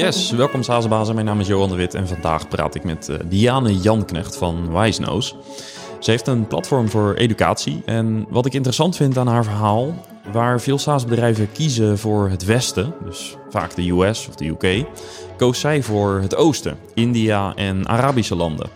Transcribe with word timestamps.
Yes, 0.00 0.30
welkom 0.30 0.62
Sazenbazen. 0.62 1.14
Mijn 1.14 1.26
naam 1.26 1.40
is 1.40 1.46
Johan 1.46 1.68
de 1.68 1.76
Wit 1.76 1.94
en 1.94 2.08
vandaag 2.08 2.48
praat 2.48 2.74
ik 2.74 2.84
met 2.84 3.08
uh, 3.08 3.16
Diane 3.24 3.76
Janknecht 3.76 4.36
van 4.36 4.72
Wijsnoos. 4.72 5.36
Ze 5.98 6.10
heeft 6.10 6.26
een 6.26 6.46
platform 6.46 6.88
voor 6.88 7.14
educatie 7.14 7.82
en 7.84 8.26
wat 8.28 8.46
ik 8.46 8.52
interessant 8.54 8.96
vind 8.96 9.18
aan 9.18 9.26
haar 9.26 9.44
verhaal, 9.44 9.94
waar 10.32 10.60
veel 10.60 10.78
SaaS-bedrijven 10.78 11.52
kiezen 11.52 11.98
voor 11.98 12.28
het 12.28 12.44
Westen, 12.44 12.94
dus 13.04 13.36
vaak 13.50 13.74
de 13.74 13.90
US 13.90 14.28
of 14.28 14.34
de 14.34 14.46
UK, 14.46 14.84
koos 15.36 15.60
zij 15.60 15.82
voor 15.82 16.20
het 16.20 16.36
Oosten, 16.36 16.78
India 16.94 17.54
en 17.54 17.88
Arabische 17.88 18.36
landen. 18.36 18.68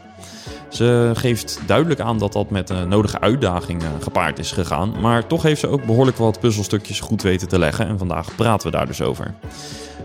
Ze 0.68 1.10
geeft 1.14 1.60
duidelijk 1.66 2.00
aan 2.00 2.18
dat 2.18 2.32
dat 2.32 2.50
met 2.50 2.70
een 2.70 2.88
nodige 2.88 3.20
uitdagingen 3.20 4.02
gepaard 4.02 4.38
is 4.38 4.52
gegaan, 4.52 4.94
maar 5.00 5.26
toch 5.26 5.42
heeft 5.42 5.60
ze 5.60 5.68
ook 5.68 5.84
behoorlijk 5.84 6.16
wat 6.16 6.40
puzzelstukjes 6.40 7.00
goed 7.00 7.22
weten 7.22 7.48
te 7.48 7.58
leggen 7.58 7.86
en 7.86 7.98
vandaag 7.98 8.34
praten 8.34 8.70
we 8.70 8.76
daar 8.76 8.86
dus 8.86 9.02
over. 9.02 9.34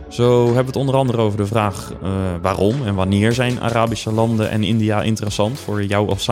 Zo 0.09 0.45
hebben 0.45 0.61
we 0.61 0.65
het 0.65 0.75
onder 0.75 0.95
andere 0.95 1.17
over 1.17 1.37
de 1.37 1.45
vraag 1.45 1.91
uh, 2.03 2.09
waarom 2.41 2.85
en 2.85 2.95
wanneer 2.95 3.33
zijn 3.33 3.61
Arabische 3.61 4.11
landen 4.11 4.49
en 4.49 4.63
India 4.63 5.01
interessant 5.01 5.59
voor 5.59 5.83
jou 5.83 6.09
als. 6.09 6.29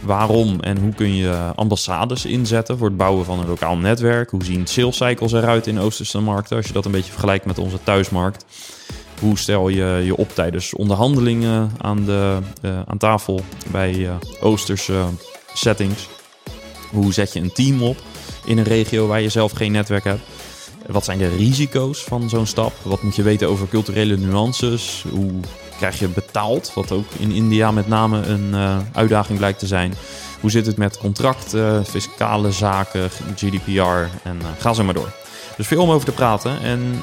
Waarom 0.00 0.60
en 0.60 0.78
hoe 0.78 0.94
kun 0.94 1.14
je 1.14 1.52
ambassades 1.54 2.24
inzetten 2.24 2.78
voor 2.78 2.86
het 2.86 2.96
bouwen 2.96 3.24
van 3.24 3.38
een 3.38 3.46
lokaal 3.46 3.76
netwerk? 3.76 4.30
Hoe 4.30 4.44
zien 4.44 4.66
sales 4.66 4.96
cycles 4.96 5.32
eruit 5.32 5.66
in 5.66 5.78
Oosterse 5.78 6.20
markten 6.20 6.56
als 6.56 6.66
je 6.66 6.72
dat 6.72 6.84
een 6.84 6.90
beetje 6.90 7.10
vergelijkt 7.10 7.44
met 7.44 7.58
onze 7.58 7.82
thuismarkt? 7.82 8.44
Hoe 9.20 9.38
stel 9.38 9.68
je 9.68 10.02
je 10.04 10.16
op 10.16 10.34
tijdens 10.34 10.74
onderhandelingen 10.74 11.70
aan, 11.78 12.04
de, 12.04 12.38
uh, 12.62 12.80
aan 12.86 12.98
tafel 12.98 13.40
bij 13.70 13.94
uh, 13.94 14.12
Oosterse 14.40 15.04
settings? 15.54 16.08
Hoe 16.90 17.12
zet 17.12 17.32
je 17.32 17.40
een 17.40 17.52
team 17.52 17.82
op 17.82 17.96
in 18.44 18.58
een 18.58 18.64
regio 18.64 19.06
waar 19.06 19.20
je 19.20 19.28
zelf 19.28 19.52
geen 19.52 19.72
netwerk 19.72 20.04
hebt? 20.04 20.22
Wat 20.92 21.04
zijn 21.04 21.18
de 21.18 21.28
risico's 21.28 22.04
van 22.04 22.28
zo'n 22.28 22.46
stap? 22.46 22.72
Wat 22.82 23.02
moet 23.02 23.16
je 23.16 23.22
weten 23.22 23.48
over 23.48 23.68
culturele 23.68 24.16
nuances? 24.16 25.04
Hoe 25.10 25.30
krijg 25.76 25.98
je 25.98 26.08
betaald? 26.08 26.72
Wat 26.74 26.92
ook 26.92 27.04
in 27.18 27.30
India 27.30 27.70
met 27.70 27.88
name 27.88 28.26
een 28.26 28.48
uh, 28.50 28.76
uitdaging 28.92 29.38
blijkt 29.38 29.58
te 29.58 29.66
zijn. 29.66 29.94
Hoe 30.40 30.50
zit 30.50 30.66
het 30.66 30.76
met 30.76 30.98
contracten, 30.98 31.86
fiscale 31.86 32.52
zaken, 32.52 33.10
GDPR 33.36 33.80
en 34.22 34.38
uh, 34.42 34.46
ga 34.58 34.72
zo 34.72 34.84
maar 34.84 34.94
door. 34.94 35.12
Dus 35.56 35.66
veel 35.66 35.82
om 35.82 35.90
over 35.90 36.06
te 36.06 36.12
praten. 36.12 36.60
En 36.62 37.02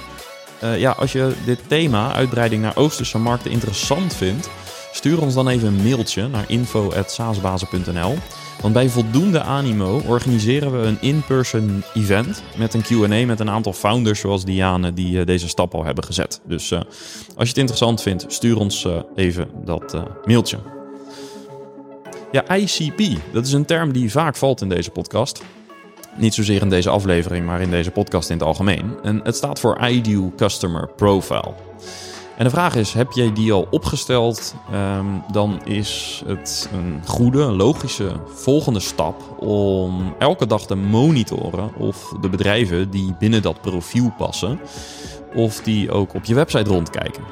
uh, 0.63 0.79
ja, 0.79 0.91
als 0.91 1.11
je 1.11 1.33
dit 1.45 1.59
thema, 1.67 2.13
uitbreiding 2.13 2.61
naar 2.61 2.75
Oosterse 2.75 3.17
markten, 3.17 3.51
interessant 3.51 4.15
vindt, 4.15 4.49
stuur 4.97 5.21
ons 5.21 5.33
dan 5.33 5.47
even 5.47 5.67
een 5.67 5.83
mailtje 5.83 6.27
naar 6.27 6.45
info.saasbazen.nl. 6.47 8.15
Want 8.61 8.73
bij 8.73 8.89
voldoende 8.89 9.41
animo 9.41 10.01
organiseren 10.07 10.81
we 10.81 10.87
een 10.87 10.97
in-person 11.01 11.83
event 11.93 12.43
met 12.57 12.73
een 12.73 12.83
QA 12.83 13.25
met 13.25 13.39
een 13.39 13.49
aantal 13.49 13.73
founders 13.73 14.19
zoals 14.19 14.45
Diane 14.45 14.93
die 14.93 15.19
uh, 15.19 15.25
deze 15.25 15.47
stap 15.47 15.75
al 15.75 15.85
hebben 15.85 16.03
gezet. 16.03 16.41
Dus 16.47 16.71
uh, 16.71 16.79
als 16.79 16.89
je 17.35 17.47
het 17.47 17.57
interessant 17.57 18.01
vindt, 18.01 18.25
stuur 18.27 18.57
ons 18.57 18.83
uh, 18.83 18.99
even 19.15 19.47
dat 19.65 20.03
mailtje. 20.25 20.57
Ja, 22.31 22.55
ICP, 22.55 23.01
dat 23.33 23.45
is 23.45 23.53
een 23.53 23.65
term 23.65 23.93
die 23.93 24.11
vaak 24.11 24.35
valt 24.35 24.61
in 24.61 24.69
deze 24.69 24.91
podcast. 24.91 25.43
Niet 26.17 26.33
zozeer 26.33 26.61
in 26.61 26.69
deze 26.69 26.89
aflevering, 26.89 27.45
maar 27.45 27.61
in 27.61 27.69
deze 27.69 27.91
podcast 27.91 28.29
in 28.29 28.37
het 28.37 28.47
algemeen. 28.47 28.95
En 29.03 29.19
het 29.23 29.35
staat 29.35 29.59
voor 29.59 29.87
Ideal 29.87 30.33
Customer 30.35 30.89
Profile. 30.95 31.53
En 32.37 32.43
de 32.43 32.49
vraag 32.49 32.75
is, 32.75 32.93
heb 32.93 33.11
jij 33.11 33.33
die 33.33 33.51
al 33.51 33.67
opgesteld? 33.69 34.55
Um, 34.73 35.23
dan 35.31 35.61
is 35.65 36.21
het 36.25 36.69
een 36.73 37.01
goede, 37.05 37.43
logische 37.43 38.11
volgende 38.25 38.79
stap 38.79 39.21
om 39.39 40.15
elke 40.19 40.47
dag 40.47 40.65
te 40.65 40.75
monitoren 40.75 41.75
of 41.75 42.13
de 42.21 42.29
bedrijven 42.29 42.89
die 42.89 43.15
binnen 43.19 43.41
dat 43.41 43.61
profiel 43.61 44.13
passen, 44.17 44.59
of 45.35 45.61
die 45.61 45.91
ook 45.91 46.13
op 46.13 46.25
je 46.25 46.33
website 46.33 46.69
rondkijken. 46.69 47.23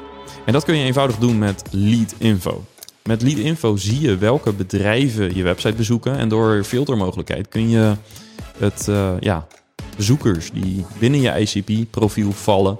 En 0.44 0.52
dat 0.52 0.64
kun 0.64 0.76
je 0.76 0.84
eenvoudig 0.84 1.16
doen 1.16 1.38
met 1.38 1.64
Lead 1.70 2.14
Info. 2.18 2.64
Met 3.02 3.22
Lead 3.22 3.38
Info 3.38 3.76
zie 3.76 4.00
je 4.00 4.16
welke 4.16 4.52
bedrijven 4.52 5.36
je 5.36 5.42
website 5.42 5.74
bezoeken 5.74 6.16
en 6.16 6.28
door 6.28 6.64
filtermogelijkheid 6.64 7.48
kun 7.48 7.68
je 7.68 7.94
het, 8.58 8.86
uh, 8.88 9.10
ja, 9.20 9.46
bezoekers 9.96 10.50
die 10.50 10.84
binnen 10.98 11.20
je 11.20 11.40
ICP-profiel 11.40 12.32
vallen, 12.32 12.78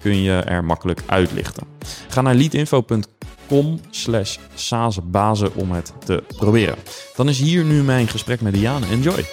kun 0.00 0.22
je 0.22 0.32
er 0.32 0.64
makkelijk 0.64 1.00
uitlichten. 1.06 1.66
Ga 2.08 2.20
naar 2.20 2.34
leadinfo.com 2.34 3.80
slash 3.90 4.36
sazenbazen 4.54 5.54
om 5.54 5.72
het 5.72 5.92
te 6.04 6.22
proberen. 6.36 6.76
Dan 7.16 7.28
is 7.28 7.38
hier 7.38 7.64
nu 7.64 7.82
mijn 7.82 8.08
gesprek 8.08 8.40
met 8.40 8.54
Diane. 8.54 8.86
Enjoy! 8.86 9.24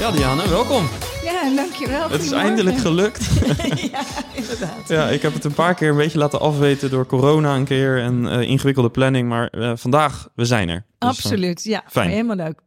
Ja, 0.00 0.10
Diane, 0.10 0.48
welkom. 0.48 0.88
Ja, 1.22 1.54
dankjewel. 1.54 2.10
Het 2.10 2.22
is 2.22 2.30
eindelijk 2.30 2.78
gelukt. 2.78 3.26
ja, 3.92 4.00
inderdaad. 4.32 4.88
Ja, 4.88 5.08
ik 5.08 5.22
heb 5.22 5.34
het 5.34 5.44
een 5.44 5.54
paar 5.54 5.74
keer 5.74 5.90
een 5.90 5.96
beetje 5.96 6.18
laten 6.18 6.40
afweten 6.40 6.90
door 6.90 7.06
corona 7.06 7.54
een 7.54 7.64
keer 7.64 8.02
en 8.02 8.24
uh, 8.24 8.40
ingewikkelde 8.40 8.90
planning. 8.90 9.28
Maar 9.28 9.48
uh, 9.52 9.72
vandaag, 9.74 10.28
we 10.34 10.44
zijn 10.44 10.68
er. 10.68 10.86
Dus, 10.98 11.08
Absoluut, 11.08 11.64
ja. 11.64 11.84
Fijn. 11.88 12.10
Helemaal 12.10 12.36
leuk. 12.36 12.60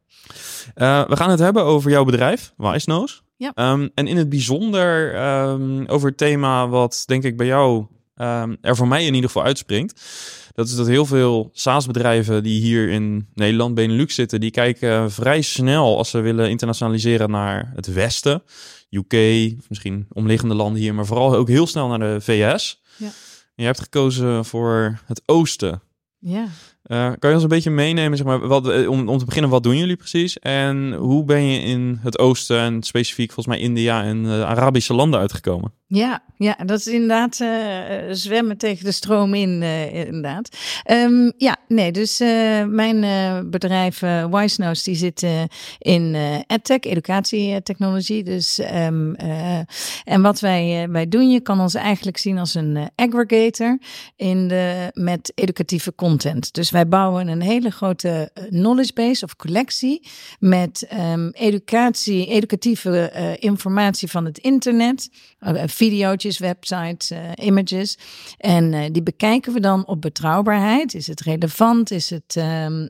Uh, 0.75 1.07
we 1.07 1.15
gaan 1.15 1.29
het 1.29 1.39
hebben 1.39 1.63
over 1.63 1.91
jouw 1.91 2.03
bedrijf, 2.03 2.53
Wijsnoos. 2.57 3.23
Ja. 3.37 3.71
Um, 3.71 3.89
en 3.93 4.07
in 4.07 4.17
het 4.17 4.29
bijzonder 4.29 5.15
um, 5.49 5.85
over 5.85 6.07
het 6.07 6.17
thema 6.17 6.67
wat 6.67 7.03
denk 7.05 7.23
ik 7.23 7.37
bij 7.37 7.45
jou 7.45 7.85
um, 8.15 8.57
er 8.61 8.75
voor 8.75 8.87
mij 8.87 9.05
in 9.05 9.13
ieder 9.13 9.29
geval 9.29 9.45
uitspringt. 9.45 10.01
Dat 10.53 10.67
is 10.67 10.75
dat 10.75 10.87
heel 10.87 11.05
veel 11.05 11.49
SaaS-bedrijven 11.53 12.43
die 12.43 12.61
hier 12.61 12.89
in 12.89 13.27
Nederland, 13.33 13.75
Benelux 13.75 14.15
zitten, 14.15 14.39
die 14.39 14.51
kijken 14.51 15.11
vrij 15.11 15.41
snel 15.41 15.97
als 15.97 16.09
ze 16.09 16.19
willen 16.19 16.49
internationaliseren 16.49 17.31
naar 17.31 17.71
het 17.75 17.93
Westen. 17.93 18.43
UK, 18.89 19.13
misschien 19.69 20.07
omliggende 20.09 20.55
landen 20.55 20.81
hier, 20.81 20.95
maar 20.95 21.05
vooral 21.05 21.35
ook 21.35 21.47
heel 21.47 21.67
snel 21.67 21.87
naar 21.87 21.99
de 21.99 22.21
VS. 22.21 22.81
Ja. 22.97 23.05
En 23.05 23.13
je 23.55 23.65
hebt 23.65 23.81
gekozen 23.81 24.45
voor 24.45 24.99
het 25.05 25.21
Oosten. 25.25 25.81
Ja. 26.19 26.47
Uh, 26.87 27.11
kan 27.19 27.29
je 27.29 27.35
ons 27.35 27.43
een 27.43 27.49
beetje 27.49 27.69
meenemen, 27.69 28.17
zeg 28.17 28.27
maar, 28.27 28.47
wat, 28.47 28.87
om, 28.87 29.09
om 29.09 29.17
te 29.17 29.25
beginnen, 29.25 29.51
wat 29.51 29.63
doen 29.63 29.77
jullie 29.77 29.95
precies? 29.95 30.39
En 30.39 30.93
hoe 30.93 31.23
ben 31.23 31.43
je 31.43 31.59
in 31.59 31.99
het 32.01 32.19
oosten 32.19 32.59
en 32.59 32.83
specifiek 32.83 33.31
volgens 33.31 33.55
mij 33.55 33.65
India 33.65 34.03
en 34.03 34.23
uh, 34.23 34.43
Arabische 34.43 34.93
landen 34.93 35.19
uitgekomen? 35.19 35.73
Ja, 35.89 36.23
ja, 36.37 36.57
dat 36.65 36.79
is 36.79 36.87
inderdaad 36.87 37.39
uh, 37.39 37.49
zwemmen 38.11 38.57
tegen 38.57 38.85
de 38.85 38.91
stroom 38.91 39.33
in, 39.33 39.63
inderdaad. 39.91 40.57
Um, 40.91 41.33
ja, 41.37 41.57
nee, 41.67 41.91
dus 41.91 42.19
mijn 42.67 43.05
bedrijf 43.49 43.99
Wisenose, 44.29 44.83
die 44.83 44.95
zit 44.95 45.25
in 45.79 46.15
edtech, 46.47 46.79
educatietechnologie. 46.79 48.23
Dus, 48.23 48.59
um, 48.73 49.15
en 50.03 50.21
wat 50.21 50.39
wij, 50.39 50.87
wij 50.89 51.07
doen, 51.07 51.29
je 51.29 51.41
kan 51.41 51.59
ons 51.59 51.73
eigenlijk 51.73 52.17
zien 52.17 52.37
als 52.37 52.53
een 52.53 52.89
aggregator 52.95 53.77
in 54.15 54.47
de, 54.47 54.91
met 54.93 55.31
educatieve 55.35 55.95
content. 55.95 56.53
Dus 56.53 56.71
wij 56.77 56.87
bouwen 56.87 57.27
een 57.27 57.41
hele 57.41 57.69
grote 57.69 58.31
knowledge 58.49 58.93
base 58.93 59.23
of 59.23 59.35
collectie 59.35 60.07
met 60.39 60.87
um, 61.11 61.29
educatie, 61.31 62.27
educatieve 62.27 63.11
uh, 63.15 63.33
informatie 63.49 64.09
van 64.09 64.25
het 64.25 64.37
internet, 64.37 65.09
uh, 65.39 65.61
video's, 65.65 66.39
websites, 66.39 67.11
images. 67.35 67.97
En 68.37 68.91
die 68.91 69.03
bekijken 69.03 69.53
we 69.53 69.59
dan 69.59 69.85
op 69.85 70.01
betrouwbaarheid. 70.01 70.93
Is 70.93 71.07
het 71.07 71.21
relevant? 71.21 71.91
Is 71.91 72.09
het 72.09 72.35
um, 72.35 72.89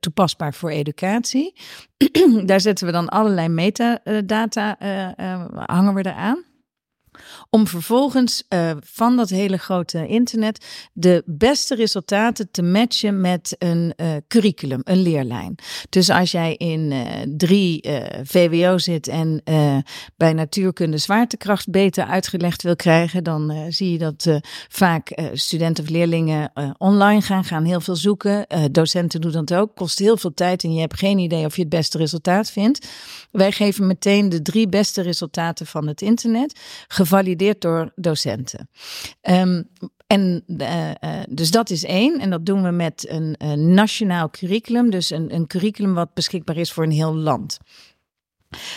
toepasbaar 0.00 0.54
voor 0.54 0.70
educatie? 0.70 1.54
Daar 2.44 2.60
zetten 2.60 2.86
we 2.86 2.92
dan 2.92 3.08
allerlei 3.08 3.48
metadata, 3.48 4.76
hangen 5.66 5.94
we 5.94 6.06
eraan 6.06 6.44
om 7.50 7.66
vervolgens 7.66 8.44
uh, 8.48 8.70
van 8.80 9.16
dat 9.16 9.28
hele 9.28 9.56
grote 9.56 10.06
internet 10.06 10.66
de 10.92 11.22
beste 11.26 11.74
resultaten 11.74 12.50
te 12.50 12.62
matchen 12.62 13.20
met 13.20 13.56
een 13.58 13.92
uh, 13.96 14.08
curriculum, 14.28 14.80
een 14.84 15.02
leerlijn. 15.02 15.54
Dus 15.88 16.10
als 16.10 16.30
jij 16.30 16.54
in 16.54 16.90
uh, 16.90 17.06
drie 17.36 17.88
VWO 18.22 18.78
zit 18.78 19.08
en 19.08 19.42
bij 20.16 20.32
natuurkunde 20.32 20.98
zwaartekracht 20.98 21.70
beter 21.70 22.04
uitgelegd 22.04 22.62
wil 22.62 22.76
krijgen, 22.76 23.24
dan 23.24 23.66
zie 23.68 23.92
je 23.92 23.98
dat 23.98 24.40
vaak 24.68 25.18
studenten 25.32 25.84
of 25.84 25.90
leerlingen 25.90 26.52
online 26.78 27.22
gaan, 27.22 27.44
gaan 27.44 27.64
heel 27.64 27.80
veel 27.80 27.96
zoeken. 27.96 28.46
docenten 28.72 29.20
doen 29.20 29.32
dat 29.32 29.54
ook, 29.54 29.76
kost 29.76 29.98
heel 29.98 30.16
veel 30.16 30.34
tijd 30.34 30.64
en 30.64 30.74
je 30.74 30.80
hebt 30.80 30.98
geen 30.98 31.18
idee 31.18 31.44
of 31.44 31.54
je 31.54 31.60
het 31.60 31.70
beste 31.70 31.98
resultaat 31.98 32.50
vindt. 32.50 32.88
Wij 33.30 33.52
geven 33.52 33.86
meteen 33.86 34.28
de 34.28 34.42
drie 34.42 34.68
beste 34.68 35.02
resultaten 35.02 35.66
van 35.66 35.86
het 35.86 36.02
internet, 36.02 36.60
gevalideerd 36.88 37.39
door 37.60 37.92
docenten. 37.94 38.68
Um, 39.22 39.68
en 40.06 40.44
uh, 40.46 40.88
uh, 40.88 41.20
dus 41.28 41.50
dat 41.50 41.70
is 41.70 41.84
één. 41.84 42.20
En 42.20 42.30
dat 42.30 42.46
doen 42.46 42.62
we 42.62 42.70
met 42.70 43.06
een, 43.08 43.36
nationaal 43.74 44.30
curriculum. 44.30 44.90
Dus 44.90 45.10
een, 45.10 45.34
een 45.34 45.46
curriculum 45.46 45.94
wat 45.94 46.14
beschikbaar 46.14 46.56
is 46.56 46.72
voor 46.72 46.84
een 46.84 46.90
heel 46.90 47.14
land. 47.14 47.58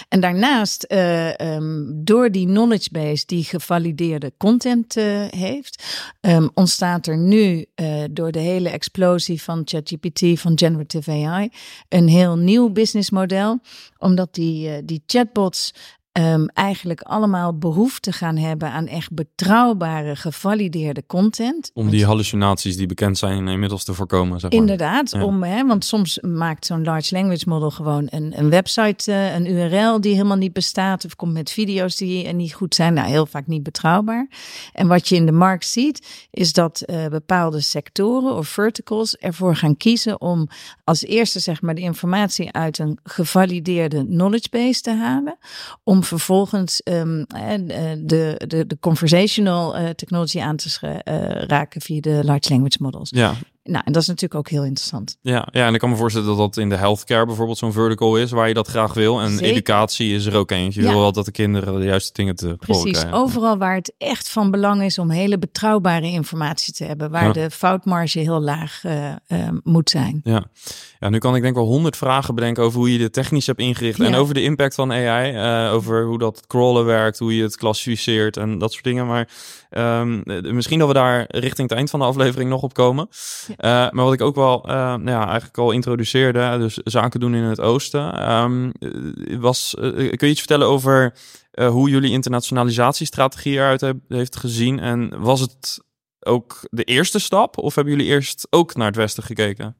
En 0.10 0.20
daarnaast, 0.20 0.86
uh, 0.88 1.34
um, 1.34 2.02
door 2.04 2.32
die 2.32 2.46
knowledge 2.46 2.90
base 2.92 3.26
die 3.26 3.44
gevalideerde 3.44 4.34
content 4.38 4.94
heeft, 5.30 5.84
um, 6.22 6.50
ontstaat 6.54 7.08
er 7.08 7.18
nu 7.18 7.66
door 8.12 8.32
de 8.32 8.40
hele 8.40 8.70
explosie 8.70 9.42
van 9.42 9.62
ChatGPT, 9.66 10.40
van 10.40 10.58
generative 10.58 11.12
AI, 11.12 11.50
een 11.90 12.08
heel 12.08 12.38
nieuw 12.38 12.70
businessmodel. 12.70 13.60
Omdat 13.98 14.34
die, 14.34 14.86
die 14.86 15.04
chatbots 15.06 15.74
um, 16.20 16.48
eigenlijk 16.48 17.02
allemaal 17.02 17.58
behoefte 17.58 18.12
gaan 18.12 18.38
hebben 18.38 18.72
aan 18.72 18.88
echt 18.88 19.12
betrouwbare, 19.12 20.16
gevalideerde 20.16 21.04
content. 21.08 21.72
Om 21.74 21.90
die 21.90 22.06
hallucinaties 22.06 22.78
die 22.78 22.88
bekend 22.88 23.18
zijn 23.18 23.48
inmiddels 23.48 23.84
te 23.84 23.94
voorkomen. 23.94 24.40
Zeg 24.40 24.52
maar. 24.52 24.60
Inderdaad, 24.60 25.14
om, 25.14 25.44
hè, 25.44 25.66
want 25.68 25.86
soms 25.86 26.20
maakt 26.20 26.66
zo'n 26.66 26.84
large 26.84 27.16
language 27.16 27.50
model 27.50 27.72
gewoon 27.72 28.08
een, 28.10 28.40
een 28.40 28.50
website, 28.50 29.12
uh, 29.12 29.34
een 29.34 29.46
URL 29.46 30.02
die 30.02 30.14
helemaal 30.14 30.38
niet 30.38 30.54
bestaat, 30.54 31.06
of 31.06 31.16
komt 31.16 31.34
met 31.34 31.52
video's 31.52 31.96
die 31.96 32.28
niet 32.34 32.54
goed 32.54 32.76
zijn, 32.76 32.94
nou 32.94 33.08
heel 33.08 33.26
vaak 33.26 33.48
niet 33.48 33.64
betrouwbaar. 33.64 34.28
En 34.74 34.88
wat 34.88 35.08
je 35.08 35.16
in 35.16 35.26
de 35.26 35.32
markt 35.32 35.66
ziet, 35.66 36.28
is 36.32 36.54
dat 36.54 36.84
uh, 36.86 37.08
bepaalde 37.08 37.62
sectoren 37.62 38.36
of 38.36 38.48
verticals 38.48 39.18
ervoor 39.18 39.56
gaan 39.56 39.78
kiezen 39.78 40.22
om 40.22 40.48
als 40.84 41.04
eerste 41.04 41.40
zeg 41.40 41.62
maar 41.62 41.76
de 41.76 41.82
informatie 41.82 42.52
uit 42.52 42.78
een 42.78 43.00
gevalideerde 43.04 44.06
knowledge 44.06 44.48
base 44.52 44.82
te 44.82 44.92
halen, 44.92 45.38
om 45.84 46.03
vervolgens 46.06 46.82
um, 46.84 47.26
de, 47.28 48.42
de, 48.48 48.66
de 48.68 48.78
conversational 48.80 49.80
uh, 49.80 49.90
technology 49.90 50.40
aan 50.40 50.56
te 50.56 50.80
uh, 50.84 51.44
raken 51.48 51.82
via 51.82 52.02
de 52.02 52.20
large 52.24 52.50
language 52.50 52.78
models. 52.80 53.10
Ja, 53.10 53.36
nou, 53.64 53.84
en 53.86 53.92
dat 53.92 54.02
is 54.02 54.08
natuurlijk 54.08 54.40
ook 54.40 54.50
heel 54.50 54.64
interessant. 54.64 55.18
Ja, 55.22 55.48
ja 55.52 55.68
en 55.68 55.74
ik 55.74 55.80
kan 55.80 55.90
me 55.90 55.96
voorstellen 55.96 56.28
dat 56.28 56.38
dat 56.38 56.58
in 56.58 56.70
de 56.70 56.76
healthcare 56.76 57.26
bijvoorbeeld 57.26 57.58
zo'n 57.58 57.72
vertical 57.72 58.18
is 58.18 58.32
waar 58.32 58.48
je 58.48 58.54
dat 58.54 58.68
graag 58.68 58.94
wil. 58.94 59.22
En 59.22 59.40
educatie 59.40 60.14
is 60.14 60.26
er 60.26 60.36
ook 60.36 60.52
eentje. 60.52 60.82
Je 60.82 60.88
wil 60.88 61.00
wel 61.00 61.12
dat 61.12 61.26
de 61.26 61.32
kinderen 61.32 61.80
de 61.80 61.86
juiste 61.86 62.14
dingen 62.14 62.36
te 62.36 62.56
Precies, 62.60 62.92
krijgen. 62.92 63.14
overal 63.14 63.58
waar 63.58 63.76
het 63.76 63.94
echt 63.98 64.30
van 64.30 64.52
belang 64.52 64.84
is 64.84 64.98
om 64.98 65.10
hele 65.10 65.38
betrouwbare 65.38 66.06
informatie 66.06 66.74
te 66.74 66.84
hebben. 66.84 67.12
Waar 67.12 67.34
de 67.34 67.52
foutmarge 67.52 68.20
heel 68.20 68.42
laag 68.42 68.84
uh, 68.84 69.10
uh, 69.28 69.48
moet 69.64 69.90
zijn. 69.90 70.22
Ja. 70.24 70.46
ja, 71.00 71.10
nu 71.10 71.18
kan 71.18 71.36
ik 71.36 71.42
denk 71.42 71.56
wel 71.56 71.66
honderd 71.66 71.98
vragen 71.98 72.36
bedenken 72.36 72.64
over 72.64 72.80
hoe 72.80 72.92
je 72.92 72.98
dit 72.98 73.14
technisch 73.14 73.48
hebt 73.48 73.60
ingericht. 73.60 74.00
En 74.00 74.16
over 74.16 74.34
de 74.34 74.44
impact 74.44 74.76
van 74.76 74.92
AI. 74.92 75.32
Uh, 75.32 75.66
eh, 75.66 75.74
over 75.74 76.06
hoe 76.06 76.18
dat 76.18 76.48
crawlen 76.48 76.86
werkt, 76.86 77.20
hoe 77.20 77.36
je 77.36 77.44
het 77.44 77.58
klassificeert 77.58 78.38
en 78.38 78.58
dat 78.58 78.72
soort 78.72 78.84
dingen. 78.84 79.08
Maar 79.08 79.28
um, 79.78 80.22
misschien 80.56 80.80
dat 80.80 80.88
we 80.88 80.94
daar 80.94 81.26
richting 81.28 81.70
het 81.70 81.78
eind 81.78 81.90
van 81.90 82.00
de 82.00 82.06
aflevering 82.06 82.50
nog 82.50 82.62
op 82.62 82.74
komen. 82.74 83.08
Uh, 83.50 83.56
maar 83.58 84.04
wat 84.04 84.14
ik 84.14 84.22
ook 84.22 84.36
wel 84.36 84.70
uh, 84.70 84.74
nou 84.76 85.10
ja, 85.10 85.26
eigenlijk 85.26 85.58
al 85.58 85.72
introduceerde, 85.72 86.58
dus 86.58 86.78
zaken 86.84 87.20
doen 87.20 87.36
in 87.36 87.44
het 87.44 87.62
oosten, 87.62 88.32
um, 88.32 88.72
was, 89.40 89.76
uh, 89.80 89.92
kun 89.92 90.28
je 90.28 90.28
iets 90.28 90.40
vertellen 90.40 90.68
over 90.68 91.14
hoe 91.60 91.90
jullie 91.90 92.12
internationalisatiestrategie 92.12 93.54
eruit 93.54 93.94
heeft 94.08 94.36
gezien? 94.36 94.80
En 94.80 95.22
was 95.22 95.40
het 95.40 95.84
ook 96.20 96.60
de 96.70 96.84
eerste 96.84 97.20
stap 97.20 97.58
of 97.58 97.76
hebben 97.76 97.94
jullie 97.94 98.12
eerst 98.12 98.48
ook 98.50 98.76
naar 98.76 98.88
het 98.88 98.96
westen 98.96 99.24
gekeken? 99.24 99.76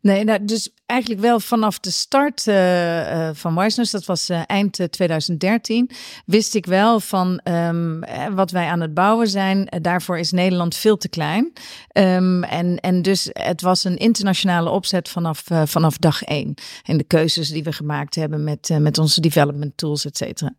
Nee, 0.00 0.24
nou, 0.24 0.44
dus 0.44 0.70
eigenlijk 0.86 1.20
wel 1.20 1.40
vanaf 1.40 1.80
de 1.80 1.90
start 1.90 2.46
uh, 2.46 3.00
uh, 3.00 3.30
van 3.32 3.54
Wisness, 3.54 3.92
dat 3.92 4.04
was 4.04 4.30
uh, 4.30 4.42
eind 4.46 4.78
2013, 4.90 5.90
wist 6.26 6.54
ik 6.54 6.66
wel 6.66 7.00
van 7.00 7.40
um, 7.44 8.00
wat 8.34 8.50
wij 8.50 8.66
aan 8.66 8.80
het 8.80 8.94
bouwen 8.94 9.28
zijn. 9.28 9.66
daarvoor 9.80 10.18
is 10.18 10.32
Nederland 10.32 10.76
veel 10.76 10.96
te 10.96 11.08
klein. 11.08 11.52
Um, 11.92 12.44
en, 12.44 12.80
en 12.80 13.02
dus 13.02 13.28
het 13.32 13.60
was 13.60 13.84
een 13.84 13.96
internationale 13.96 14.70
opzet 14.70 15.08
vanaf, 15.08 15.42
vanaf 15.64 15.98
dag 15.98 16.22
één. 16.22 16.54
En 16.82 16.96
de 16.96 17.04
keuzes 17.04 17.48
die 17.48 17.64
we 17.64 17.72
gemaakt 17.72 18.14
hebben 18.14 18.44
met, 18.44 18.70
met 18.78 18.98
onze 18.98 19.20
development 19.20 19.76
tools, 19.76 20.04
et 20.04 20.16
cetera. 20.16 20.54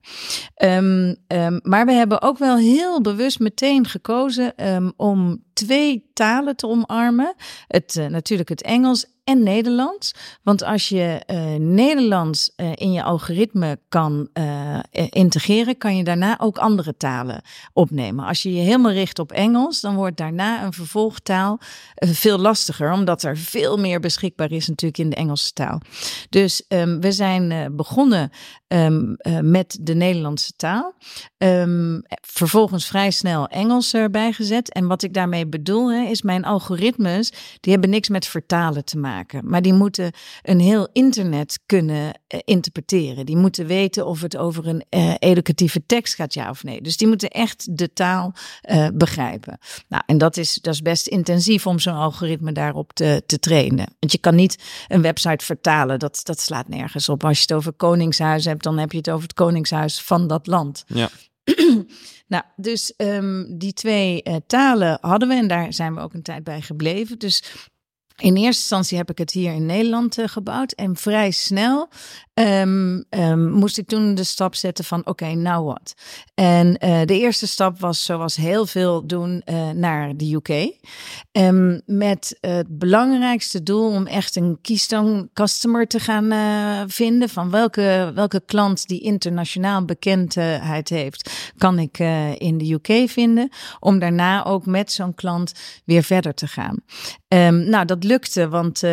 Um, 0.63 1.15
maar 1.61 1.85
we 1.85 1.91
hebben 1.91 2.21
ook 2.21 2.37
wel 2.37 2.57
heel 2.57 3.01
bewust 3.01 3.39
meteen 3.39 3.87
gekozen 3.87 4.53
om 4.97 5.43
twee 5.53 6.09
talen 6.13 6.55
te 6.55 6.67
omarmen. 6.67 7.35
Het, 7.67 8.07
natuurlijk 8.09 8.49
het 8.49 8.61
Engels 8.61 9.05
en 9.25 9.43
Nederlands. 9.43 10.13
Want 10.43 10.63
als 10.63 10.89
je 10.89 11.21
uh, 11.27 11.55
Nederlands 11.55 12.51
uh, 12.57 12.71
in 12.75 12.91
je 12.91 13.03
algoritme 13.03 13.79
kan 13.89 14.29
uh, 14.33 14.79
integreren, 14.91 15.77
kan 15.77 15.97
je 15.97 16.03
daarna 16.03 16.39
ook 16.39 16.57
andere 16.57 16.97
talen 16.97 17.41
opnemen. 17.73 18.25
Als 18.25 18.43
je 18.43 18.53
je 18.53 18.61
helemaal 18.61 18.91
richt 18.91 19.19
op 19.19 19.31
Engels, 19.31 19.81
dan 19.81 19.95
wordt 19.95 20.17
daarna 20.17 20.63
een 20.63 20.73
vervolgtaal 20.73 21.59
veel 21.95 22.37
lastiger, 22.37 22.91
omdat 22.91 23.23
er 23.23 23.37
veel 23.37 23.77
meer 23.77 23.99
beschikbaar 23.99 24.51
is 24.51 24.67
natuurlijk 24.67 24.99
in 24.99 25.09
de 25.09 25.15
Engelse 25.15 25.53
taal. 25.53 25.81
Dus 26.29 26.63
um, 26.67 27.01
we 27.01 27.11
zijn 27.11 27.75
begonnen 27.75 28.29
um, 28.67 29.15
met 29.41 29.77
de 29.81 29.95
Nederlandse 29.95 30.53
taal. 30.55 30.93
Um, 31.37 32.01
vervolgens 32.21 32.85
vrij 32.85 33.11
snel 33.11 33.47
Engels 33.47 33.93
erbij 33.93 34.31
gezet. 34.31 34.73
En 34.73 34.87
wat 34.87 35.03
ik 35.03 35.13
daarmee 35.13 35.47
bedoel, 35.47 35.91
hè, 35.91 36.09
is 36.09 36.21
mijn 36.21 36.45
algoritmes, 36.45 37.31
die 37.59 37.71
hebben 37.71 37.89
niks 37.89 38.09
met 38.09 38.27
vertalen 38.27 38.85
te 38.85 38.97
maken. 38.97 39.13
Maar 39.43 39.61
die 39.61 39.73
moeten 39.73 40.11
een 40.41 40.59
heel 40.59 40.89
internet 40.93 41.59
kunnen 41.65 42.03
uh, 42.05 42.39
interpreteren. 42.43 43.25
Die 43.25 43.37
moeten 43.37 43.65
weten 43.65 44.05
of 44.05 44.21
het 44.21 44.37
over 44.37 44.67
een 44.67 44.83
uh, 44.89 45.13
educatieve 45.19 45.85
tekst 45.85 46.15
gaat, 46.15 46.33
ja 46.33 46.49
of 46.49 46.63
nee. 46.63 46.81
Dus 46.81 46.97
die 46.97 47.07
moeten 47.07 47.29
echt 47.29 47.77
de 47.77 47.93
taal 47.93 48.33
uh, 48.69 48.87
begrijpen. 48.93 49.57
Nou, 49.87 50.03
en 50.05 50.17
dat 50.17 50.37
is, 50.37 50.53
dat 50.53 50.73
is 50.73 50.81
best 50.81 51.07
intensief 51.07 51.67
om 51.67 51.79
zo'n 51.79 51.93
algoritme 51.93 52.51
daarop 52.51 52.93
te, 52.93 53.23
te 53.25 53.39
trainen. 53.39 53.95
Want 53.99 54.11
je 54.11 54.17
kan 54.17 54.35
niet 54.35 54.63
een 54.87 55.01
website 55.01 55.45
vertalen, 55.45 55.99
dat, 55.99 56.19
dat 56.23 56.39
slaat 56.39 56.67
nergens 56.67 57.09
op. 57.09 57.23
Als 57.23 57.37
je 57.37 57.41
het 57.41 57.53
over 57.53 57.73
Koningshuis 57.73 58.45
hebt, 58.45 58.63
dan 58.63 58.77
heb 58.77 58.91
je 58.91 58.97
het 58.97 59.09
over 59.09 59.23
het 59.23 59.33
Koningshuis 59.33 60.01
van 60.01 60.27
dat 60.27 60.47
land. 60.47 60.83
Ja. 60.87 61.09
nou, 62.27 62.43
dus 62.55 62.93
um, 62.97 63.57
die 63.57 63.73
twee 63.73 64.21
uh, 64.23 64.35
talen 64.47 64.97
hadden 65.01 65.27
we 65.27 65.33
en 65.33 65.47
daar 65.47 65.73
zijn 65.73 65.95
we 65.95 66.01
ook 66.01 66.13
een 66.13 66.21
tijd 66.21 66.43
bij 66.43 66.61
gebleven. 66.61 67.19
Dus 67.19 67.43
in 68.17 68.35
eerste 68.35 68.61
instantie 68.61 68.97
heb 68.97 69.09
ik 69.09 69.17
het 69.17 69.31
hier 69.31 69.53
in 69.53 69.65
Nederland 69.65 70.17
uh, 70.17 70.27
gebouwd. 70.27 70.71
En 70.71 70.95
vrij 70.95 71.31
snel 71.31 71.89
um, 72.39 73.03
um, 73.09 73.49
moest 73.49 73.77
ik 73.77 73.87
toen 73.87 74.15
de 74.15 74.23
stap 74.23 74.55
zetten 74.55 74.85
van 74.85 75.05
oké, 75.05 75.33
nou 75.33 75.65
wat. 75.65 75.93
En 76.33 76.67
uh, 76.67 77.01
de 77.05 77.19
eerste 77.19 77.47
stap 77.47 77.79
was 77.79 78.05
zoals 78.05 78.35
heel 78.35 78.65
veel 78.65 79.07
doen 79.07 79.41
uh, 79.45 79.69
naar 79.69 80.17
de 80.17 80.33
UK. 80.33 80.77
Ehm, 81.31 81.79
met 81.85 82.37
het 82.39 82.77
belangrijkste 82.79 83.63
doel 83.63 83.89
om 83.89 84.07
echt 84.07 84.35
een 84.35 84.57
keystone 84.61 85.29
customer 85.33 85.87
te 85.87 85.99
gaan 85.99 86.33
vinden. 86.89 87.29
Van 87.29 87.49
welke, 87.49 88.11
welke 88.15 88.41
klant 88.45 88.87
die 88.87 89.01
internationaal 89.01 89.85
bekendheid 89.85 90.89
heeft, 90.89 91.51
kan 91.57 91.79
ik 91.79 91.99
in 92.37 92.57
de 92.57 92.73
UK 92.73 93.09
vinden. 93.09 93.49
Om 93.79 93.99
daarna 93.99 94.45
ook 94.45 94.65
met 94.65 94.91
zo'n 94.91 95.13
klant 95.13 95.51
weer 95.85 96.03
verder 96.03 96.33
te 96.33 96.47
gaan. 96.47 96.77
nou, 97.69 97.85
dat 97.85 98.03
lukte, 98.03 98.49
want 98.49 98.83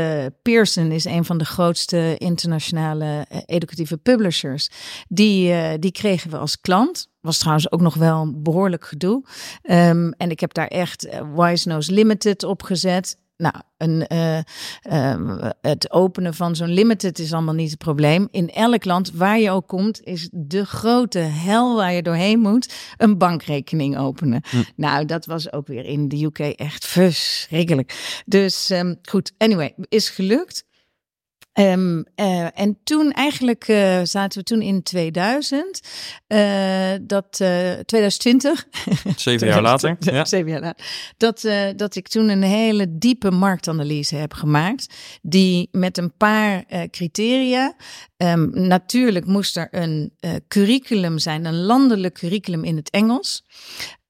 Pearson 0.42 0.90
is 0.90 1.04
een 1.04 1.24
van 1.24 1.38
de 1.38 1.44
grootste 1.44 2.14
internationale 2.18 3.26
eh, 3.31 3.31
educatieve 3.46 3.96
publishers. 3.96 4.70
Die, 5.08 5.52
uh, 5.52 5.70
die 5.78 5.92
kregen 5.92 6.30
we 6.30 6.36
als 6.36 6.60
klant. 6.60 7.10
Was 7.20 7.38
trouwens 7.38 7.72
ook 7.72 7.80
nog 7.80 7.94
wel 7.94 8.22
een 8.22 8.42
behoorlijk 8.42 8.84
gedoe. 8.84 9.24
Um, 9.62 10.12
en 10.12 10.30
ik 10.30 10.40
heb 10.40 10.52
daar 10.54 10.66
echt 10.66 11.06
uh, 11.06 11.20
Wise 11.36 11.68
Nose 11.68 11.92
Limited 11.92 12.44
op 12.44 12.62
gezet. 12.62 13.16
Nou, 13.36 13.54
een, 13.76 14.06
uh, 14.12 14.38
uh, 14.92 15.50
het 15.60 15.90
openen 15.90 16.34
van 16.34 16.56
zo'n 16.56 16.72
limited 16.72 17.18
is 17.18 17.32
allemaal 17.32 17.54
niet 17.54 17.70
het 17.70 17.78
probleem. 17.78 18.28
In 18.30 18.50
elk 18.50 18.84
land 18.84 19.12
waar 19.12 19.38
je 19.38 19.50
ook 19.50 19.68
komt, 19.68 20.02
is 20.02 20.28
de 20.32 20.66
grote 20.66 21.18
hel 21.18 21.76
waar 21.76 21.92
je 21.92 22.02
doorheen 22.02 22.40
moet, 22.40 22.74
een 22.96 23.18
bankrekening 23.18 23.98
openen. 23.98 24.42
Hm. 24.50 24.56
Nou, 24.76 25.04
dat 25.04 25.26
was 25.26 25.52
ook 25.52 25.66
weer 25.66 25.84
in 25.84 26.08
de 26.08 26.24
UK 26.24 26.38
echt 26.38 26.86
verschrikkelijk. 26.86 28.22
Dus 28.26 28.70
um, 28.70 28.98
goed, 29.02 29.32
anyway, 29.38 29.74
is 29.88 30.08
gelukt. 30.10 30.64
Um, 31.54 32.04
uh, 32.16 32.58
en 32.60 32.78
toen 32.84 33.12
eigenlijk 33.12 33.68
uh, 33.68 34.00
zaten 34.02 34.38
we 34.38 34.44
toen 34.44 34.62
in 34.62 34.82
2000, 34.82 35.80
uh, 36.28 36.90
dat 37.02 37.30
2020. 37.32 38.66
Zeven 39.16 39.46
jaar 39.46 39.62
later. 39.72 39.96
ja. 39.98 40.24
Zeven 40.24 40.50
jaar 40.50 40.60
later. 40.60 40.86
Dat, 41.16 41.48
dat 41.76 41.94
ik 41.94 42.08
toen 42.08 42.28
een 42.28 42.42
hele 42.42 42.98
diepe 42.98 43.30
marktanalyse 43.30 44.16
heb 44.16 44.32
gemaakt, 44.32 44.94
die 45.22 45.68
met 45.70 45.98
een 45.98 46.16
paar 46.16 46.64
criteria. 46.90 47.76
Um, 48.16 48.50
natuurlijk 48.52 49.26
moest 49.26 49.56
er 49.56 49.68
een 49.70 50.12
curriculum 50.48 51.18
zijn, 51.18 51.44
een 51.44 51.62
landelijk 51.62 52.14
curriculum 52.14 52.64
in 52.64 52.76
het 52.76 52.90
Engels. 52.90 53.44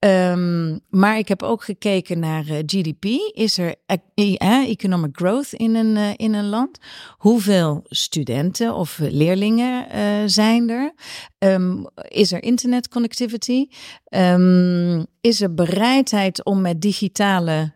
Um, 0.04 0.80
maar 0.90 1.18
ik 1.18 1.28
heb 1.28 1.42
ook 1.42 1.64
gekeken 1.64 2.18
naar 2.18 2.44
uh, 2.46 2.58
eh, 2.58 2.64
GDP. 2.66 3.04
Is 3.34 3.58
er 3.58 3.74
eh, 3.86 4.68
economic 4.68 5.16
growth 5.16 5.52
in 5.52 5.74
een, 5.74 5.96
uh, 5.96 6.10
in 6.16 6.34
een 6.34 6.48
land? 6.48 6.78
Hoeveel 7.16 7.84
studenten 7.84 8.74
of 8.74 8.98
leerlingen 8.98 9.86
uh, 9.94 10.22
zijn 10.26 10.70
er? 10.70 10.92
Um, 11.38 11.86
is 12.08 12.32
er 12.32 12.42
internet 12.42 12.88
connectivity? 12.88 13.66
Um, 14.08 15.06
is 15.20 15.40
er 15.40 15.54
bereidheid 15.54 16.44
om 16.44 16.60
met 16.60 16.80
digitale, 16.80 17.72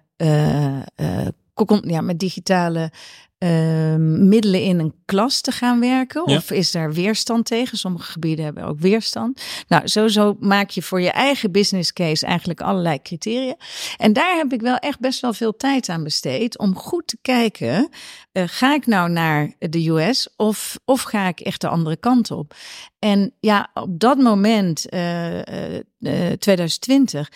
ja, 1.81 2.01
met 2.01 2.19
digitale 2.19 2.93
ehm, 3.39 4.29
middelen 4.29 4.63
in 4.63 4.79
een 4.79 4.95
klas 5.05 5.41
te 5.41 5.53
gaan 5.53 5.81
werken? 5.81 6.25
Of 6.25 6.51
is 6.51 6.71
daar 6.71 6.93
weerstand 6.93 7.45
tegen? 7.47 7.79
Sommige 7.79 8.13
gebieden 8.13 8.45
hebben 8.45 8.65
ook 8.65 8.81
weerstand. 8.81 9.43
Nou, 9.69 9.89
sowieso 9.89 10.37
maak 10.41 10.71
je 10.71 10.83
voor 10.83 11.01
je 11.01 11.11
eigen 11.11 11.53
business 11.53 11.93
case 11.93 12.27
eigenlijk 12.27 12.61
allerlei 12.61 13.03
criteria. 13.03 13.57
En 13.97 14.13
daar 14.13 14.37
heb 14.37 14.53
ik 14.53 14.61
wel 14.61 14.77
echt 14.77 15.01
best 15.01 15.21
wel 15.21 15.33
veel 15.33 15.57
tijd 15.57 15.89
aan 15.89 16.03
besteed 16.03 16.59
om 16.59 16.77
goed 16.77 17.07
te 17.07 17.19
kijken. 17.23 17.89
Uh, 18.33 18.43
ga 18.47 18.75
ik 18.75 18.87
nou 18.87 19.11
naar 19.11 19.53
de 19.59 19.89
US 19.89 20.29
of, 20.37 20.79
of 20.85 21.03
ga 21.03 21.29
ik 21.29 21.41
echt 21.41 21.61
de 21.61 21.69
andere 21.69 21.97
kant 21.97 22.31
op? 22.31 22.55
En 22.99 23.35
ja, 23.41 23.71
op 23.75 23.99
dat 24.01 24.19
moment, 24.19 24.87
uh, 24.95 25.37
uh, 25.37 26.33
2020, 26.39 27.31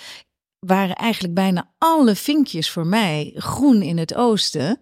waren 0.60 0.94
eigenlijk 0.94 1.34
bijna 1.34 1.70
alle 1.78 2.14
vinkjes 2.14 2.70
voor 2.70 2.86
mij 2.86 3.32
groen 3.34 3.82
in 3.82 3.98
het 3.98 4.14
oosten. 4.14 4.78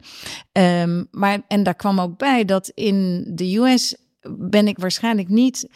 Um, 0.53 1.09
maar, 1.11 1.43
en 1.49 1.63
daar 1.63 1.75
kwam 1.75 2.01
ook 2.01 2.19
bij 2.19 2.45
dat 2.45 2.69
in 2.69 3.25
de 3.35 3.57
US 3.57 3.97
ben 4.39 4.69
ik 4.69 4.79
waarschijnlijk 4.79 5.29
niet 5.29 5.69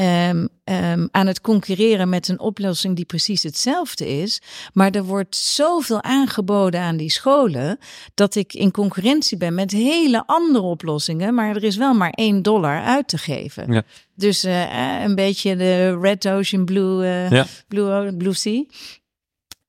um, 0.00 0.48
um, 0.64 1.08
aan 1.10 1.26
het 1.26 1.40
concurreren 1.40 2.08
met 2.08 2.28
een 2.28 2.40
oplossing 2.40 2.96
die 2.96 3.04
precies 3.04 3.42
hetzelfde 3.42 4.08
is. 4.08 4.40
Maar 4.72 4.90
er 4.90 5.04
wordt 5.04 5.36
zoveel 5.36 6.02
aangeboden 6.02 6.80
aan 6.80 6.96
die 6.96 7.10
scholen 7.10 7.78
dat 8.14 8.34
ik 8.34 8.52
in 8.52 8.70
concurrentie 8.70 9.36
ben 9.36 9.54
met 9.54 9.70
hele 9.70 10.26
andere 10.26 10.64
oplossingen. 10.64 11.34
Maar 11.34 11.56
er 11.56 11.64
is 11.64 11.76
wel 11.76 11.94
maar 11.94 12.10
één 12.10 12.42
dollar 12.42 12.82
uit 12.82 13.08
te 13.08 13.18
geven. 13.18 13.72
Ja. 13.72 13.82
Dus 14.14 14.44
uh, 14.44 15.02
een 15.02 15.14
beetje 15.14 15.56
de 15.56 15.98
Red 16.00 16.28
Ocean 16.28 16.64
Blue, 16.64 17.04
uh, 17.04 17.30
ja. 17.30 17.46
Blue, 17.68 18.16
Blue 18.16 18.34
Sea. 18.34 18.64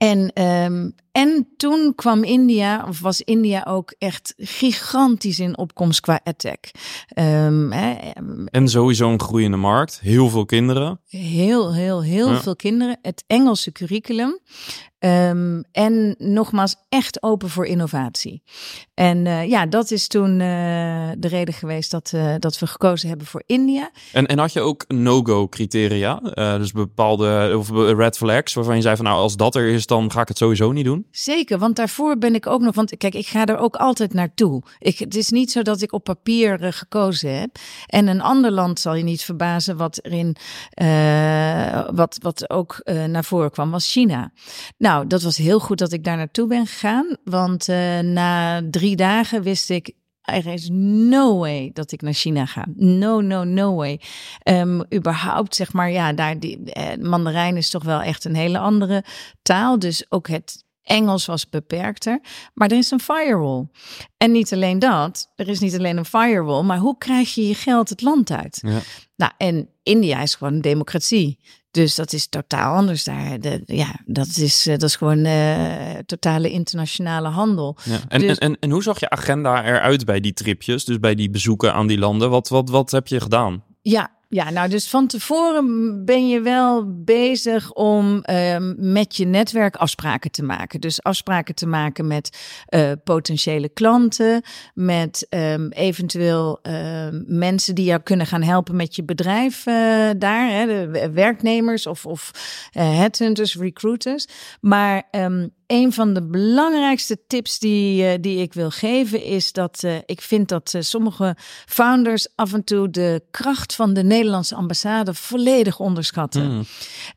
En, 0.01 0.31
um, 0.35 0.95
en 1.11 1.47
toen 1.57 1.95
kwam 1.95 2.23
India, 2.23 2.85
of 2.87 2.99
was 2.99 3.21
India 3.21 3.65
ook 3.67 3.93
echt 3.97 4.33
gigantisch 4.37 5.39
in 5.39 5.57
opkomst 5.57 5.99
qua 5.99 6.19
attack. 6.23 6.71
Um, 7.19 7.71
hè, 7.71 7.93
en 8.45 8.67
sowieso 8.67 9.11
een 9.11 9.21
groeiende 9.21 9.57
markt. 9.57 9.99
Heel 9.99 10.29
veel 10.29 10.45
kinderen. 10.45 10.99
Heel, 11.07 11.73
heel, 11.73 12.03
heel 12.03 12.35
veel 12.35 12.55
kinderen. 12.55 12.97
Het 13.01 13.23
Engelse 13.27 13.71
curriculum. 13.71 14.39
Um, 14.99 15.63
en 15.71 16.15
nogmaals, 16.17 16.75
echt 16.89 17.23
open 17.23 17.49
voor 17.49 17.65
innovatie. 17.65 18.43
En 18.93 19.25
uh, 19.25 19.49
ja, 19.49 19.65
dat 19.65 19.91
is 19.91 20.07
toen 20.07 20.31
uh, 20.31 20.37
de 21.17 21.27
reden 21.27 21.53
geweest 21.53 21.91
dat, 21.91 22.11
uh, 22.15 22.33
dat 22.39 22.59
we 22.59 22.67
gekozen 22.67 23.09
hebben 23.09 23.27
voor 23.27 23.43
India. 23.45 23.91
En, 24.11 24.25
en 24.25 24.39
had 24.39 24.53
je 24.53 24.61
ook 24.61 24.85
no-go 24.87 25.47
criteria? 25.47 26.19
dus 26.57 26.71
bepaalde 26.71 27.53
of 27.57 27.69
red 27.69 28.17
flags 28.17 28.53
waarvan 28.53 28.75
je 28.75 28.81
zei 28.81 28.95
van 28.95 29.05
nou, 29.05 29.17
als 29.17 29.35
dat 29.35 29.55
er 29.55 29.67
is, 29.67 29.85
dan 29.85 30.11
ga 30.11 30.21
ik 30.21 30.27
het 30.27 30.37
sowieso 30.37 30.71
niet 30.71 30.85
doen? 30.85 31.00
Zeker, 31.11 31.57
want 31.57 31.75
daarvoor 31.75 32.17
ben 32.17 32.35
ik 32.35 32.47
ook 32.47 32.61
nog, 32.61 32.75
want 32.75 32.97
kijk, 32.97 33.13
ik 33.13 33.27
ga 33.27 33.45
er 33.45 33.57
ook 33.57 33.75
altijd 33.75 34.13
naartoe. 34.13 34.63
Ik, 34.79 34.99
het 34.99 35.15
is 35.15 35.29
niet 35.29 35.51
zo 35.51 35.61
dat 35.61 35.81
ik 35.81 35.93
op 35.93 36.03
papier 36.03 36.73
gekozen 36.73 37.39
heb. 37.39 37.57
En 37.85 38.07
een 38.07 38.21
ander 38.21 38.51
land 38.51 38.79
zal 38.79 38.95
je 38.95 39.03
niet 39.03 39.23
verbazen 39.23 39.77
wat 39.77 39.99
erin, 40.05 40.35
wat, 41.95 42.17
wat 42.21 42.49
ook 42.49 42.79
naar 43.07 43.23
voren 43.23 43.51
kwam, 43.51 43.71
was 43.71 43.91
China. 43.91 44.31
Nou, 44.77 45.07
dat 45.07 45.21
was 45.21 45.37
heel 45.37 45.59
goed 45.59 45.77
dat 45.77 45.91
ik 45.91 46.03
daar 46.03 46.17
naartoe 46.17 46.47
ben 46.47 46.67
gegaan. 46.67 47.17
Want 47.23 47.67
na 48.01 48.61
drie 48.69 48.95
dagen 48.95 49.41
wist 49.41 49.69
ik, 49.69 49.93
er 50.21 50.47
is 50.47 50.69
no 50.71 51.37
way 51.37 51.69
dat 51.73 51.91
ik 51.91 52.01
naar 52.01 52.13
China 52.13 52.45
ga. 52.45 52.65
No, 52.75 53.21
no, 53.21 53.43
no 53.43 53.75
way. 53.75 54.01
Um, 54.43 54.83
überhaupt, 54.93 55.55
zeg 55.55 55.73
maar, 55.73 55.91
ja, 55.91 56.13
daar 56.13 56.39
die 56.39 56.71
eh, 56.71 56.97
Mandarijn 56.97 57.57
is 57.57 57.69
toch 57.69 57.83
wel 57.83 58.01
echt 58.01 58.25
een 58.25 58.35
hele 58.35 58.57
andere 58.57 59.03
taal. 59.41 59.79
Dus 59.79 60.05
ook 60.09 60.27
het 60.27 60.63
Engels 60.91 61.25
was 61.25 61.49
beperkter. 61.49 62.19
Maar 62.53 62.71
er 62.71 62.77
is 62.77 62.91
een 62.91 62.99
firewall. 62.99 63.67
En 64.17 64.31
niet 64.31 64.53
alleen 64.53 64.79
dat, 64.79 65.31
er 65.35 65.47
is 65.47 65.59
niet 65.59 65.77
alleen 65.77 65.97
een 65.97 66.05
firewall, 66.05 66.63
maar 66.63 66.77
hoe 66.77 66.97
krijg 66.97 67.35
je 67.35 67.47
je 67.47 67.55
geld 67.55 67.89
het 67.89 68.01
land 68.01 68.31
uit? 68.31 68.59
Ja. 68.61 68.79
Nou, 69.15 69.31
en 69.37 69.69
India 69.83 70.21
is 70.21 70.35
gewoon 70.35 70.53
een 70.53 70.61
democratie. 70.61 71.39
Dus 71.71 71.95
dat 71.95 72.13
is 72.13 72.27
totaal 72.27 72.75
anders 72.75 73.03
daar. 73.03 73.39
De, 73.39 73.61
ja, 73.65 73.99
dat 74.05 74.27
is, 74.27 74.67
eh, 74.67 74.73
dat 74.77 74.89
is 74.89 74.95
gewoon 74.95 75.25
uh, 75.25 75.97
totale 76.05 76.49
internationale 76.49 77.27
handel. 77.27 77.77
Ja. 77.83 77.99
En, 78.07 78.21
dus... 78.21 78.37
en, 78.37 78.37
en, 78.37 78.57
en, 78.59 78.69
hoe 78.71 78.83
zag 78.83 78.99
je 78.99 79.09
agenda 79.09 79.65
eruit 79.65 80.05
bij 80.05 80.19
die 80.19 80.33
tripjes? 80.33 80.85
Dus 80.85 80.99
bij 80.99 81.15
die 81.15 81.29
bezoeken 81.29 81.73
aan 81.73 81.87
die 81.87 81.97
landen? 81.97 82.29
Wat, 82.29 82.49
wat, 82.49 82.69
wat 82.69 82.91
heb 82.91 83.07
je 83.07 83.21
gedaan? 83.21 83.63
Ja, 83.81 84.11
ja, 84.33 84.49
nou, 84.49 84.69
dus 84.69 84.89
van 84.89 85.07
tevoren 85.07 86.05
ben 86.05 86.27
je 86.27 86.41
wel 86.41 87.03
bezig 87.03 87.71
om 87.73 88.23
uh, 88.29 88.57
met 88.77 89.15
je 89.15 89.25
netwerk 89.25 89.75
afspraken 89.75 90.31
te 90.31 90.43
maken. 90.43 90.81
Dus 90.81 91.03
afspraken 91.03 91.55
te 91.55 91.67
maken 91.67 92.07
met 92.07 92.37
uh, 92.69 92.91
potentiële 93.03 93.69
klanten, 93.69 94.43
met 94.73 95.27
um, 95.29 95.71
eventueel 95.71 96.59
uh, 96.63 96.73
mensen 97.25 97.75
die 97.75 97.85
jou 97.85 98.01
kunnen 98.01 98.25
gaan 98.25 98.43
helpen 98.43 98.75
met 98.75 98.95
je 98.95 99.03
bedrijf 99.03 99.65
uh, 99.65 99.73
daar, 100.17 100.49
hè, 100.49 100.65
de 100.65 101.11
werknemers 101.11 101.87
of, 101.87 102.05
of 102.05 102.31
headhunters, 102.71 103.55
recruiters. 103.55 104.27
Maar 104.61 105.03
um, 105.11 105.53
een 105.71 105.93
van 105.93 106.13
de 106.13 106.23
belangrijkste 106.23 107.17
tips 107.27 107.59
die, 107.59 108.03
uh, 108.03 108.13
die 108.21 108.41
ik 108.41 108.53
wil 108.53 108.69
geven 108.69 109.23
is 109.23 109.51
dat 109.51 109.81
uh, 109.85 109.95
ik 110.05 110.21
vind 110.21 110.49
dat 110.49 110.73
uh, 110.75 110.81
sommige 110.81 111.35
founders 111.65 112.27
af 112.35 112.53
en 112.53 112.63
toe 112.63 112.89
de 112.89 113.23
kracht 113.31 113.75
van 113.75 113.93
de 113.93 114.03
Nederlandse 114.03 114.55
ambassade 114.55 115.13
volledig 115.13 115.79
onderschatten. 115.79 116.51
Mm. 116.51 116.65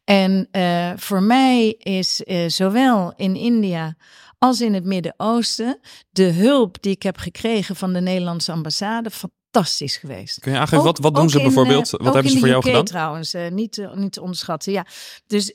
En 0.04 0.48
voor 0.96 1.22
mij 1.22 1.68
is 1.78 2.16
zowel 2.46 3.12
in 3.16 3.36
India 3.36 3.96
als 4.38 4.60
in 4.60 4.74
het 4.74 4.84
Midden-Oosten 4.84 5.80
de 6.10 6.30
hulp 6.32 6.76
die 6.82 6.92
ik 6.92 7.02
heb 7.02 7.16
gekregen 7.16 7.76
van 7.76 7.92
de 7.92 8.00
Nederlandse 8.00 8.52
ambassade 8.52 9.10
fantastisch 9.10 9.96
geweest. 9.96 10.40
Kun 10.40 10.52
je 10.52 10.58
aangeven, 10.58 10.84
wat, 10.84 10.98
wat 10.98 11.14
doen 11.14 11.30
ze 11.30 11.38
bijvoorbeeld? 11.42 11.90
wat 11.90 12.14
hebben 12.14 12.32
ze 12.32 12.38
voor 12.38 12.48
jou 12.48 12.60
UK 12.60 12.66
gedaan? 12.66 12.84
trouwens, 12.84 13.34
niet, 13.50 13.88
niet 13.94 14.12
te 14.12 14.20
onderschatten. 14.20 14.72
Ja, 14.72 14.86
dus 15.26 15.54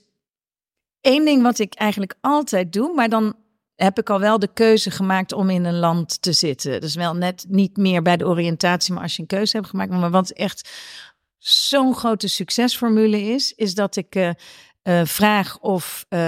Eén 1.01 1.25
ding 1.25 1.41
wat 1.41 1.59
ik 1.59 1.73
eigenlijk 1.73 2.15
altijd 2.21 2.73
doe, 2.73 2.93
maar 2.93 3.09
dan 3.09 3.35
heb 3.75 3.99
ik 3.99 4.09
al 4.09 4.19
wel 4.19 4.39
de 4.39 4.53
keuze 4.53 4.91
gemaakt 4.91 5.31
om 5.31 5.49
in 5.49 5.65
een 5.65 5.79
land 5.79 6.21
te 6.21 6.33
zitten. 6.33 6.81
Dus 6.81 6.95
wel 6.95 7.15
net 7.15 7.45
niet 7.47 7.77
meer 7.77 8.01
bij 8.01 8.17
de 8.17 8.27
oriëntatie, 8.27 8.93
maar 8.93 9.03
als 9.03 9.15
je 9.15 9.21
een 9.21 9.27
keuze 9.27 9.57
hebt 9.57 9.69
gemaakt. 9.69 9.91
Maar 9.91 10.11
wat 10.11 10.29
echt 10.29 10.69
zo'n 11.37 11.95
grote 11.95 12.27
succesformule 12.27 13.21
is, 13.21 13.53
is 13.53 13.73
dat 13.75 13.95
ik 13.95 14.15
uh, 14.15 14.29
uh, 14.83 15.01
vraag 15.03 15.59
of 15.59 16.05
uh, 16.09 16.19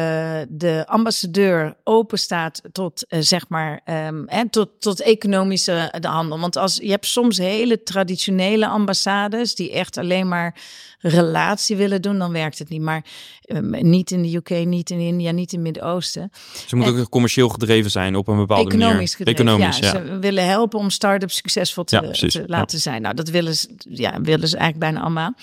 de 0.50 0.84
ambassadeur 0.88 1.78
open 1.84 2.20
staat 2.20 2.62
tot, 2.72 3.06
zeg 3.10 3.50
maar, 3.50 3.82
um, 3.86 4.28
en 4.28 4.50
tot, 4.50 4.70
tot 4.80 5.02
economische 5.02 5.94
de 6.00 6.08
handel. 6.08 6.40
Want 6.40 6.56
als 6.56 6.76
je 6.76 6.90
hebt 6.90 7.06
soms 7.06 7.38
hele 7.38 7.84
traditionele 7.84 8.68
ambassades 8.68 9.56
die 9.56 9.72
echt 9.72 9.98
alleen 9.98 10.28
maar 10.28 10.60
relatie 11.00 11.76
willen 11.76 12.02
doen, 12.02 12.18
dan 12.18 12.32
werkt 12.32 12.60
het 12.60 12.70
niet. 12.70 12.82
Maar 12.82 13.06
um, 13.46 13.90
niet 13.90 14.12
in 14.12 14.22
de 14.22 14.36
UK, 14.36 14.66
niet 14.66 14.90
in 14.90 15.00
India, 15.00 15.32
niet 15.32 15.52
in 15.52 15.58
het 15.58 15.68
Midden-Oosten. 15.68 16.32
Ze 16.68 16.76
moeten 16.76 17.00
ook 17.00 17.10
commercieel 17.10 17.50
gedreven 17.50 17.92
zijn 17.92 18.16
op 18.16 18.28
een 18.28 18.38
bepaalde 18.38 18.70
economisch 18.70 18.94
manier. 18.96 19.16
Gedreven, 19.16 19.48
economisch, 19.48 19.78
ja, 19.78 19.92
Ze 19.92 20.20
willen 20.20 20.46
helpen 20.46 20.80
om 20.80 20.90
start-ups 20.90 21.36
succesvol 21.36 21.84
te, 21.84 21.96
ja, 21.96 22.28
te 22.28 22.44
laten 22.48 22.80
zijn. 22.80 23.02
Nou, 23.02 23.16
dat 23.16 23.30
willen 23.30 23.56
ze, 23.56 23.70
ja, 23.90 24.22
willen 24.22 24.48
ze 24.48 24.58
eigenlijk 24.58 24.92
bijna 24.92 25.06
allemaal. 25.06 25.34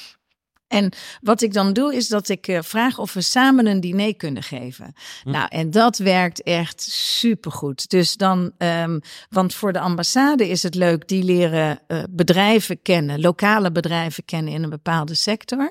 En 0.69 0.93
wat 1.21 1.43
ik 1.43 1.53
dan 1.53 1.73
doe, 1.73 1.95
is 1.95 2.09
dat 2.09 2.29
ik 2.29 2.49
uh, 2.49 2.59
vraag 2.63 2.99
of 2.99 3.13
we 3.13 3.21
samen 3.21 3.67
een 3.67 3.81
diner 3.81 4.17
kunnen 4.17 4.43
geven. 4.43 4.93
Hm. 5.23 5.31
Nou, 5.31 5.47
en 5.49 5.71
dat 5.71 5.99
werkt 5.99 6.43
echt 6.43 6.83
supergoed. 6.91 7.91
Dus 7.91 8.17
dan, 8.17 8.53
um, 8.59 9.01
want 9.31 9.55
voor 9.55 9.73
de 9.73 9.81
ambassade 9.81 10.49
is 10.49 10.63
het 10.63 10.75
leuk, 10.75 11.09
die 11.09 11.23
leren 11.23 11.81
uh, 11.89 12.03
bedrijven 12.11 12.83
kennen, 12.83 13.21
lokale 13.21 13.73
bedrijven 13.73 14.25
kennen 14.25 14.53
in 14.53 14.63
een 14.63 14.71
bepaalde 14.71 15.15
sector. 15.15 15.71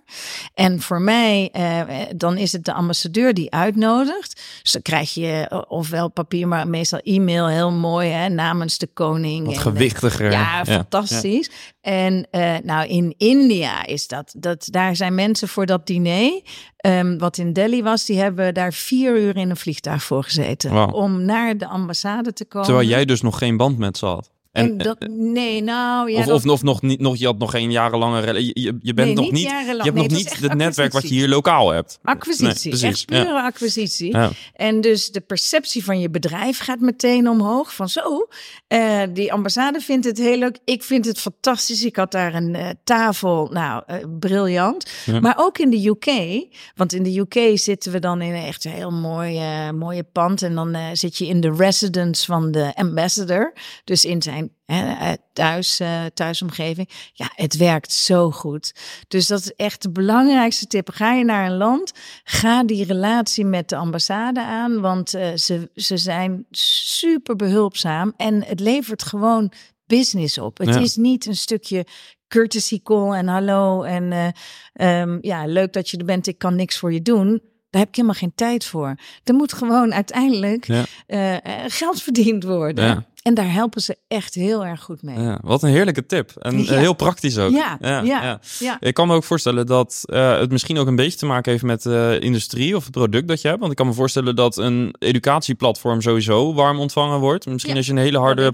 En 0.53 0.81
voor 0.81 1.01
mij, 1.01 1.49
uh, 1.57 2.01
dan 2.15 2.37
is 2.37 2.51
het 2.51 2.65
de 2.65 2.73
ambassadeur 2.73 3.33
die 3.33 3.51
uitnodigt. 3.51 4.41
Dus 4.61 4.71
dan 4.71 4.81
krijg 4.81 5.13
je 5.13 5.65
ofwel 5.67 6.09
papier, 6.09 6.47
maar 6.47 6.67
meestal 6.67 6.99
e-mail, 6.99 7.47
heel 7.47 7.71
mooi, 7.71 8.09
hè, 8.09 8.29
namens 8.29 8.77
de 8.77 8.87
koning. 8.93 9.45
Wat 9.45 9.55
en, 9.55 9.61
gewichtiger. 9.61 10.31
Ja, 10.31 10.65
fantastisch. 10.65 11.49
Ja. 11.51 11.76
En 11.87 12.27
nou, 12.63 12.87
in 12.87 13.13
India 13.17 13.85
is 13.85 14.07
dat, 14.07 14.33
dat 14.37 14.67
daar 14.71 14.87
daar 14.87 14.95
zijn 14.95 15.15
mensen 15.15 15.47
voor 15.47 15.65
dat 15.65 15.87
diner, 15.87 16.41
um, 16.85 17.17
wat 17.17 17.37
in 17.37 17.53
Delhi 17.53 17.83
was, 17.83 18.05
die 18.05 18.19
hebben 18.19 18.53
daar 18.53 18.73
vier 18.73 19.17
uur 19.17 19.37
in 19.37 19.49
een 19.49 19.57
vliegtuig 19.57 20.03
voor 20.03 20.23
gezeten. 20.23 20.71
Wow. 20.71 20.95
Om 20.95 21.25
naar 21.25 21.57
de 21.57 21.67
ambassade 21.67 22.33
te 22.33 22.45
komen. 22.45 22.67
Terwijl 22.67 22.87
jij 22.87 23.05
dus 23.05 23.21
nog 23.21 23.37
geen 23.37 23.57
band 23.57 23.77
met 23.77 23.97
ze 23.97 24.05
had. 24.05 24.31
En, 24.57 24.69
en 24.69 24.77
dat, 24.77 25.07
nee, 25.09 25.63
nou 25.63 26.11
ja. 26.11 26.19
Of, 26.19 26.25
dat... 26.25 26.35
of, 26.35 26.45
of, 26.45 26.63
nog 26.63 26.81
niet, 26.81 26.99
nog, 26.99 27.17
je 27.17 27.25
had 27.25 27.37
nog 27.37 27.51
geen 27.51 27.71
jarenlange. 27.71 28.41
Je, 28.41 28.61
je, 28.61 28.77
je 28.81 28.93
bent 28.93 29.07
nee, 29.07 29.15
nog 29.15 29.31
niet. 29.31 29.41
je 29.41 29.49
hebt 29.49 29.83
nee, 29.83 29.93
nog 29.93 30.07
niet 30.07 30.39
het 30.39 30.53
netwerk 30.53 30.93
wat 30.93 31.01
je 31.01 31.15
hier 31.15 31.27
lokaal 31.27 31.69
hebt. 31.69 31.99
Acquisitie, 32.03 32.73
nee, 32.73 32.81
echt 32.81 33.05
pure 33.05 33.23
ja. 33.23 33.45
acquisitie. 33.45 34.11
Ja. 34.11 34.31
En 34.53 34.81
dus 34.81 35.11
de 35.11 35.21
perceptie 35.21 35.83
van 35.83 35.99
je 35.99 36.09
bedrijf 36.09 36.59
gaat 36.59 36.79
meteen 36.79 37.29
omhoog. 37.29 37.75
Van 37.75 37.89
zo, 37.89 38.27
uh, 38.67 39.01
die 39.13 39.33
ambassade 39.33 39.79
vindt 39.79 40.05
het 40.05 40.17
heel 40.17 40.37
leuk. 40.37 40.57
Ik 40.65 40.83
vind 40.83 41.05
het 41.05 41.19
fantastisch. 41.19 41.85
Ik 41.85 41.95
had 41.95 42.11
daar 42.11 42.33
een 42.33 42.53
uh, 42.53 42.69
tafel, 42.83 43.49
nou, 43.51 43.83
uh, 43.87 43.95
briljant. 44.19 44.91
Ja. 45.05 45.19
Maar 45.19 45.35
ook 45.37 45.57
in 45.57 45.69
de 45.69 45.87
UK, 45.87 46.45
want 46.75 46.93
in 46.93 47.03
de 47.03 47.19
UK 47.19 47.57
zitten 47.57 47.91
we 47.91 47.99
dan 47.99 48.21
in 48.21 48.33
een 48.33 48.43
echt 48.43 48.63
heel 48.63 48.91
mooi, 48.91 49.41
mooie 49.71 50.03
pand. 50.03 50.41
En 50.41 50.55
dan 50.55 50.77
zit 50.93 51.17
je 51.17 51.27
in 51.27 51.41
de 51.41 51.53
residence 51.57 52.25
van 52.25 52.51
de 52.51 52.75
ambassador. 52.75 53.53
Dus 53.83 54.05
in 54.05 54.21
zijn 54.21 54.46
mijn 54.65 54.97
hè, 54.97 55.13
thuis, 55.33 55.81
uh, 55.81 56.05
thuisomgeving. 56.13 56.89
Ja, 57.13 57.31
het 57.35 57.57
werkt 57.57 57.91
zo 57.91 58.31
goed. 58.31 58.73
Dus 59.07 59.27
dat 59.27 59.39
is 59.39 59.53
echt 59.55 59.81
de 59.81 59.89
belangrijkste 59.89 60.67
tip. 60.67 60.89
Ga 60.89 61.13
je 61.13 61.23
naar 61.23 61.45
een 61.45 61.57
land, 61.57 61.91
ga 62.23 62.63
die 62.63 62.85
relatie 62.85 63.45
met 63.45 63.69
de 63.69 63.75
ambassade 63.75 64.41
aan, 64.41 64.81
want 64.81 65.15
uh, 65.15 65.35
ze, 65.35 65.69
ze 65.75 65.97
zijn 65.97 66.45
super 66.51 67.35
behulpzaam 67.35 68.13
en 68.17 68.43
het 68.43 68.59
levert 68.59 69.03
gewoon 69.03 69.51
business 69.85 70.37
op. 70.37 70.57
Het 70.57 70.75
is 70.75 70.95
niet 70.95 71.25
een 71.25 71.35
stukje 71.35 71.85
courtesy 72.27 72.81
call 72.81 73.11
en 73.11 73.27
hallo 73.27 73.83
en 73.83 74.11
uh, 74.11 75.01
um, 75.01 75.17
ja, 75.21 75.45
leuk 75.45 75.73
dat 75.73 75.89
je 75.89 75.97
er 75.97 76.05
bent, 76.05 76.27
ik 76.27 76.37
kan 76.37 76.55
niks 76.55 76.77
voor 76.77 76.93
je 76.93 77.01
doen. 77.01 77.41
Daar 77.69 77.81
heb 77.81 77.89
ik 77.89 77.95
helemaal 77.95 78.19
geen 78.19 78.35
tijd 78.35 78.65
voor. 78.65 78.95
Er 79.23 79.33
moet 79.33 79.53
gewoon 79.53 79.93
uiteindelijk 79.93 80.65
ja. 80.65 80.85
uh, 81.07 81.63
geld 81.67 82.01
verdiend 82.01 82.43
worden. 82.43 82.85
Ja. 82.85 83.05
En 83.27 83.33
daar 83.33 83.51
helpen 83.51 83.81
ze 83.81 83.97
echt 84.07 84.33
heel 84.33 84.65
erg 84.65 84.81
goed 84.81 85.01
mee. 85.01 85.19
Ja, 85.19 85.39
wat 85.41 85.63
een 85.63 85.69
heerlijke 85.69 86.05
tip. 86.05 86.31
En 86.31 86.63
ja. 86.63 86.73
heel 86.73 86.93
praktisch 86.93 87.37
ook. 87.37 87.51
Ja, 87.51 87.77
ja, 87.81 88.39
ja, 88.59 88.77
Ik 88.79 88.93
kan 88.93 89.07
me 89.07 89.15
ook 89.15 89.23
voorstellen 89.23 89.65
dat 89.65 90.03
uh, 90.05 90.39
het 90.39 90.51
misschien 90.51 90.77
ook 90.77 90.87
een 90.87 90.95
beetje 90.95 91.17
te 91.17 91.25
maken 91.25 91.51
heeft 91.51 91.63
met 91.63 91.81
de 91.81 92.17
uh, 92.19 92.25
industrie 92.25 92.75
of 92.75 92.83
het 92.83 92.91
product 92.91 93.27
dat 93.27 93.41
je 93.41 93.47
hebt. 93.47 93.59
Want 93.59 93.71
ik 93.71 93.77
kan 93.77 93.87
me 93.87 93.93
voorstellen 93.93 94.35
dat 94.35 94.57
een 94.57 94.95
educatieplatform 94.99 96.01
sowieso 96.01 96.53
warm 96.53 96.79
ontvangen 96.79 97.19
wordt. 97.19 97.45
Misschien 97.45 97.75
als 97.75 97.85
je 97.85 97.91
een 97.91 97.97
hele 97.97 98.17
harde 98.17 98.53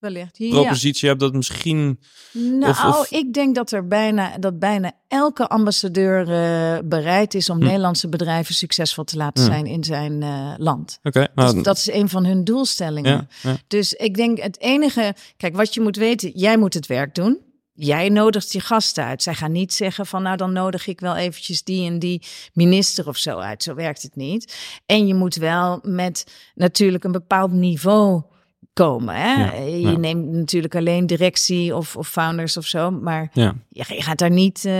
wellicht. 0.00 0.38
Ja. 0.38 0.50
propositie 0.50 1.08
hebt 1.08 1.20
dat 1.20 1.32
misschien. 1.32 2.00
Nou, 2.32 2.70
of, 2.70 2.84
of... 2.84 3.10
ik 3.10 3.32
denk 3.34 3.54
dat 3.54 3.72
er 3.72 3.86
bijna 3.86 4.38
dat 4.38 4.58
bijna 4.58 4.92
elke 5.08 5.48
ambassadeur 5.48 6.20
uh, 6.20 6.78
bereid 6.84 7.34
is 7.34 7.50
om 7.50 7.58
hm. 7.58 7.64
Nederlandse 7.64 8.08
bedrijven 8.08 8.54
succesvol 8.54 9.04
te 9.04 9.16
laten 9.16 9.44
hm. 9.44 9.50
zijn 9.50 9.66
in 9.66 9.84
zijn 9.84 10.22
uh, 10.22 10.54
land. 10.56 10.98
Oké. 11.02 11.28
Okay, 11.34 11.52
dus 11.52 11.62
dat 11.62 11.76
is 11.76 11.90
een 11.90 12.08
van 12.08 12.24
hun 12.24 12.44
doelstellingen. 12.44 13.28
Ja, 13.42 13.50
ja. 13.50 13.56
Dus 13.66 13.92
ik 13.92 14.14
denk 14.14 14.38
het 14.42 14.60
enige, 14.60 15.14
kijk, 15.36 15.56
wat 15.56 15.74
je 15.74 15.80
moet 15.80 15.96
weten, 15.96 16.30
jij 16.34 16.58
moet 16.58 16.74
het 16.74 16.86
werk 16.86 17.14
doen. 17.14 17.38
Jij 17.72 18.08
nodigt 18.08 18.52
je 18.52 18.60
gasten 18.60 19.04
uit. 19.04 19.22
Zij 19.22 19.34
gaan 19.34 19.52
niet 19.52 19.74
zeggen 19.74 20.06
van 20.06 20.22
nou 20.22 20.36
dan 20.36 20.52
nodig 20.52 20.86
ik 20.86 21.00
wel 21.00 21.16
eventjes 21.16 21.62
die 21.62 21.86
en 21.86 21.98
die 21.98 22.22
minister 22.52 23.08
of 23.08 23.16
zo 23.16 23.38
uit. 23.38 23.62
Zo 23.62 23.74
werkt 23.74 24.02
het 24.02 24.16
niet. 24.16 24.56
En 24.86 25.06
je 25.06 25.14
moet 25.14 25.34
wel 25.34 25.78
met 25.82 26.26
natuurlijk 26.54 27.04
een 27.04 27.12
bepaald 27.12 27.52
niveau 27.52 28.22
komen. 28.72 29.14
Hè? 29.14 29.58
je 29.64 29.98
neemt 29.98 30.26
natuurlijk 30.30 30.74
alleen 30.74 31.06
directie 31.06 31.76
of, 31.76 31.96
of 31.96 32.08
founders 32.08 32.56
of 32.56 32.66
zo, 32.66 32.90
maar 32.90 33.30
ja. 33.32 33.54
je, 33.68 33.84
gaat 33.86 34.18
daar 34.18 34.30
niet 34.30 34.64
uh, 34.64 34.72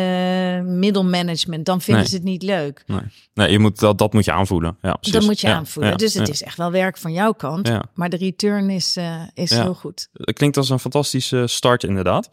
middelmanagement, 0.60 1.64
dan 1.66 1.80
vinden 1.80 2.06
ze 2.06 2.14
het 2.14 2.24
niet 2.24 2.42
leuk. 2.42 2.82
Nee. 2.86 3.00
nee, 3.34 3.50
je 3.50 3.58
moet, 3.58 3.78
dat, 3.78 3.98
dat 3.98 4.12
moet 4.12 4.24
je 4.24 4.32
aanvoelen. 4.32 4.76
Ja, 4.82 4.92
precies. 4.92 5.12
Dat 5.12 5.22
moet 5.22 5.40
je 5.40 5.48
aanvoelen. 5.48 5.98
Dus 5.98 6.14
het 6.14 6.28
is 6.28 6.42
echt 6.42 6.56
wel 6.56 6.70
werk 6.70 6.98
van 6.98 7.12
jouw 7.12 7.32
kant, 7.32 7.70
maar 7.94 8.08
de 8.08 8.16
return 8.16 8.70
is, 8.70 8.96
uh, 8.96 9.14
is 9.34 9.50
heel 9.50 9.74
goed. 9.74 10.08
Het 10.12 10.36
klinkt 10.36 10.56
als 10.56 10.70
een 10.70 10.78
fantastische 10.78 11.46
start 11.46 11.84
inderdaad. 11.84 12.30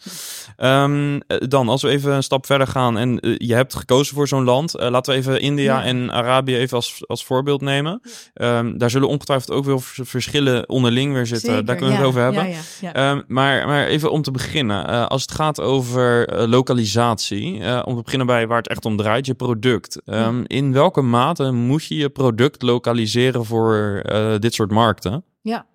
Um, 0.57 1.19
dan, 1.27 1.69
als 1.69 1.81
we 1.81 1.89
even 1.89 2.13
een 2.13 2.23
stap 2.23 2.45
verder 2.45 2.67
gaan 2.67 2.97
en 2.97 3.27
uh, 3.27 3.35
je 3.37 3.53
hebt 3.53 3.75
gekozen 3.75 4.15
voor 4.15 4.27
zo'n 4.27 4.43
land, 4.43 4.73
laten 4.73 5.13
we 5.13 5.19
even 5.19 5.41
India 5.41 5.83
en 5.83 6.11
Arabië 6.11 6.55
even 6.55 6.75
als, 6.75 7.03
als 7.07 7.25
voorbeeld 7.25 7.61
nemen. 7.61 8.01
Um, 8.33 8.77
daar 8.77 8.89
zullen 8.89 9.07
ongetwijfeld 9.07 9.51
ook 9.51 9.65
wel 9.65 9.79
verschillen 9.81 10.69
onderling 10.69 11.13
weer 11.13 11.25
zitten. 11.25 11.46
Zeker, 11.47 11.65
daar 11.65 11.75
kunnen 11.75 11.95
we 11.95 12.01
het 12.01 12.09
over 12.09 12.21
hebben. 12.21 12.55
Um, 12.95 13.23
maar, 13.27 13.67
maar 13.67 13.85
even 13.85 14.11
om 14.11 14.21
te 14.21 14.31
beginnen. 14.31 14.89
Uh, 14.89 15.05
als 15.05 15.21
het 15.21 15.31
gaat 15.31 15.61
over 15.61 16.33
uh, 16.33 16.47
lokalisatie. 16.47 17.59
Uh, 17.59 17.81
om 17.85 17.95
te 17.95 18.03
beginnen 18.03 18.27
bij 18.27 18.47
waar 18.47 18.57
het 18.57 18.67
echt 18.67 18.85
om 18.85 18.97
draait. 18.97 19.25
Je 19.25 19.33
product. 19.33 20.01
Um, 20.05 20.43
in 20.47 20.73
welke 20.73 21.01
mate 21.01 21.51
moet 21.51 21.85
je 21.85 21.95
je 21.95 22.09
product 22.09 22.61
lokaliseren 22.61 23.45
voor 23.45 24.03
dit 24.39 24.53
soort 24.53 24.71
markten? 24.71 25.23
Ja. 25.41 25.65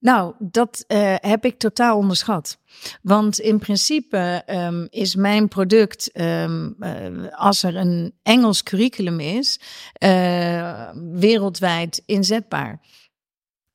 Nou, 0.00 0.34
dat 0.38 0.84
uh, 0.88 1.14
heb 1.16 1.44
ik 1.44 1.58
totaal 1.58 1.96
onderschat. 1.96 2.58
Want 3.02 3.38
in 3.38 3.58
principe 3.58 4.42
um, 4.46 4.86
is 4.90 5.14
mijn 5.14 5.48
product, 5.48 6.10
um, 6.20 6.76
uh, 6.80 7.26
als 7.30 7.62
er 7.62 7.76
een 7.76 8.12
Engels 8.22 8.62
curriculum 8.62 9.20
is, 9.20 9.60
uh, 10.04 10.88
wereldwijd 11.12 12.02
inzetbaar. 12.06 12.80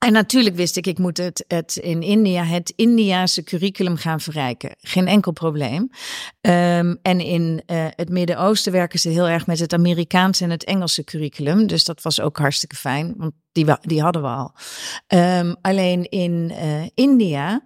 En 0.05 0.13
natuurlijk 0.13 0.55
wist 0.55 0.77
ik, 0.77 0.87
ik 0.87 0.97
moet 0.97 1.17
het, 1.17 1.45
het 1.47 1.75
in 1.75 2.01
India, 2.01 2.43
het 2.43 2.73
Indiaanse 2.75 3.43
curriculum 3.43 3.97
gaan 3.97 4.19
verrijken. 4.19 4.75
Geen 4.79 5.07
enkel 5.07 5.31
probleem. 5.31 5.89
Um, 6.41 6.99
en 7.01 7.19
in 7.19 7.63
uh, 7.67 7.85
het 7.89 8.09
Midden-Oosten 8.09 8.71
werken 8.71 8.99
ze 8.99 9.09
heel 9.09 9.27
erg 9.27 9.47
met 9.47 9.59
het 9.59 9.73
Amerikaanse 9.73 10.43
en 10.43 10.49
het 10.49 10.63
Engelse 10.63 11.03
curriculum. 11.03 11.67
Dus 11.67 11.83
dat 11.83 12.01
was 12.01 12.21
ook 12.21 12.37
hartstikke 12.37 12.75
fijn, 12.75 13.13
want 13.17 13.31
die, 13.51 13.65
die 13.81 14.01
hadden 14.01 14.21
we 14.21 14.27
al. 14.27 14.53
Um, 15.07 15.55
alleen 15.61 16.09
in 16.09 16.51
uh, 16.51 16.87
India 16.93 17.63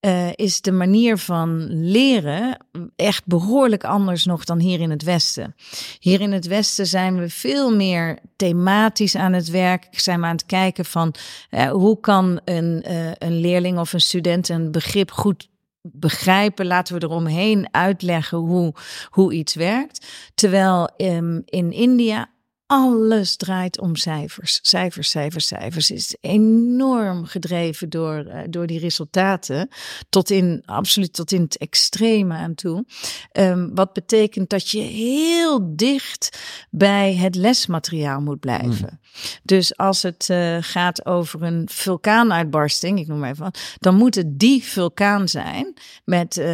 uh, 0.00 0.28
is 0.34 0.60
de 0.60 0.72
manier 0.72 1.18
van 1.18 1.66
leren 1.70 2.66
echt 2.96 3.26
behoorlijk 3.26 3.84
anders 3.84 4.24
nog 4.24 4.44
dan 4.44 4.58
hier 4.58 4.80
in 4.80 4.90
het 4.90 5.02
Westen. 5.02 5.54
Hier 5.98 6.20
in 6.20 6.32
het 6.32 6.46
Westen 6.46 6.86
zijn 6.86 7.18
we 7.18 7.28
veel 7.28 7.74
meer 7.74 8.18
thematisch 8.36 9.16
aan 9.16 9.32
het 9.32 9.48
werk. 9.48 9.86
Zijn 9.90 10.20
we 10.20 10.26
aan 10.26 10.32
het 10.32 10.46
kijken 10.46 10.84
van 10.84 11.14
uh, 11.50 11.70
hoe 11.70 12.00
kan 12.00 12.40
een, 12.44 12.84
uh, 12.88 13.10
een 13.18 13.40
leerling 13.40 13.78
of 13.78 13.92
een 13.92 14.00
student 14.00 14.48
een 14.48 14.70
begrip 14.70 15.10
goed 15.10 15.48
begrijpen, 15.82 16.66
laten 16.66 16.98
we 16.98 17.04
eromheen 17.04 17.68
uitleggen 17.70 18.38
hoe, 18.38 18.74
hoe 19.10 19.32
iets 19.32 19.54
werkt. 19.54 20.06
Terwijl 20.34 20.90
um, 20.96 21.42
in 21.44 21.72
India 21.72 22.30
alles 22.70 23.36
draait 23.36 23.80
om 23.80 23.96
cijfers. 23.96 24.58
Cijfers, 24.62 25.10
cijfers, 25.10 25.46
cijfers. 25.46 25.90
is 25.90 26.16
enorm 26.20 27.24
gedreven 27.24 27.88
door, 27.88 28.24
uh, 28.26 28.40
door 28.50 28.66
die 28.66 28.78
resultaten. 28.78 29.68
Tot 30.08 30.30
in, 30.30 30.62
absoluut 30.64 31.12
tot 31.12 31.32
in 31.32 31.40
het 31.40 31.56
extreme 31.56 32.34
aan 32.34 32.54
toe. 32.54 32.84
Um, 33.32 33.74
wat 33.74 33.92
betekent 33.92 34.50
dat 34.50 34.70
je 34.70 34.80
heel 34.80 35.76
dicht 35.76 36.38
bij 36.70 37.14
het 37.14 37.34
lesmateriaal 37.34 38.20
moet 38.20 38.40
blijven. 38.40 39.00
Mm. 39.02 39.08
Dus 39.42 39.76
als 39.76 40.02
het 40.02 40.28
uh, 40.30 40.56
gaat 40.60 41.06
over 41.06 41.42
een 41.42 41.68
vulkaanuitbarsting, 41.70 42.98
ik 42.98 43.06
noem 43.06 43.18
maar 43.18 43.30
even 43.30 43.44
wat, 43.44 43.58
dan 43.78 43.94
moet 43.94 44.14
het 44.14 44.38
die 44.38 44.64
vulkaan 44.64 45.28
zijn 45.28 45.74
met 46.04 46.36
uh, 46.36 46.44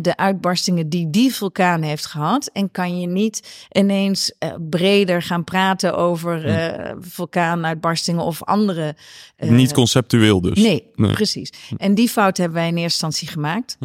de 0.00 0.12
uitbarstingen 0.16 0.88
die 0.88 1.10
die 1.10 1.34
vulkaan 1.34 1.82
heeft 1.82 2.06
gehad. 2.06 2.46
En 2.52 2.70
kan 2.70 3.00
je 3.00 3.06
niet 3.06 3.66
ineens 3.70 4.32
breder 4.86 5.22
gaan 5.22 5.44
praten 5.44 5.96
over 5.96 6.46
uh, 6.46 6.92
vulkaanuitbarstingen 7.00 8.24
of 8.24 8.44
andere. 8.44 8.96
Uh, 9.38 9.50
Niet 9.50 9.72
conceptueel 9.72 10.40
dus. 10.40 10.58
Nee, 10.58 10.90
nee, 10.94 11.12
precies. 11.12 11.52
En 11.76 11.94
die 11.94 12.08
fout 12.08 12.36
hebben 12.36 12.56
wij 12.56 12.68
in 12.68 12.76
eerste 12.76 13.06
instantie 13.06 13.28
gemaakt. 13.28 13.78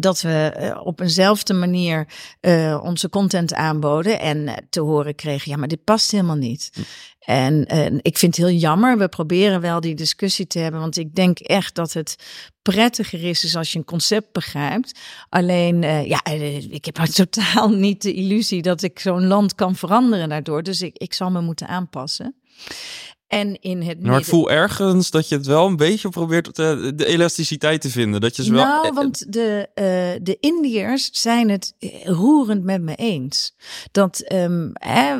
Dat 0.00 0.20
we 0.20 0.56
uh, 0.60 0.86
op 0.86 1.00
eenzelfde 1.00 1.54
manier 1.54 2.08
uh, 2.40 2.80
onze 2.82 3.08
content 3.08 3.54
aanboden 3.54 4.20
en 4.20 4.36
uh, 4.36 4.52
te 4.70 4.80
horen 4.80 5.14
kregen, 5.14 5.50
ja, 5.50 5.56
maar 5.56 5.68
dit 5.68 5.84
past 5.84 6.10
helemaal 6.10 6.36
niet. 6.36 6.70
Hm. 6.72 6.80
En 7.18 7.66
ik 8.02 8.18
vind 8.18 8.36
het 8.36 8.46
heel 8.46 8.56
jammer. 8.56 8.98
We 8.98 9.08
proberen 9.08 9.60
wel 9.60 9.80
die 9.80 9.94
discussie 9.94 10.46
te 10.46 10.58
hebben, 10.58 10.80
want 10.80 10.96
ik 10.96 11.14
denk 11.14 11.38
echt 11.38 11.74
dat 11.74 11.92
het 11.92 12.16
prettiger 12.62 13.24
is, 13.24 13.44
is 13.44 13.56
als 13.56 13.72
je 13.72 13.78
een 13.78 13.84
concept 13.84 14.32
begrijpt. 14.32 14.98
Alleen, 15.28 15.82
ja, 16.06 16.24
ik 16.70 16.84
heb 16.84 16.94
totaal 17.24 17.68
niet 17.68 18.02
de 18.02 18.14
illusie 18.14 18.62
dat 18.62 18.82
ik 18.82 18.98
zo'n 18.98 19.26
land 19.26 19.54
kan 19.54 19.76
veranderen 19.76 20.28
daardoor. 20.28 20.62
Dus 20.62 20.82
ik, 20.82 20.96
ik 20.96 21.14
zal 21.14 21.30
me 21.30 21.40
moeten 21.40 21.68
aanpassen. 21.68 22.34
En 23.28 23.60
in 23.60 23.82
het 23.82 24.02
maar 24.02 24.18
ik 24.18 24.24
voel 24.24 24.50
ergens 24.50 25.10
dat 25.10 25.28
je 25.28 25.36
het 25.36 25.46
wel 25.46 25.66
een 25.66 25.76
beetje 25.76 26.08
probeert 26.08 26.56
de, 26.56 26.92
de 26.96 27.06
elasticiteit 27.06 27.80
te 27.80 27.90
vinden. 27.90 28.20
Dat 28.20 28.36
je 28.36 28.44
ze 28.44 28.52
wel... 28.52 28.64
Nou, 28.64 28.92
want 28.92 29.32
de, 29.32 29.68
uh, 29.74 30.20
de 30.22 30.36
Indiërs 30.40 31.08
zijn 31.12 31.48
het 31.48 31.74
roerend 32.04 32.64
met 32.64 32.82
me 32.82 32.94
eens. 32.94 33.54
Dat, 33.92 34.32
um, 34.32 34.70
hè, 34.72 35.16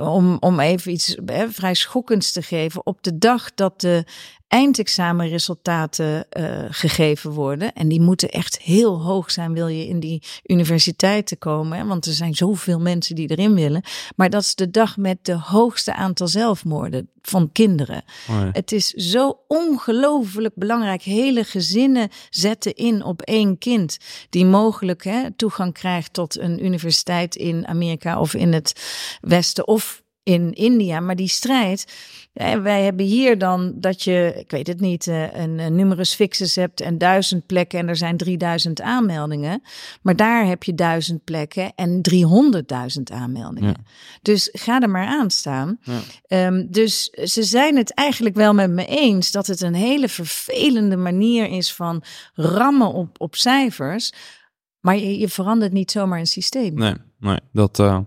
om, 0.00 0.36
om 0.40 0.60
even 0.60 0.92
iets 0.92 1.16
hè, 1.26 1.50
vrij 1.50 1.74
schokkends 1.74 2.32
te 2.32 2.42
geven, 2.42 2.86
op 2.86 3.02
de 3.02 3.18
dag 3.18 3.54
dat 3.54 3.80
de 3.80 4.04
eindexamenresultaten 4.48 6.26
uh, 6.38 6.64
gegeven 6.68 7.30
worden. 7.30 7.72
En 7.72 7.88
die 7.88 8.00
moeten 8.00 8.28
echt 8.30 8.58
heel 8.58 9.02
hoog 9.02 9.30
zijn, 9.30 9.52
wil 9.52 9.68
je 9.68 9.86
in 9.86 10.00
die 10.00 10.22
universiteiten 10.46 11.38
komen. 11.38 11.78
Hè? 11.78 11.84
Want 11.84 12.06
er 12.06 12.12
zijn 12.12 12.34
zoveel 12.34 12.80
mensen 12.80 13.14
die 13.14 13.30
erin 13.30 13.54
willen. 13.54 13.82
Maar 14.16 14.30
dat 14.30 14.42
is 14.42 14.54
de 14.54 14.70
dag 14.70 14.96
met 14.96 15.18
de 15.22 15.38
hoogste 15.38 15.94
aantal 15.94 16.28
zelfmoorden 16.28 17.08
van 17.22 17.52
kinderen. 17.52 18.04
Oh 18.28 18.40
ja. 18.40 18.50
Het 18.52 18.72
is 18.72 18.88
zo 18.88 19.38
ongelooflijk 19.48 20.54
belangrijk. 20.54 21.02
Hele 21.02 21.44
gezinnen 21.44 22.08
zetten 22.30 22.74
in 22.74 23.04
op 23.04 23.22
één 23.22 23.58
kind. 23.58 23.98
Die 24.30 24.46
mogelijk 24.46 25.04
hè, 25.04 25.30
toegang 25.36 25.72
krijgt 25.72 26.12
tot 26.12 26.38
een 26.38 26.64
universiteit 26.64 27.36
in 27.36 27.66
Amerika 27.66 28.20
of 28.20 28.34
in 28.34 28.52
het 28.52 28.82
Westen. 29.20 29.66
Of 29.66 30.02
in 30.24 30.52
India. 30.52 31.00
Maar 31.00 31.16
die 31.16 31.28
strijd, 31.28 31.92
eh, 32.32 32.54
wij 32.54 32.82
hebben 32.82 33.06
hier 33.06 33.38
dan 33.38 33.72
dat 33.76 34.02
je, 34.02 34.34
ik 34.36 34.50
weet 34.50 34.66
het 34.66 34.80
niet, 34.80 35.06
eh, 35.06 35.34
een, 35.34 35.58
een 35.58 35.74
numerus 35.74 36.14
fixus 36.14 36.54
hebt 36.54 36.80
en 36.80 36.98
duizend 36.98 37.46
plekken 37.46 37.78
en 37.78 37.88
er 37.88 37.96
zijn 37.96 38.16
3000 38.16 38.80
aanmeldingen. 38.80 39.62
Maar 40.02 40.16
daar 40.16 40.46
heb 40.46 40.62
je 40.62 40.74
duizend 40.74 41.24
plekken 41.24 41.72
en 41.74 42.02
300.000 42.02 43.10
aanmeldingen. 43.10 43.86
Dus 44.22 44.48
ga 44.52 44.80
er 44.80 44.90
maar 44.90 45.06
aan 45.06 45.30
staan. 45.30 45.78
Ja. 45.82 46.00
Ehm, 46.26 46.66
dus 46.68 47.04
ze 47.04 47.42
zijn 47.42 47.76
het 47.76 47.94
eigenlijk 47.94 48.34
wel 48.34 48.54
met 48.54 48.70
me 48.70 48.86
eens 48.86 49.30
dat 49.30 49.46
het 49.46 49.60
een 49.60 49.74
hele 49.74 50.08
vervelende 50.08 50.96
manier 50.96 51.48
is 51.48 51.72
van 51.72 52.02
rammen 52.34 52.92
op, 52.92 53.20
op 53.20 53.36
cijfers. 53.36 54.12
Maar 54.80 54.96
je, 54.96 55.18
je 55.18 55.28
verandert 55.28 55.72
niet 55.72 55.90
zomaar 55.90 56.18
een 56.18 56.26
systeem. 56.26 56.74
Nee, 56.74 56.94
nee 57.18 57.38
dat, 57.52 57.78
uh, 57.78 57.98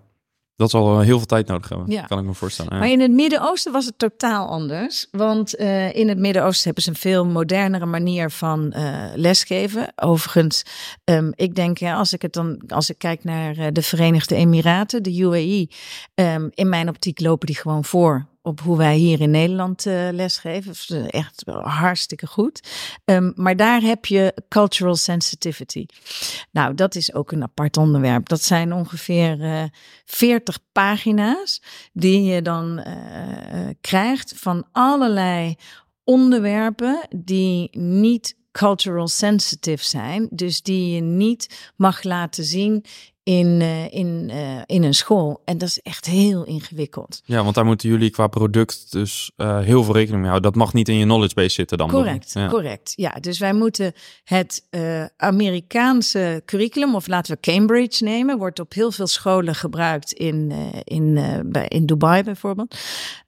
dat 0.57 0.69
zal 0.69 0.99
heel 0.99 1.17
veel 1.17 1.25
tijd 1.27 1.47
nodig 1.47 1.69
hebben, 1.69 1.91
Ja. 1.91 2.01
kan 2.01 2.19
ik 2.19 2.25
me 2.25 2.33
voorstellen. 2.33 2.73
Ja. 2.73 2.79
Maar 2.79 2.89
in 2.89 2.99
het 2.99 3.11
Midden-Oosten 3.11 3.71
was 3.71 3.85
het 3.85 3.97
totaal 3.99 4.47
anders. 4.47 5.07
Want 5.11 5.55
eh, 5.55 5.95
in 5.95 6.09
het 6.09 6.17
Midden-Oosten 6.17 6.63
hebben 6.63 6.83
ze 6.83 6.89
een 6.89 6.95
veel 6.95 7.25
modernere 7.25 7.85
manier 7.85 8.31
van 8.31 8.71
eh, 8.71 9.03
lesgeven. 9.15 9.93
Overigens, 9.95 10.63
ehm, 11.03 11.31
ik 11.35 11.55
denk, 11.55 11.77
ja, 11.77 11.95
als 11.97 12.13
ik 12.13 12.21
het 12.21 12.33
dan, 12.33 12.61
als 12.67 12.89
ik 12.89 12.97
kijk 12.97 13.23
naar 13.23 13.57
eh, 13.57 13.67
de 13.71 13.81
Verenigde 13.81 14.35
Emiraten, 14.35 15.03
de 15.03 15.17
UAE, 15.17 15.67
ehm, 16.13 16.47
in 16.53 16.69
mijn 16.69 16.89
optiek 16.89 17.19
lopen 17.19 17.47
die 17.47 17.55
gewoon 17.57 17.85
voor 17.85 18.25
op 18.47 18.59
hoe 18.59 18.77
wij 18.77 18.95
hier 18.95 19.21
in 19.21 19.31
Nederland 19.31 19.85
eh, 19.85 20.07
lesgeven. 20.11 20.73
Eh, 20.87 21.19
echt 21.19 21.43
hartstikke 21.61 22.27
goed. 22.27 22.69
Ehm, 23.05 23.31
maar 23.35 23.55
daar 23.55 23.81
heb 23.81 24.05
je 24.05 24.33
cultural 24.49 24.95
sensitivity. 24.95 25.85
Nou, 26.51 26.75
dat 26.75 26.95
is 26.95 27.13
ook 27.13 27.31
een 27.31 27.43
apart 27.43 27.77
onderwerp. 27.77 28.29
Dat 28.29 28.43
zijn 28.43 28.73
ongeveer 28.73 29.41
eh 29.41 29.63
40 30.05 30.59
pagina's 30.71 31.61
die 31.93 32.23
je 32.23 32.41
dan 32.41 32.85
krijgt 33.81 34.33
van 34.35 34.67
allerlei 34.71 35.55
onderwerpen 36.03 37.07
die 37.15 37.77
niet 37.77 38.35
cultural 38.51 39.07
sensitive 39.07 39.83
zijn. 39.83 40.27
Dus 40.31 40.61
die 40.61 40.95
je 40.95 41.01
niet 41.01 41.71
mag 41.75 42.03
laten 42.03 42.43
zien 42.43 42.85
in, 43.27 43.61
eh, 43.61 43.93
in, 43.93 44.29
eh, 44.29 44.61
in 44.65 44.83
een 44.83 44.93
school. 44.93 45.41
En 45.45 45.57
dat 45.57 45.67
is 45.69 45.81
echt 45.81 46.05
heel 46.05 46.43
ingewikkeld. 46.43 47.21
ja, 47.25 47.43
want 47.43 47.55
daar 47.55 47.65
moeten 47.65 47.89
jullie 47.89 48.09
qua 48.09 48.27
product 48.27 48.91
dus 48.91 49.31
eh, 49.35 49.59
heel 49.59 49.83
veel 49.83 49.93
rekening 49.93 50.21
mee 50.21 50.29
houden. 50.29 50.51
Dat 50.51 50.61
mag 50.61 50.73
niet 50.73 50.89
in 50.89 50.95
je 50.95 51.03
knowledge 51.03 51.35
base 51.35 51.49
zitten 51.49 51.77
dan. 51.77 51.89
Correct, 51.89 52.33
Ja. 52.33 52.47
correct. 52.47 52.93
Ja, 52.95 53.09
dus 53.09 53.39
wij 53.39 53.53
moeten 53.53 53.93
het 54.23 54.63
Amerikaanse 55.17 56.41
curriculum, 56.45 56.95
of 56.95 57.07
laten 57.07 57.33
we 57.33 57.39
Cambridge 57.51 58.03
nemen, 58.03 58.37
wordt 58.37 58.59
op 58.59 58.73
heel 58.73 58.91
veel 58.91 59.07
scholen 59.07 59.55
gebruikt 59.55 60.11
in, 60.11 60.51
in, 60.83 61.13
bij, 61.45 61.67
in 61.67 61.85
Dubai 61.85 62.23
bijvoorbeeld. 62.23 62.75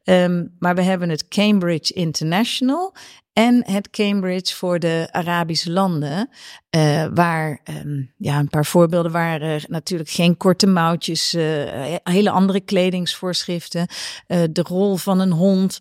Ehm, 0.03 0.45
maar 0.59 0.75
we 0.75 0.81
hebben 0.81 1.09
het 1.09 1.27
Cambridge 1.27 1.93
International 1.93 2.93
en 3.39 3.63
het 3.65 3.89
Cambridge 3.89 4.56
voor 4.56 4.80
de 4.80 5.08
Arabische 5.12 5.71
landen, 5.71 6.30
eh, 6.69 7.06
waar 7.13 7.60
ehm, 7.63 8.02
ja, 8.17 8.39
een 8.39 8.49
paar 8.49 8.65
voorbeelden 8.65 9.12
waren 9.12 9.62
natuurlijk 9.67 10.10
geen 10.10 10.38
korte 10.38 10.67
mouwtjes, 10.67 11.34
eh, 11.34 11.95
hele 12.04 12.30
andere 12.30 12.60
kledingsvoorschriften. 12.60 13.88
Eh, 14.28 14.41
de 14.52 14.62
rol 14.67 14.95
van 14.95 15.19
een 15.19 15.32
hond 15.32 15.80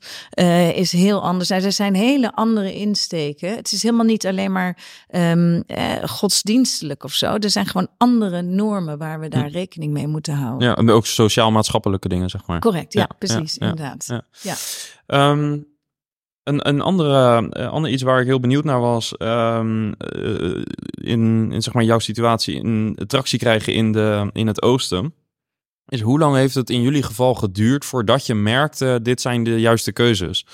is 0.75 0.93
heel 0.93 1.23
anders. 1.23 1.49
Nou, 1.49 1.63
er 1.63 1.73
zijn 1.73 1.95
hele 1.95 2.33
andere 2.35 2.75
insteken. 2.75 3.57
Het 3.57 3.73
is 3.73 3.83
helemaal 3.83 4.05
niet 4.05 4.27
alleen 4.27 4.53
maar 4.53 4.77
ehm, 5.09 5.63
eh, 5.67 6.05
godsdienstelijk 6.05 7.05
of 7.05 7.13
zo. 7.13 7.35
Er 7.35 7.51
zijn 7.51 7.67
gewoon 7.67 7.89
andere 7.97 8.43
normen 8.43 8.99
waar 8.99 9.21
we 9.21 9.29
daar 9.29 9.49
rekening 9.49 9.93
mee 9.93 10.07
moeten 10.07 10.35
houden. 10.35 10.69
Ja, 10.69 10.77
en 10.77 10.91
ook 10.91 11.07
sociaal-maatschappelijke 11.07 12.09
dingen, 12.09 12.31
zeg 12.31 12.47
maar. 12.47 12.59
Correct, 12.59 12.93
ja, 12.93 13.01
Ja, 13.01 13.15
precies, 13.19 13.55
ja, 13.55 13.69
inderdaad. 13.69 14.05
ja. 14.07 14.25
Ja. 14.41 14.55
Ehm, 15.07 15.59
een, 16.49 16.69
een 16.69 16.81
andere, 16.81 17.49
eh, 17.49 17.69
ander 17.69 17.91
iets 17.91 18.03
waar 18.03 18.21
ik 18.21 18.27
heel 18.27 18.41
benieuwd 18.41 18.65
naar 18.65 18.81
was, 18.81 19.17
ehm, 19.17 19.93
eh, 19.93 20.63
in, 20.91 21.53
in 21.53 21.63
zeg 21.63 21.75
maar 21.75 21.85
jouw 21.85 21.99
situatie, 21.99 22.55
in 22.55 22.99
tractie 23.07 23.39
krijgen 23.39 23.73
in, 23.75 23.93
de, 23.93 24.31
in 24.33 24.47
het 24.47 24.63
oosten, 24.63 25.15
is 25.89 26.01
hoe 26.01 26.19
lang 26.19 26.37
heeft 26.37 26.55
het 26.55 26.71
in 26.71 26.83
jullie 26.83 27.03
geval 27.03 27.35
geduurd 27.35 27.85
voordat 27.85 28.27
je 28.27 28.35
merkte, 28.35 28.99
dit 29.03 29.21
zijn 29.21 29.45
de 29.45 29.61
juiste 29.61 29.93
keuzes? 29.93 30.47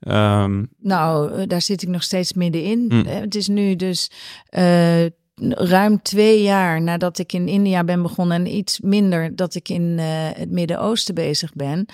Ehm, 0.00 0.64
Nou, 0.78 1.32
eh, 1.32 1.46
daar 1.46 1.62
zit 1.62 1.82
ik 1.82 1.88
nog 1.88 2.02
steeds 2.02 2.32
middenin. 2.32 3.04
Eh, 3.06 3.14
Het 3.14 3.34
is 3.34 3.48
nu 3.48 3.76
dus 3.76 4.10
ruim 5.44 6.02
twee 6.02 6.42
jaar 6.42 6.82
nadat 6.82 7.18
ik 7.18 7.32
in 7.32 7.48
India 7.48 7.84
ben 7.84 8.02
begonnen 8.02 8.36
en 8.36 8.56
iets 8.56 8.80
minder 8.80 9.36
dat 9.36 9.54
ik 9.54 9.68
in 9.68 9.96
eh, 9.98 10.06
het 10.32 10.50
Midden-Oosten 10.50 11.14
bezig 11.14 11.52
ben. 11.52 11.86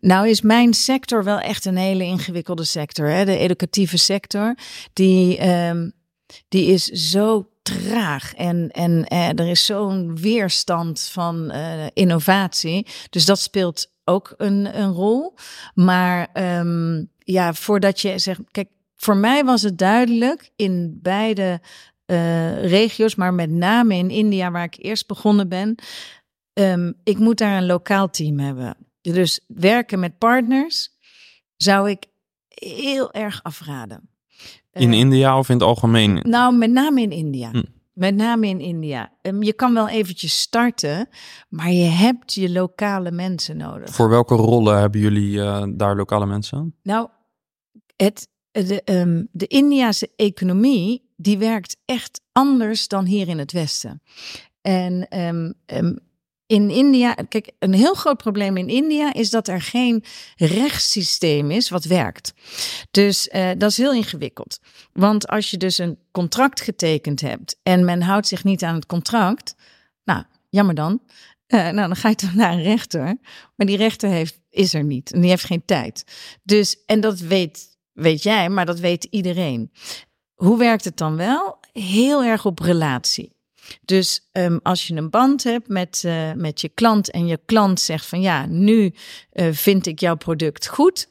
Nou 0.00 0.28
is 0.28 0.40
mijn 0.40 0.74
sector 0.74 1.24
wel 1.24 1.38
echt 1.38 1.64
een 1.64 1.76
hele 1.76 2.04
ingewikkelde 2.04 2.64
sector. 2.64 3.08
Hè? 3.08 3.24
De 3.24 3.36
educatieve 3.36 3.96
sector, 3.96 4.54
die, 4.92 5.38
ehm, 5.38 5.90
die 6.48 6.66
is 6.66 6.84
zo 6.84 7.48
traag 7.62 8.34
en, 8.34 8.70
en 8.70 9.04
eh, 9.04 9.28
er 9.28 9.48
is 9.48 9.64
zo'n 9.64 10.16
weerstand 10.16 11.00
van 11.00 11.50
eh, 11.50 11.86
innovatie. 11.92 12.86
Dus 13.10 13.24
dat 13.24 13.38
speelt 13.38 13.92
ook 14.04 14.34
een, 14.36 14.80
een 14.80 14.92
rol. 14.92 15.34
Maar 15.74 16.28
ehm, 16.32 17.04
ja, 17.18 17.54
voordat 17.54 18.00
je 18.00 18.18
zegt, 18.18 18.40
kijk, 18.50 18.68
voor 18.96 19.16
mij 19.16 19.44
was 19.44 19.62
het 19.62 19.78
duidelijk 19.78 20.50
in 20.56 20.98
beide 21.02 21.60
eh, 22.08 22.64
regio's, 22.70 23.14
maar 23.14 23.34
met 23.34 23.50
name 23.50 23.94
in 23.94 24.10
India, 24.10 24.50
waar 24.50 24.64
ik 24.64 24.76
eerst 24.78 25.06
begonnen 25.06 25.48
ben. 25.48 25.74
ehm, 26.52 26.92
ik 27.04 27.18
moet 27.18 27.38
daar 27.38 27.56
een 27.56 27.66
lokaal 27.66 28.10
team 28.10 28.38
hebben. 28.38 28.76
Dus 29.00 29.40
werken 29.46 29.98
met 29.98 30.18
partners 30.18 30.90
zou 31.56 31.90
ik 31.90 32.04
heel 32.48 33.12
erg 33.12 33.42
afraden. 33.42 34.08
in 34.72 34.92
Eh, 34.92 34.98
India 34.98 35.38
of 35.38 35.48
in 35.48 35.54
het 35.54 35.64
algemeen? 35.64 36.14
nou, 36.28 36.56
met 36.56 36.70
name 36.70 37.00
in 37.02 37.10
India. 37.10 37.50
Hm. 37.50 37.62
Met 37.92 38.14
name 38.14 38.46
in 38.46 38.60
India. 38.60 39.12
Ehm, 39.22 39.42
je 39.42 39.52
kan 39.52 39.74
wel 39.74 39.88
eventjes 39.88 40.40
starten, 40.40 41.08
maar 41.48 41.70
je 41.70 41.84
hebt 41.88 42.34
je 42.34 42.50
lokale 42.50 43.10
mensen 43.10 43.56
nodig. 43.56 43.90
Voor 43.94 44.08
welke 44.08 44.34
rollen 44.34 44.78
hebben 44.80 45.00
jullie 45.00 45.40
eh, 45.40 45.64
daar 45.74 45.96
lokale 45.96 46.26
mensen 46.26 46.58
aan? 46.58 46.74
Nou, 46.82 47.08
het, 47.96 48.28
de, 48.50 48.82
ehm, 48.82 49.24
de 49.32 49.46
Indiase 49.46 50.10
economie, 50.16 51.07
die 51.20 51.38
werkt 51.38 51.76
echt 51.84 52.20
anders 52.32 52.88
dan 52.88 53.04
hier 53.04 53.28
in 53.28 53.38
het 53.38 53.52
Westen. 53.52 54.02
En 54.60 55.08
ehm, 55.08 55.52
ehm, 55.66 55.94
in 56.46 56.70
India, 56.70 57.14
kijk, 57.14 57.50
een 57.58 57.74
heel 57.74 57.94
groot 57.94 58.16
probleem 58.16 58.56
in 58.56 58.68
India 58.68 59.14
is 59.14 59.30
dat 59.30 59.48
er 59.48 59.62
geen 59.62 60.04
rechtssysteem 60.36 61.50
is 61.50 61.68
wat 61.68 61.84
werkt. 61.84 62.32
Dus 62.90 63.28
eh, 63.28 63.50
dat 63.58 63.70
is 63.70 63.76
heel 63.76 63.92
ingewikkeld. 63.94 64.58
Want 64.92 65.28
als 65.28 65.50
je 65.50 65.56
dus 65.56 65.78
een 65.78 65.98
contract 66.10 66.60
getekend 66.60 67.20
hebt 67.20 67.58
en 67.62 67.84
men 67.84 68.02
houdt 68.02 68.26
zich 68.26 68.44
niet 68.44 68.62
aan 68.62 68.74
het 68.74 68.86
contract, 68.86 69.54
nou, 70.04 70.24
jammer 70.48 70.74
dan. 70.74 71.02
Eh, 71.46 71.58
nou, 71.58 71.86
dan 71.86 71.96
ga 71.96 72.08
je 72.08 72.14
toch 72.14 72.34
naar 72.34 72.52
een 72.52 72.62
rechter. 72.62 73.16
Maar 73.56 73.66
die 73.66 73.76
rechter 73.76 74.10
heeft, 74.10 74.40
is 74.50 74.74
er 74.74 74.84
niet 74.84 75.12
en 75.12 75.20
die 75.20 75.30
heeft 75.30 75.44
geen 75.44 75.64
tijd. 75.64 76.04
Dus, 76.42 76.84
en 76.86 77.00
dat 77.00 77.18
weet, 77.18 77.78
weet 77.92 78.22
jij, 78.22 78.48
maar 78.48 78.66
dat 78.66 78.78
weet 78.78 79.04
iedereen. 79.04 79.70
Hoe 80.38 80.58
werkt 80.58 80.84
het 80.84 80.96
dan 80.96 81.16
wel? 81.16 81.58
Heel 81.72 82.24
erg 82.24 82.44
op 82.44 82.58
relatie. 82.58 83.36
Dus 83.84 84.28
ehm, 84.32 84.58
als 84.62 84.86
je 84.86 84.94
een 84.94 85.10
band 85.10 85.44
hebt 85.44 85.68
met, 85.68 86.02
eh, 86.04 86.32
met 86.32 86.60
je 86.60 86.68
klant 86.68 87.10
en 87.10 87.26
je 87.26 87.40
klant 87.44 87.80
zegt 87.80 88.06
van 88.06 88.20
ja, 88.20 88.46
nu 88.46 88.94
eh, 89.30 89.52
vind 89.52 89.86
ik 89.86 90.00
jouw 90.00 90.16
product 90.16 90.66
goed. 90.66 91.08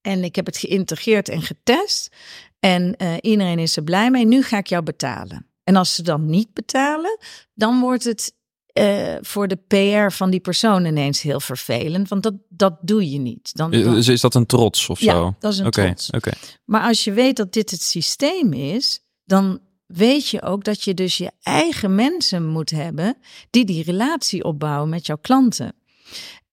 En 0.00 0.24
ik 0.24 0.36
heb 0.36 0.46
het 0.46 0.56
geïntegreerd 0.56 1.28
en 1.28 1.42
getest. 1.42 2.16
En 2.60 2.96
eh, 2.96 3.14
iedereen 3.20 3.58
is 3.58 3.76
er 3.76 3.82
blij 3.82 4.10
mee. 4.10 4.26
Nu 4.26 4.42
ga 4.42 4.58
ik 4.58 4.66
jou 4.66 4.82
betalen. 4.82 5.46
En 5.64 5.76
als 5.76 5.94
ze 5.94 6.02
dan 6.02 6.26
niet 6.26 6.52
betalen, 6.52 7.18
dan 7.54 7.80
wordt 7.80 8.04
het 8.04 8.34
eh, 8.78 9.16
voor 9.20 9.48
de 9.48 9.56
PR 9.66 10.14
van 10.14 10.30
die 10.30 10.40
persoon 10.40 10.84
ineens 10.84 11.22
heel 11.22 11.40
vervelend. 11.40 12.08
Want 12.08 12.22
dat, 12.22 12.34
dat 12.48 12.74
doe 12.80 13.10
je 13.10 13.18
niet. 13.18 13.50
Dan, 13.56 13.70
dan- 13.70 13.96
Is, 13.96 14.08
is 14.08 14.20
dat 14.20 14.34
een 14.34 14.46
trots 14.46 14.88
of 14.88 15.00
ja, 15.00 15.12
zo? 15.12 15.34
dat 15.38 15.52
is 15.52 15.58
een 15.58 15.70
trots. 15.70 16.10
oké. 16.10 16.30
Maar 16.64 16.82
als 16.82 17.04
je 17.04 17.12
weet 17.12 17.36
dat 17.36 17.52
dit 17.52 17.70
het 17.70 17.82
systeem 17.82 18.52
is, 18.52 19.00
dan 19.24 19.58
weet 19.86 20.28
je 20.28 20.42
ook 20.42 20.64
dat 20.64 20.82
je 20.82 20.94
dus 20.94 21.16
je 21.16 21.30
eigen 21.42 21.94
mensen 21.94 22.46
moet 22.46 22.70
hebben 22.70 23.16
die 23.50 23.64
die 23.64 23.82
relatie 23.84 24.44
opbouwen 24.44 24.88
met 24.88 25.06
jouw 25.06 25.18
klanten. 25.20 25.72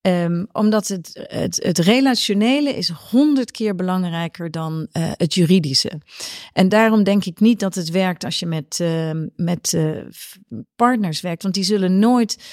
Ehm, 0.06 0.46
omdat 0.52 0.88
het, 0.88 1.26
het, 1.28 1.64
het 1.64 1.78
relationele 1.78 2.70
is 2.70 2.90
honderd 2.90 3.52
keer 3.52 3.76
belangrijker 3.76 4.52
dan 4.52 4.88
eh, 4.92 5.12
het 5.14 5.34
juridische. 5.34 6.02
En 6.54 6.70
daarom 6.70 7.04
denk 7.04 7.26
ik 7.26 7.40
niet 7.40 7.60
dat 7.60 7.76
het 7.76 7.90
werkt 7.90 8.24
als 8.24 8.40
je 8.40 8.46
met, 8.46 8.80
ehm, 8.80 9.28
met 9.36 9.74
eh, 9.74 9.92
partners 10.76 11.22
werkt. 11.22 11.44
Want 11.44 11.54
die 11.54 11.64
zullen 11.64 12.00
nooit 12.00 12.44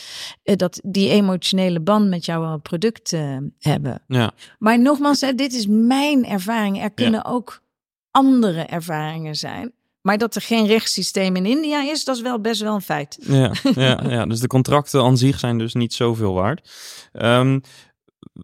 eh, 0.42 0.56
dat, 0.56 0.80
die 0.84 1.10
emotionele 1.10 1.80
band 1.80 2.08
met 2.08 2.24
jouw 2.24 2.58
product 2.58 3.10
hebben. 3.58 4.02
Ja. 4.06 4.32
Maar 4.58 4.80
nogmaals, 4.80 5.20
hè, 5.20 5.34
dit 5.34 5.52
is 5.52 5.66
mijn 5.66 6.26
ervaring. 6.26 6.82
Er 6.82 6.92
kunnen 6.92 7.24
ook 7.24 7.62
andere 8.10 8.62
ervaringen 8.62 9.34
zijn. 9.34 9.72
Maar 10.02 10.18
dat 10.18 10.34
er 10.34 10.42
geen 10.42 10.66
rechtssysteem 10.66 11.36
in 11.36 11.46
India 11.46 11.82
is, 11.82 12.04
dat 12.04 12.16
is 12.16 12.22
wel 12.22 12.40
best 12.40 12.60
wel 12.60 12.74
een 12.74 12.80
feit. 12.80 13.18
Ja, 13.20 13.52
ja, 13.74 14.02
ja, 14.08 14.26
dus 14.26 14.40
de 14.40 14.46
contracten 14.46 15.02
aan 15.02 15.16
zich 15.16 15.38
zijn 15.38 15.58
dus 15.58 15.74
niet 15.74 15.94
zoveel 15.94 16.32
waard. 16.32 16.70
Ehm, 17.12 17.58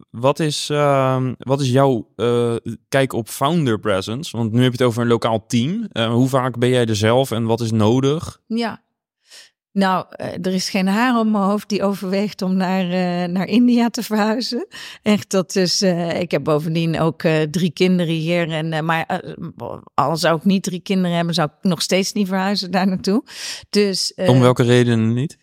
wat, 0.09 0.39
is, 0.39 0.69
ehm, 0.69 1.33
wat 1.37 1.61
is 1.61 1.69
jouw 1.69 2.07
uh, 2.15 2.55
kijk 2.89 3.13
op 3.13 3.29
founder 3.29 3.79
presence? 3.79 4.37
Want 4.37 4.51
nu 4.51 4.63
heb 4.63 4.71
je 4.71 4.77
het 4.77 4.87
over 4.87 5.01
een 5.01 5.07
lokaal 5.07 5.45
team. 5.45 5.87
Uh, 5.93 6.11
hoe 6.11 6.27
vaak 6.27 6.57
ben 6.57 6.69
jij 6.69 6.85
er 6.85 6.95
zelf 6.95 7.31
en 7.31 7.43
wat 7.43 7.61
is 7.61 7.71
nodig? 7.71 8.41
Ja, 8.47 8.81
nou, 9.71 10.05
eh, 10.09 10.27
er 10.27 10.53
is 10.53 10.69
geen 10.69 10.87
haar 10.87 11.19
op 11.19 11.27
mijn 11.27 11.43
hoofd 11.43 11.69
die 11.69 11.83
overweegt 11.83 12.41
om 12.41 12.55
naar, 12.55 12.85
uh, 12.85 13.33
naar 13.33 13.47
India 13.47 13.89
te 13.89 14.03
verhuizen. 14.03 14.67
Echt, 15.01 15.29
dat 15.29 15.55
is. 15.55 15.81
Uh, 15.81 16.19
ik 16.19 16.31
heb 16.31 16.43
bovendien 16.43 16.99
ook 16.99 17.21
drie 17.51 17.71
kinderen 17.71 18.13
hier. 18.13 18.51
En, 18.51 18.85
maar 18.85 19.21
al 19.93 20.17
zou 20.17 20.37
ik 20.37 20.45
niet 20.45 20.63
drie 20.63 20.79
kinderen 20.79 21.15
hebben, 21.15 21.33
zou 21.33 21.49
ik 21.57 21.69
nog 21.69 21.81
steeds 21.81 22.13
niet 22.13 22.27
verhuizen 22.27 22.71
daar 22.71 22.87
naartoe. 22.87 23.23
Dus, 23.69 24.13
om 24.15 24.39
welke 24.39 24.63
redenen 24.63 25.13
niet? 25.13 25.37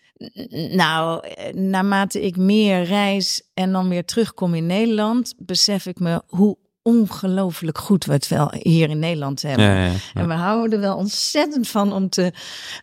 Nou, 0.71 1.23
naarmate 1.53 2.21
ik 2.21 2.37
meer 2.37 2.83
reis 2.83 3.49
en 3.53 3.71
dan 3.71 3.89
weer 3.89 4.05
terugkom 4.05 4.53
in 4.53 4.65
Nederland, 4.65 5.33
besef 5.37 5.85
ik 5.85 5.99
me 5.99 6.21
hoe 6.27 6.57
ongelooflijk 6.87 7.77
goed 7.77 8.05
we 8.05 8.13
het 8.13 8.27
wel 8.27 8.53
hier 8.59 8.89
in 8.89 8.99
Nederland 8.99 9.41
hebben. 9.41 9.65
Ja, 9.65 9.85
ja, 9.85 9.93
En 10.13 10.27
we 10.27 10.33
houden 10.33 10.71
er 10.71 10.79
wel 10.79 10.95
ontzettend 10.95 11.67
van 11.67 11.93
om 11.93 12.09
te, 12.09 12.31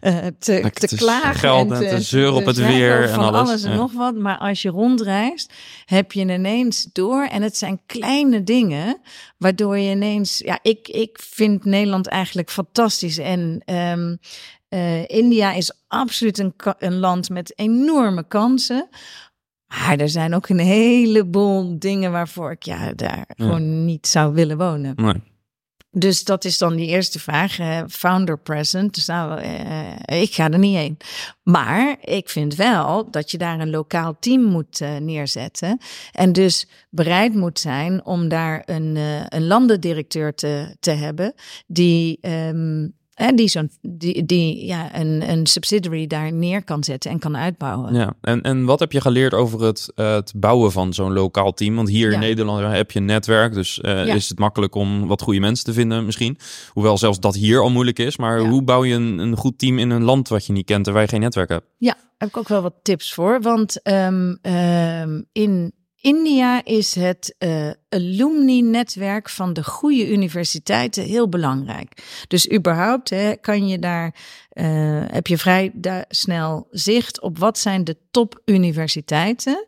uh, 0.01 0.17
te, 0.39 0.71
te, 0.73 0.97
klagen 0.97 1.51
en 1.51 1.69
te, 1.69 1.89
te 1.89 2.01
zeuren 2.01 2.35
op 2.35 2.47
het 2.47 2.57
weer 2.57 3.11
en 3.11 3.19
alles. 3.19 3.41
alles 3.41 3.63
en 3.63 3.77
nog 3.77 3.93
wat. 3.93 4.15
Maar 4.15 4.39
als 4.39 4.63
je 4.63 4.69
rondreist, 4.69 5.53
heb 5.85 6.13
je 6.13 6.21
ineens 6.21 6.89
door. 6.93 7.25
En 7.25 7.43
het 7.43 7.57
zijn 7.57 7.81
kleine 7.87 8.43
dingen, 8.43 9.01
waardoor 9.39 9.79
je 9.79 9.91
ineens... 9.91 10.39
Ja, 10.39 10.59
ik, 10.63 10.89
ik 10.89 11.19
vind 11.23 11.65
Nederland 11.65 12.07
eigenlijk 12.07 12.51
fantastisch. 12.51 13.19
En 13.19 13.63
um, 13.67 14.19
uh, 14.69 15.09
India 15.09 15.53
is 15.53 15.73
absoluut 15.89 16.39
een, 16.39 16.55
een 16.79 16.99
land 16.99 17.29
met 17.29 17.59
enorme 17.59 18.27
kansen. 18.29 18.89
Maar 19.79 19.99
er 19.99 20.09
zijn 20.09 20.35
ook 20.35 20.49
een 20.49 20.59
heleboel 20.59 21.79
dingen 21.79 22.13
waarvoor 22.13 22.51
ik 22.51 22.63
ja, 22.63 22.93
daar 22.93 23.25
gewoon 23.37 23.85
niet 23.85 24.07
zou 24.07 24.35
willen 24.35 24.59
wonen. 24.59 24.93
Nee. 24.97 25.23
Dus 25.91 26.25
dat 26.25 26.45
is 26.45 26.59
dan 26.59 26.77
die 26.77 26.87
eerste 26.87 27.21
vraag. 27.21 27.59
founder 27.89 28.39
present. 28.39 28.95
Dus 28.95 29.07
nou, 29.07 29.43
uh, 29.43 30.21
ik 30.23 30.35
ga 30.35 30.51
er 30.51 30.59
niet 30.59 30.77
heen. 30.77 30.97
Maar 31.43 31.97
ik 32.01 32.29
vind 32.29 32.55
wel 32.55 33.11
dat 33.11 33.31
je 33.31 33.39
daar 33.39 33.61
een 33.61 33.71
lokaal 33.71 34.17
team 34.19 34.43
moet 34.43 34.81
uh, 34.81 34.97
neerzetten. 34.97 35.79
En 36.13 36.33
dus 36.33 36.69
bereid 36.91 37.35
moet 37.35 37.59
zijn 37.59 38.05
om 38.05 38.29
daar 38.29 38.63
een, 38.65 38.97
uh, 38.97 39.27
een 39.29 39.47
landendirecteur 39.47 40.35
te, 40.35 40.77
te 40.81 40.91
hebben. 40.91 41.35
Die 41.67 42.19
um, 42.21 42.95
en 43.15 43.37
die, 43.37 43.49
zo'n, 43.49 43.71
die, 43.81 44.25
die 44.27 44.67
ja, 44.67 44.99
een, 44.99 45.31
een 45.31 45.47
subsidiary 45.47 46.07
daar 46.07 46.33
neer 46.33 46.65
kan 46.65 46.85
zetten 46.85 47.11
en 47.11 47.19
kan 47.19 47.37
uitbouwen. 47.37 47.95
Ja, 47.95 48.15
en, 48.21 48.43
en 48.43 48.65
wat 48.65 48.81
heb 48.81 48.93
je 48.93 49.01
geleerd 49.01 49.35
over 49.35 49.63
het, 49.63 49.93
het 49.95 50.33
bouwen 50.37 50.73
van 50.73 50.95
zo'n 50.95 51.13
lokaal 51.13 51.53
team? 51.53 51.75
Want 51.75 51.89
hier 51.89 52.13
in 52.13 52.19
Nederland 52.19 52.75
heb 52.75 52.91
je 52.91 52.99
een 52.99 53.05
netwerk, 53.05 53.55
dus 53.55 53.81
uh, 53.83 54.15
is 54.15 54.29
het 54.29 54.39
makkelijk 54.39 54.75
om 54.75 55.07
wat 55.07 55.23
goede 55.23 55.41
mensen 55.41 55.65
te 55.65 55.73
vinden 55.73 56.05
misschien. 56.05 56.39
Hoewel 56.69 56.99
zelfs 56.99 57.21
dat 57.21 57.35
hier 57.35 57.61
al 57.61 57.71
moeilijk 57.71 57.99
is. 57.99 58.17
Maar 58.17 58.39
hoe 58.39 58.63
bouw 58.63 58.85
je 58.85 58.95
een, 58.95 59.19
een 59.19 59.37
goed 59.37 59.59
team 59.59 59.79
in 59.79 59.91
een 59.91 60.03
land 60.03 60.29
wat 60.29 60.47
je 60.47 60.53
niet 60.53 60.67
kent 60.67 60.87
en 60.87 60.93
waar 60.93 61.03
je 61.03 61.09
geen 61.09 61.21
netwerk 61.21 61.49
hebt? 61.49 61.67
Ja, 61.79 61.97
heb 62.19 62.29
ik 62.29 62.37
ook 62.37 62.49
wel 62.49 62.63
wat 62.63 62.75
tips 62.83 63.15
voor. 63.15 63.41
Want 63.41 63.89
um, 63.89 64.39
um, 64.43 65.27
in 65.33 65.73
India 66.05 66.65
is 66.65 66.95
het 66.95 67.35
uh, 67.39 67.71
alumni-netwerk 67.89 69.29
van 69.29 69.53
de 69.53 69.65
goede 69.65 70.11
universiteiten 70.11 71.05
heel 71.05 71.29
belangrijk. 71.29 72.03
Dus 72.29 72.51
überhaupt 72.51 73.11
hè, 73.11 73.37
kan 73.37 73.69
je 73.69 73.79
daar, 73.79 74.15
uh, 74.53 75.03
heb 75.07 75.27
je 75.27 75.39
vrij 75.39 75.73
snel 76.09 76.67
zicht 76.71 77.21
op 77.21 77.39
wat 77.39 77.59
zijn 77.59 77.85
de 77.85 77.97
top-universiteiten. 78.11 79.67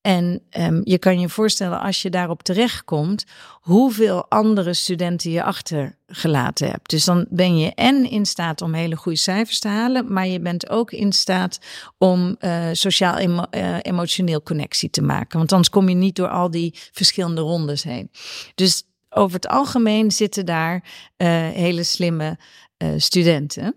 En 0.00 0.42
um, 0.58 0.80
je 0.84 0.98
kan 0.98 1.20
je 1.20 1.28
voorstellen, 1.28 1.80
als 1.80 2.02
je 2.02 2.10
daarop 2.10 2.42
terechtkomt, 2.42 3.24
hoeveel 3.60 4.26
andere 4.28 4.74
studenten 4.74 5.30
je 5.30 5.42
achtergelaten 5.42 6.70
hebt. 6.70 6.90
Dus 6.90 7.04
dan 7.04 7.26
ben 7.30 7.58
je 7.58 7.74
en 7.74 8.10
in 8.10 8.26
staat 8.26 8.62
om 8.62 8.74
hele 8.74 8.96
goede 8.96 9.18
cijfers 9.18 9.58
te 9.58 9.68
halen, 9.68 10.12
maar 10.12 10.26
je 10.26 10.40
bent 10.40 10.70
ook 10.70 10.92
in 10.92 11.12
staat 11.12 11.58
om 11.98 12.36
uh, 12.40 12.68
sociaal-emotioneel 12.72 14.38
uh, 14.38 14.44
connectie 14.44 14.90
te 14.90 15.02
maken. 15.02 15.38
Want 15.38 15.52
anders 15.52 15.70
kom 15.70 15.88
je 15.88 15.94
niet 15.94 16.16
door 16.16 16.28
al 16.28 16.50
die 16.50 16.74
verschillende 16.92 17.40
rondes 17.40 17.82
heen. 17.82 18.10
Dus 18.54 18.82
over 19.10 19.34
het 19.34 19.48
algemeen 19.48 20.10
zitten 20.10 20.46
daar 20.46 20.74
uh, 20.74 21.28
hele 21.48 21.84
slimme 21.84 22.38
studenten. 22.96 23.74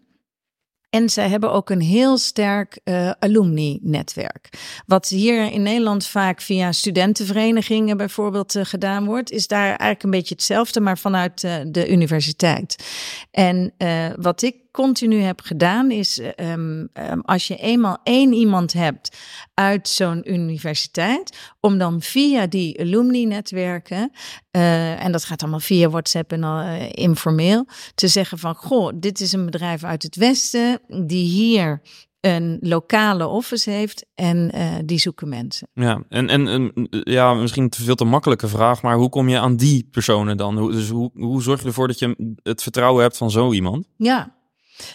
En 0.93 1.09
zij 1.09 1.29
hebben 1.29 1.51
ook 1.51 1.69
een 1.69 1.81
heel 1.81 2.17
sterk 2.17 2.79
uh, 2.83 3.11
alumni-netwerk. 3.19 4.49
Wat 4.85 5.07
hier 5.07 5.51
in 5.51 5.61
Nederland 5.61 6.07
vaak 6.07 6.41
via 6.41 6.71
studentenverenigingen 6.71 7.97
bijvoorbeeld 7.97 8.55
uh, 8.55 8.65
gedaan 8.65 9.05
wordt, 9.05 9.31
is 9.31 9.47
daar 9.47 9.67
eigenlijk 9.67 10.03
een 10.03 10.09
beetje 10.09 10.33
hetzelfde, 10.35 10.79
maar 10.79 10.97
vanuit 10.97 11.43
uh, 11.43 11.55
de 11.67 11.89
universiteit. 11.89 12.85
En 13.31 13.73
wat 14.17 14.41
ik 14.41 14.55
continu 14.73 15.19
heb 15.19 15.41
gedaan 15.41 15.91
is, 15.91 16.21
um, 16.35 16.89
um, 16.93 17.21
als 17.21 17.47
je 17.47 17.55
eenmaal 17.55 17.97
één 18.03 18.33
iemand 18.33 18.73
hebt 18.73 19.17
uit 19.53 19.87
zo'n 19.87 20.31
universiteit, 20.31 21.53
om 21.59 21.77
dan 21.77 22.01
via 22.01 22.47
die 22.47 22.79
alumni-netwerken, 22.79 24.11
uh, 24.51 25.03
en 25.03 25.11
dat 25.11 25.25
gaat 25.25 25.41
allemaal 25.41 25.59
via 25.59 25.89
WhatsApp 25.89 26.31
en 26.31 26.41
uh, 26.41 26.89
informeel, 26.91 27.67
te 27.95 28.07
zeggen 28.07 28.37
van, 28.37 28.55
goh, 28.55 28.91
dit 28.95 29.19
is 29.19 29.31
een 29.31 29.45
bedrijf 29.45 29.83
uit 29.83 30.03
het 30.03 30.15
Westen 30.15 30.79
die 30.87 31.25
hier 31.25 31.81
een 32.19 32.57
lokale 32.61 33.27
office 33.27 33.69
heeft 33.69 34.05
en 34.15 34.51
uh, 34.55 34.75
die 34.85 34.99
zoeken 34.99 35.29
mensen. 35.29 35.67
Ja, 35.73 36.03
en, 36.09 36.29
en, 36.29 36.47
en 36.47 36.87
ja, 37.03 37.33
misschien 37.33 37.69
te 37.69 37.83
veel 37.83 37.95
te 37.95 38.05
makkelijke 38.05 38.47
vraag, 38.47 38.81
maar 38.81 38.95
hoe 38.95 39.09
kom 39.09 39.29
je 39.29 39.39
aan 39.39 39.55
die 39.55 39.87
personen 39.91 40.37
dan? 40.37 40.57
Hoe, 40.57 40.71
dus 40.71 40.89
hoe, 40.89 41.11
hoe 41.13 41.41
zorg 41.41 41.61
je 41.61 41.67
ervoor 41.67 41.87
dat 41.87 41.99
je 41.99 42.35
het 42.43 42.63
vertrouwen 42.63 43.03
hebt 43.03 43.17
van 43.17 43.31
zo 43.31 43.53
iemand? 43.53 43.87
Ja, 43.97 44.41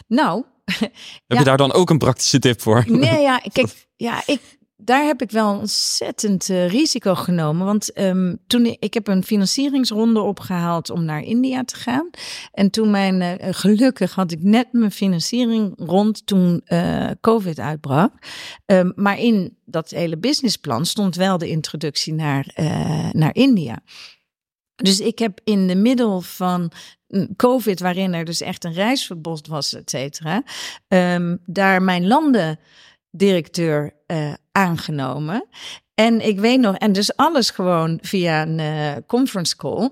nou. 0.06 0.44
Heb 1.26 1.38
je 1.38 1.44
daar 1.44 1.56
dan 1.56 1.72
ook 1.72 1.90
een 1.90 1.98
praktische 1.98 2.38
tip 2.38 2.60
voor? 2.60 2.84
Nee, 2.86 3.20
ja, 3.20 3.42
kijk, 3.52 3.86
ja, 3.96 4.22
ik, 4.26 4.40
daar 4.80 5.04
heb 5.04 5.22
ik 5.22 5.30
wel 5.30 5.58
ontzettend 5.58 6.48
uh, 6.48 6.68
risico 6.68 7.14
genomen. 7.14 7.66
Want 7.66 7.98
um, 7.98 8.38
toen 8.46 8.66
ik, 8.66 8.76
ik 8.78 8.94
heb 8.94 9.08
een 9.08 9.24
financieringsronde 9.24 10.20
opgehaald 10.20 10.90
om 10.90 11.04
naar 11.04 11.22
India 11.22 11.64
te 11.64 11.76
gaan. 11.76 12.10
En 12.52 12.70
toen 12.70 12.90
mijn, 12.90 13.20
uh, 13.20 13.48
gelukkig 13.50 14.14
had 14.14 14.32
ik 14.32 14.42
net 14.42 14.66
mijn 14.72 14.90
financiering 14.90 15.72
rond 15.76 16.26
toen 16.26 16.60
uh, 16.66 17.10
COVID 17.20 17.58
uitbrak. 17.58 18.12
Um, 18.66 18.92
maar 18.96 19.18
in 19.18 19.56
dat 19.64 19.90
hele 19.90 20.18
businessplan 20.18 20.86
stond 20.86 21.16
wel 21.16 21.38
de 21.38 21.48
introductie 21.48 22.14
naar, 22.14 22.52
naar 23.12 23.34
India. 23.34 23.78
Dus 24.82 25.00
ik 25.00 25.18
heb 25.18 25.40
in 25.44 25.66
de 25.66 25.76
middel 25.76 26.20
van 26.20 26.72
COVID, 27.36 27.80
waarin 27.80 28.14
er 28.14 28.24
dus 28.24 28.40
echt 28.40 28.64
een 28.64 28.72
reisverbod 28.72 29.46
was, 29.46 29.74
et 29.74 29.90
cetera, 29.90 30.42
um, 30.88 31.38
daar 31.46 31.82
mijn 31.82 32.06
landendirecteur 32.06 33.94
uh, 34.06 34.32
aangenomen. 34.52 35.48
En 35.94 36.26
ik 36.26 36.38
weet 36.38 36.60
nog, 36.60 36.76
en 36.76 36.92
dus 36.92 37.16
alles 37.16 37.50
gewoon 37.50 37.98
via 38.02 38.42
een 38.42 38.58
uh, 38.58 38.92
conference 39.06 39.56
call. 39.56 39.90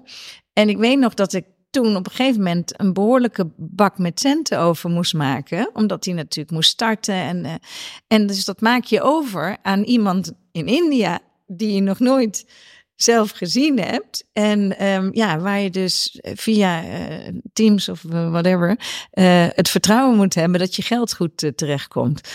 En 0.53 0.69
ik 0.69 0.77
weet 0.77 0.99
nog 0.99 1.15
dat 1.15 1.33
ik 1.33 1.45
toen 1.71 1.97
op 1.97 2.07
een 2.07 2.13
gegeven 2.13 2.43
moment 2.43 2.81
een 2.81 2.93
behoorlijke 2.93 3.51
bak 3.57 3.99
met 3.99 4.21
centen 4.21 4.59
over 4.59 4.91
moest 4.91 5.15
maken, 5.15 5.71
omdat 5.73 6.05
hij 6.05 6.15
natuurlijk 6.15 6.55
moest 6.55 6.71
starten. 6.71 7.15
En, 7.15 7.45
uh, 7.45 7.55
en 8.07 8.27
dus 8.27 8.45
dat 8.45 8.61
maak 8.61 8.85
je 8.85 9.03
over 9.03 9.57
aan 9.63 9.83
iemand 9.83 10.33
in 10.53 10.67
India 10.67 11.19
die 11.47 11.75
je 11.75 11.81
nog 11.81 11.99
nooit 11.99 12.47
zelf 12.97 13.31
gezien 13.31 13.79
hebt. 13.79 14.25
En 14.33 14.87
um, 14.87 15.11
ja, 15.13 15.39
waar 15.39 15.61
je 15.61 15.71
dus 15.71 16.19
via 16.23 16.85
uh, 16.85 17.29
Teams 17.53 17.89
of 17.89 18.03
uh, 18.03 18.31
whatever 18.31 18.71
uh, 18.71 19.47
het 19.49 19.69
vertrouwen 19.69 20.17
moet 20.17 20.35
hebben 20.35 20.61
dat 20.61 20.75
je 20.75 20.83
geld 20.83 21.15
goed 21.15 21.53
terechtkomt. 21.55 22.29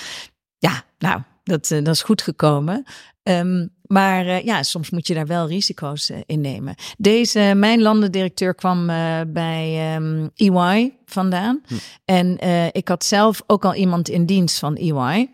Ja, 0.57 0.83
nou, 0.97 1.21
dat, 1.43 1.67
dat 1.67 1.87
is 1.87 2.01
goed 2.03 2.21
gekomen. 2.21 2.83
Um, 3.23 3.69
maar 3.81 4.45
ja, 4.45 4.63
soms 4.63 4.89
moet 4.89 5.07
je 5.07 5.13
daar 5.13 5.27
wel 5.27 5.47
risico's 5.47 6.11
in 6.25 6.41
nemen. 6.41 6.75
Deze, 6.97 7.53
mijn 7.55 7.81
landendirecteur 7.81 8.55
kwam 8.55 8.85
bij 9.27 9.95
um, 9.95 10.31
EY 10.35 10.97
vandaan. 11.05 11.61
Hm. 11.67 11.73
En 12.05 12.37
ik 12.71 12.87
had 12.87 13.05
zelf 13.05 13.41
ook 13.47 13.65
al 13.65 13.75
iemand 13.75 14.09
in 14.09 14.25
dienst 14.25 14.59
van 14.59 14.75
EY. 14.75 15.29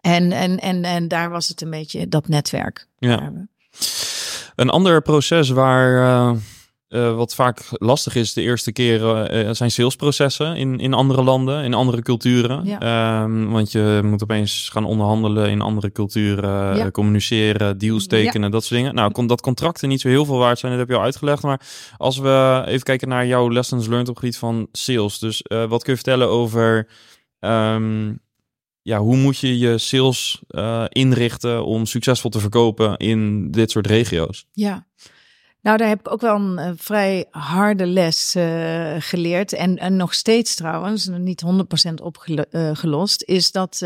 En, 0.00 0.32
en, 0.32 0.58
en, 0.58 0.84
en 0.84 1.08
daar 1.08 1.30
was 1.30 1.48
het 1.48 1.60
een 1.60 1.70
beetje 1.70 2.08
dat 2.08 2.28
netwerk. 2.28 2.86
Ja. 2.98 3.32
Een 4.56 4.70
ander 4.70 5.02
proces 5.02 5.48
waar 5.48 5.98
uh, 5.98 6.32
uh, 6.88 7.16
wat 7.16 7.34
vaak 7.34 7.60
lastig 7.70 8.14
is 8.14 8.32
de 8.32 8.42
eerste 8.42 8.72
keren 8.72 9.46
uh, 9.46 9.50
zijn 9.52 9.70
salesprocessen 9.70 10.56
in, 10.56 10.78
in 10.78 10.94
andere 10.94 11.22
landen, 11.22 11.64
in 11.64 11.74
andere 11.74 12.02
culturen. 12.02 12.64
Ja. 12.64 13.22
Um, 13.22 13.50
want 13.50 13.72
je 13.72 14.00
moet 14.04 14.22
opeens 14.22 14.68
gaan 14.72 14.84
onderhandelen 14.84 15.50
in 15.50 15.60
andere 15.60 15.92
culturen, 15.92 16.76
ja. 16.76 16.90
communiceren, 16.90 17.78
deals 17.78 18.06
tekenen, 18.06 18.42
ja. 18.42 18.48
dat 18.48 18.64
soort 18.64 18.80
dingen. 18.80 18.94
Nou, 18.94 19.12
kon 19.12 19.26
dat 19.26 19.40
contracten 19.40 19.88
niet 19.88 20.00
zo 20.00 20.08
heel 20.08 20.24
veel 20.24 20.38
waard 20.38 20.58
zijn, 20.58 20.72
dat 20.72 20.80
heb 20.80 20.90
je 20.90 20.96
al 20.96 21.02
uitgelegd. 21.02 21.42
Maar 21.42 21.60
als 21.96 22.18
we 22.18 22.62
even 22.66 22.82
kijken 22.82 23.08
naar 23.08 23.26
jouw 23.26 23.50
lessons 23.50 23.86
learned 23.86 24.08
op 24.08 24.14
het 24.14 24.24
gebied 24.24 24.38
van 24.38 24.68
sales. 24.72 25.18
Dus 25.18 25.42
wat 25.48 25.82
kun 25.82 25.92
je 25.92 25.98
vertellen 25.98 26.28
over 26.28 26.88
um, 27.40 28.24
ja, 28.86 28.98
hoe 28.98 29.16
moet 29.16 29.38
je 29.38 29.58
je 29.58 29.78
sales 29.78 30.42
uh, 30.48 30.84
inrichten 30.88 31.64
om 31.64 31.86
succesvol 31.86 32.30
te 32.30 32.40
verkopen 32.40 32.96
in 32.96 33.50
dit 33.50 33.70
soort 33.70 33.86
regio's? 33.86 34.46
Ja. 34.52 34.86
Nou, 35.60 35.76
daar 35.76 35.88
heb 35.88 35.98
ik 35.98 36.12
ook 36.12 36.20
wel 36.20 36.34
een, 36.34 36.58
uh, 36.58 36.70
vrij 36.76 37.26
harde 37.30 37.86
les 37.86 38.34
uh, 38.36 38.94
geleerd. 38.98 39.52
En, 39.52 39.76
en 39.76 39.96
nog 39.96 40.14
steeds 40.14 40.54
trouwens, 40.54 41.08
niet 41.08 41.44
100% 41.90 41.94
opgelost, 42.02 43.22
is 43.22 43.52
dat 43.52 43.82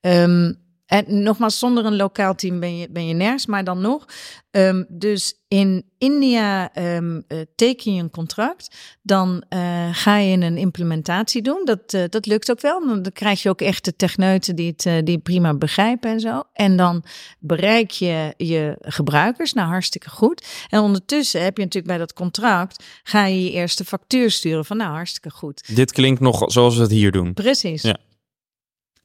um, 0.00 0.61
en 0.92 1.22
nogmaals, 1.22 1.58
zonder 1.58 1.84
een 1.84 1.96
lokaal 1.96 2.34
team 2.34 2.60
ben 2.60 2.76
je, 2.76 2.88
ben 2.90 3.06
je 3.06 3.14
nergens, 3.14 3.46
maar 3.46 3.64
dan 3.64 3.80
nog. 3.80 4.04
Um, 4.50 4.86
dus 4.88 5.34
in 5.48 5.84
India 5.98 6.78
um, 6.78 7.24
uh, 7.28 7.40
teken 7.54 7.94
je 7.94 8.02
een 8.02 8.10
contract, 8.10 8.76
dan 9.02 9.44
uh, 9.48 9.88
ga 9.92 10.16
je 10.16 10.36
een 10.36 10.56
implementatie 10.56 11.42
doen. 11.42 11.62
Dat, 11.64 11.92
uh, 11.94 12.02
dat 12.08 12.26
lukt 12.26 12.50
ook 12.50 12.60
wel. 12.60 12.80
Dan 12.86 13.12
krijg 13.12 13.42
je 13.42 13.48
ook 13.48 13.60
echt 13.60 13.84
de 13.84 13.96
techneuten 13.96 14.56
die 14.56 14.74
het 14.76 15.06
die 15.06 15.18
prima 15.18 15.54
begrijpen 15.54 16.10
en 16.10 16.20
zo. 16.20 16.42
En 16.52 16.76
dan 16.76 17.04
bereik 17.38 17.90
je 17.90 18.34
je 18.36 18.76
gebruikers. 18.80 19.52
Nou, 19.52 19.68
hartstikke 19.68 20.10
goed. 20.10 20.66
En 20.68 20.80
ondertussen 20.80 21.42
heb 21.42 21.56
je 21.56 21.62
natuurlijk 21.62 21.92
bij 21.92 22.02
dat 22.02 22.12
contract, 22.12 22.84
ga 23.02 23.26
je 23.26 23.44
je 23.44 23.50
eerste 23.50 23.84
factuur 23.84 24.30
sturen 24.30 24.64
van 24.64 24.76
nou, 24.76 24.90
hartstikke 24.90 25.30
goed. 25.30 25.74
Dit 25.74 25.92
klinkt 25.92 26.20
nog 26.20 26.42
zoals 26.46 26.76
we 26.76 26.82
het 26.82 26.90
hier 26.90 27.12
doen. 27.12 27.32
Precies. 27.32 27.82
Ja. 27.82 27.96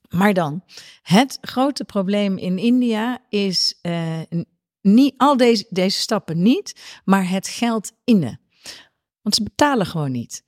Maar 0.09 0.33
dan, 0.33 0.63
het 1.01 1.37
grote 1.41 1.83
probleem 1.83 2.37
in 2.37 2.57
India 2.57 3.19
is 3.29 3.79
uh, 3.81 4.19
niet, 4.81 5.13
al 5.17 5.37
deze, 5.37 5.65
deze 5.69 5.99
stappen 5.99 6.41
niet, 6.41 6.99
maar 7.05 7.29
het 7.29 7.47
geld 7.47 7.91
innen. 8.03 8.39
Want 9.21 9.35
ze 9.35 9.43
betalen 9.43 9.85
gewoon 9.85 10.11
niet. 10.11 10.43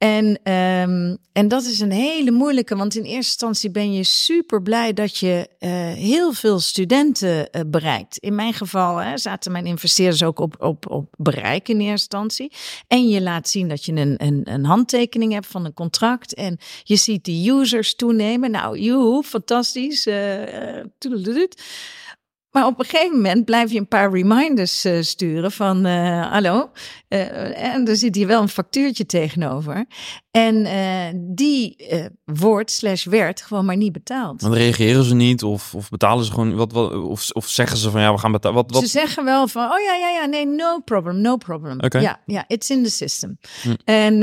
En, 0.00 0.52
um, 0.52 1.18
en 1.32 1.48
dat 1.48 1.64
is 1.64 1.80
een 1.80 1.90
hele 1.90 2.30
moeilijke, 2.30 2.76
want 2.76 2.94
in 2.94 3.02
eerste 3.02 3.16
instantie 3.16 3.70
ben 3.70 3.92
je 3.92 4.04
super 4.04 4.62
blij 4.62 4.92
dat 4.92 5.16
je 5.16 5.48
uh, 5.58 5.70
heel 5.92 6.32
veel 6.32 6.60
studenten 6.60 7.48
uh, 7.52 7.62
bereikt. 7.66 8.16
In 8.16 8.34
mijn 8.34 8.52
geval 8.52 8.96
hè, 8.96 9.18
zaten 9.18 9.52
mijn 9.52 9.66
investeerders 9.66 10.22
ook 10.22 10.38
op, 10.38 10.56
op, 10.58 10.90
op 10.90 11.14
bereik 11.16 11.68
in 11.68 11.80
eerste 11.80 11.90
instantie. 11.90 12.52
En 12.88 13.08
je 13.08 13.20
laat 13.20 13.48
zien 13.48 13.68
dat 13.68 13.84
je 13.84 13.92
een, 13.92 14.14
een, 14.16 14.40
een 14.44 14.64
handtekening 14.64 15.32
hebt 15.32 15.46
van 15.46 15.64
een 15.64 15.74
contract. 15.74 16.34
En 16.34 16.58
je 16.82 16.96
ziet 16.96 17.24
de 17.24 17.48
users 17.50 17.94
toenemen. 17.94 18.50
Nou, 18.50 18.78
joe, 18.78 19.22
fantastisch. 19.22 20.06
Uh, 20.06 20.84
maar 22.50 22.66
op 22.66 22.78
een 22.78 22.84
gegeven 22.84 23.16
moment 23.16 23.44
blijf 23.44 23.72
je 23.72 23.78
een 23.78 23.88
paar 23.88 24.12
reminders 24.12 24.86
uh, 24.86 25.02
sturen 25.02 25.52
van 25.52 25.86
uh, 25.86 26.30
hallo. 26.30 26.70
Uh, 27.08 27.64
en 27.64 27.88
er 27.88 27.96
zit 27.96 28.14
hier 28.14 28.26
wel 28.26 28.42
een 28.42 28.48
factuurtje 28.48 29.06
tegenover. 29.06 29.86
En 30.30 30.64
die 31.34 31.86
wordt 32.24 32.70
slash 32.70 33.04
werd 33.04 33.42
gewoon 33.42 33.64
maar 33.64 33.76
niet 33.76 33.92
betaald. 33.92 34.40
Dan 34.40 34.54
reageren 34.54 35.04
ze 35.04 35.14
niet 35.14 35.42
of, 35.42 35.74
of 35.74 35.88
betalen 35.88 36.24
ze 36.24 36.32
gewoon 36.32 36.54
wat, 36.54 36.72
wat 36.72 36.92
of, 36.92 37.30
of 37.30 37.48
zeggen 37.48 37.78
ze 37.78 37.90
van 37.90 38.00
ja 38.00 38.12
we 38.12 38.18
gaan 38.18 38.32
betalen. 38.32 38.56
Wat, 38.56 38.70
wat? 38.70 38.82
Ze 38.82 38.88
zeggen 38.88 39.24
wel 39.24 39.48
van 39.48 39.62
oh 39.64 39.80
ja 39.86 39.94
ja 39.94 40.08
ja 40.08 40.26
nee 40.26 40.46
no 40.46 40.80
problem 40.84 41.20
no 41.20 41.36
problem. 41.36 41.80
Okay. 41.80 42.02
Ja 42.02 42.20
ja 42.26 42.44
it's 42.46 42.70
in 42.70 42.82
the 42.82 42.90
system. 42.90 43.38
Hm. 43.62 43.74
En 43.84 44.16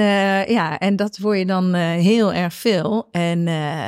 ja 0.54 0.80
en 0.80 0.96
dat 0.96 1.18
word 1.18 1.38
je 1.38 1.46
dan 1.46 1.74
heel 1.74 2.34
erg 2.34 2.54
veel. 2.54 3.08
En, 3.12 3.48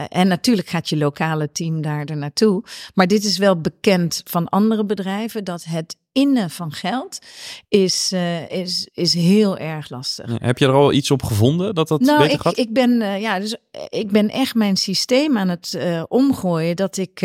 en 0.09 0.27
natuurlijk 0.27 0.67
gaat 0.67 0.89
je 0.89 0.97
lokale 0.97 1.51
team 1.51 1.81
daar 1.81 2.05
er 2.05 2.17
naartoe. 2.17 2.63
Maar 2.93 3.07
dit 3.07 3.23
is 3.23 3.37
wel 3.37 3.61
bekend 3.61 4.21
van 4.25 4.49
andere 4.49 4.85
bedrijven 4.85 5.43
dat 5.43 5.63
het 5.63 5.97
innen 6.11 6.49
van 6.49 6.71
geld 6.71 7.19
is, 7.67 8.11
uh, 8.13 8.51
is, 8.51 8.89
is 8.93 9.13
heel 9.13 9.57
erg 9.57 9.89
lastig. 9.89 10.31
heb 10.37 10.57
je 10.57 10.65
er 10.65 10.73
al 10.73 10.93
iets 10.93 11.11
op 11.11 11.23
gevonden 11.23 11.75
dat 11.75 11.87
dat 11.87 11.99
nou, 11.99 12.17
beter 12.17 12.33
ik, 12.33 12.41
gaat? 12.41 12.57
Ik 12.57 12.73
ben, 12.73 13.01
uh, 13.01 13.21
ja, 13.21 13.39
dus, 13.39 13.55
ik 13.89 14.11
ben 14.11 14.29
echt 14.29 14.55
mijn 14.55 14.77
systeem 14.77 15.37
aan 15.37 15.49
het 15.49 15.73
uh, 15.77 16.03
omgooien 16.07 16.75
dat 16.75 16.97
ik 16.97 17.21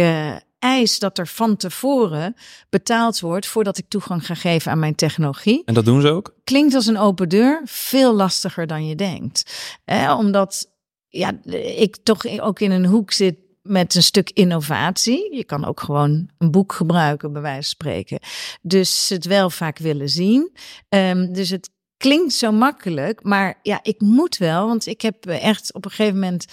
eis 0.59 0.99
dat 0.99 1.19
er 1.19 1.27
van 1.27 1.57
tevoren 1.57 2.35
betaald 2.71 3.21
wordt 3.21 3.47
voordat 3.47 3.79
ik 3.79 3.89
toegang 3.89 4.27
ga 4.27 4.35
geven 4.35 4.71
aan 4.71 4.79
mijn 4.79 4.95
technologie. 4.95 5.63
En 5.65 5.75
dat 5.75 5.85
doen 5.85 6.01
ze 6.01 6.09
ook? 6.09 6.35
Klinkt 6.45 6.75
als 6.75 6.87
een 6.87 6.99
open 6.99 7.29
deur, 7.29 7.63
veel 7.65 8.15
lastiger 8.15 8.67
dan 8.67 8.87
je 8.87 8.95
denkt. 8.95 9.73
omdat 10.19 10.73
ja, 11.09 11.33
ik 11.77 11.97
toch 12.03 12.41
ook 12.41 12.61
in 12.61 12.71
een 12.71 12.87
hoek 12.87 13.13
zit 13.13 13.44
met 13.65 13.95
een 13.95 14.03
stuk 14.03 14.31
innovatie. 14.31 15.37
Je 15.37 15.45
kan 15.45 15.65
ook 15.65 15.81
gewoon 15.81 16.29
een 16.39 16.51
boek 16.51 16.73
gebruiken, 16.73 17.33
bij 17.33 17.43
wijze 17.43 17.57
van 17.57 17.65
spreken. 17.65 18.19
Dus 18.63 19.09
het 19.09 19.25
wel 19.25 19.51
vaak 19.51 19.79
willen 19.79 20.09
zien. 20.09 20.57
Um, 20.89 21.33
dus 21.33 21.51
het 21.51 21.71
klinkt 21.97 22.33
zo 22.33 22.53
makkelijk, 22.53 23.23
maar 23.23 23.59
ja, 23.63 23.79
ik 23.83 24.01
moet 24.01 24.37
wel, 24.37 24.67
want 24.67 24.87
ik 24.87 25.01
heb 25.01 25.27
echt 25.27 25.73
op 25.73 25.85
een 25.85 25.91
gegeven 25.91 26.19
moment. 26.19 26.47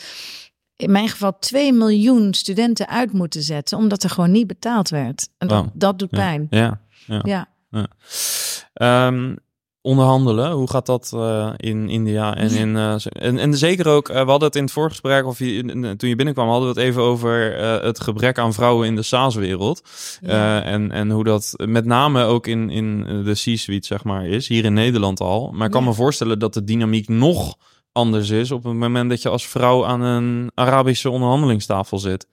In 0.76 0.91
mijn 0.91 1.10
geval 1.10 1.39
2 1.39 1.74
miljoen 1.74 2.34
studenten 2.34 2.88
uit 2.88 3.12
moeten 3.12 3.41
zetten, 3.41 3.78
omdat 3.78 4.04
er 4.04 4.10
gewoon 4.10 4.32
niet 4.32 4.47
betaald 4.47 4.89
werd. 4.89 5.30
En 5.38 5.47
dat, 5.47 5.63
wow. 5.63 5.69
dat 5.74 6.00
doet 6.00 6.10
pijn. 6.10 6.47
Ja, 6.50 6.82
ja. 7.06 7.21
ja. 7.24 7.47
ja. 7.69 7.88
ja. 8.74 9.08
Um, 9.08 9.38
onderhandelen. 9.82 10.52
Hoe 10.52 10.70
gaat 10.70 10.86
dat 10.86 11.12
uh, 11.15 11.50
in 11.58 11.89
India 11.89 12.36
en 12.36 12.52
in 12.52 12.70
uh, 12.70 12.96
en, 13.04 13.38
en 13.38 13.58
zeker 13.58 13.88
ook, 13.88 14.10
uh, 14.10 14.24
we 14.24 14.30
hadden 14.30 14.48
het 14.48 14.56
in 14.56 14.63
het 14.63 14.72
voorgesprek 14.72 15.26
of 15.26 15.39
je, 15.39 15.96
toen 15.98 16.10
je 16.10 16.15
binnenkwam, 16.15 16.48
hadden 16.48 16.74
we 16.74 16.80
het 16.80 16.89
even 16.89 17.02
over 17.02 17.58
het 17.84 18.00
gebrek 18.00 18.38
aan 18.38 18.54
vrouwen 18.54 18.88
in 18.88 18.96
de 18.96 19.02
SaaS-wereld 19.02 19.82
ja. 20.22 20.63
en 20.63 20.91
en 20.91 21.10
hoe 21.10 21.24
dat 21.24 21.54
met 21.65 21.86
name 21.86 22.24
ook 22.24 22.48
in 22.48 22.70
in 22.70 23.04
de 23.24 23.34
C-suite 23.34 23.88
zeg 23.88 24.04
maar 24.04 24.26
is 24.26 24.48
hier 24.48 24.65
in 24.65 24.74
Nederland 24.74 25.20
al. 25.20 25.52
Maar 25.52 25.65
ik 25.65 25.72
kan 25.72 25.82
ja. 25.84 25.88
me 25.88 25.94
voorstellen 25.94 26.39
dat 26.39 26.54
de 26.54 26.63
dynamiek 26.63 27.08
nog 27.08 27.56
anders 27.91 28.30
is 28.30 28.52
op 28.52 28.63
het 28.63 28.74
moment 28.74 29.10
dat 29.10 29.22
je 29.22 29.30
als 29.30 29.48
vrouw 29.48 29.86
aan 29.86 30.02
een 30.02 30.52
Arabische 30.54 31.10
onderhandelingstafel 31.10 32.00
zit. 32.00 32.28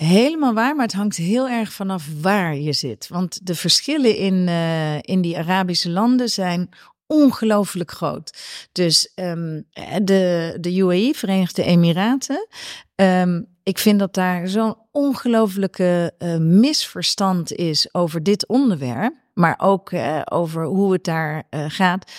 Helemaal 0.00 0.54
waar, 0.54 0.76
maar 0.76 0.84
het 0.84 0.94
hangt 0.94 1.16
heel 1.16 1.48
erg 1.48 1.72
vanaf 1.72 2.08
waar 2.20 2.56
je 2.56 2.72
zit. 2.72 3.08
Want 3.08 3.46
de 3.46 3.54
verschillen 3.54 4.16
in, 4.16 4.34
uh, 4.34 4.96
in 5.00 5.20
die 5.20 5.38
Arabische 5.38 5.90
landen 5.90 6.28
zijn 6.28 6.68
ongelooflijk 7.06 7.90
groot. 7.90 8.38
Dus 8.72 9.12
um, 9.14 9.66
de, 10.02 10.56
de 10.60 10.76
UAE, 10.76 11.12
Verenigde 11.14 11.62
Emiraten, 11.62 12.46
um, 12.94 13.46
ik 13.62 13.78
vind 13.78 13.98
dat 13.98 14.14
daar 14.14 14.48
zo'n 14.48 14.76
ongelooflijke 14.90 16.12
uh, 16.18 16.36
misverstand 16.36 17.52
is 17.52 17.94
over 17.94 18.22
dit 18.22 18.46
onderwerp, 18.46 19.14
maar 19.34 19.54
ook 19.58 19.90
uh, 19.90 20.20
over 20.24 20.64
hoe 20.64 20.92
het 20.92 21.04
daar 21.04 21.44
gaat. 21.50 22.12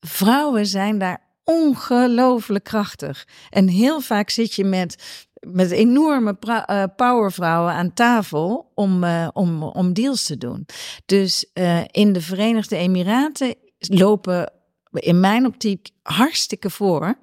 Vrouwen 0.00 0.66
zijn 0.66 0.98
daar 0.98 1.28
ongelooflijk 1.44 2.64
krachtig. 2.64 3.26
En 3.50 3.68
heel 3.68 4.00
vaak 4.00 4.30
zit 4.30 4.54
je 4.54 4.64
met 4.64 5.26
met 5.46 5.70
enorme 5.70 6.36
uh, 6.40 6.84
powervrouwen 6.96 7.72
aan 7.72 7.92
tafel 7.92 8.70
om, 8.74 9.04
uh, 9.04 9.28
om, 9.32 9.62
om 9.62 9.92
deals 9.92 10.24
te 10.24 10.38
doen. 10.38 10.66
Dus 11.06 11.50
uh, 11.54 11.80
in 11.90 12.12
de 12.12 12.20
Verenigde 12.20 12.76
Emiraten 12.76 13.54
lopen 13.78 14.52
in 14.92 15.20
mijn 15.20 15.46
optiek 15.46 15.90
hartstikke 16.02 16.70
voor 16.70 17.18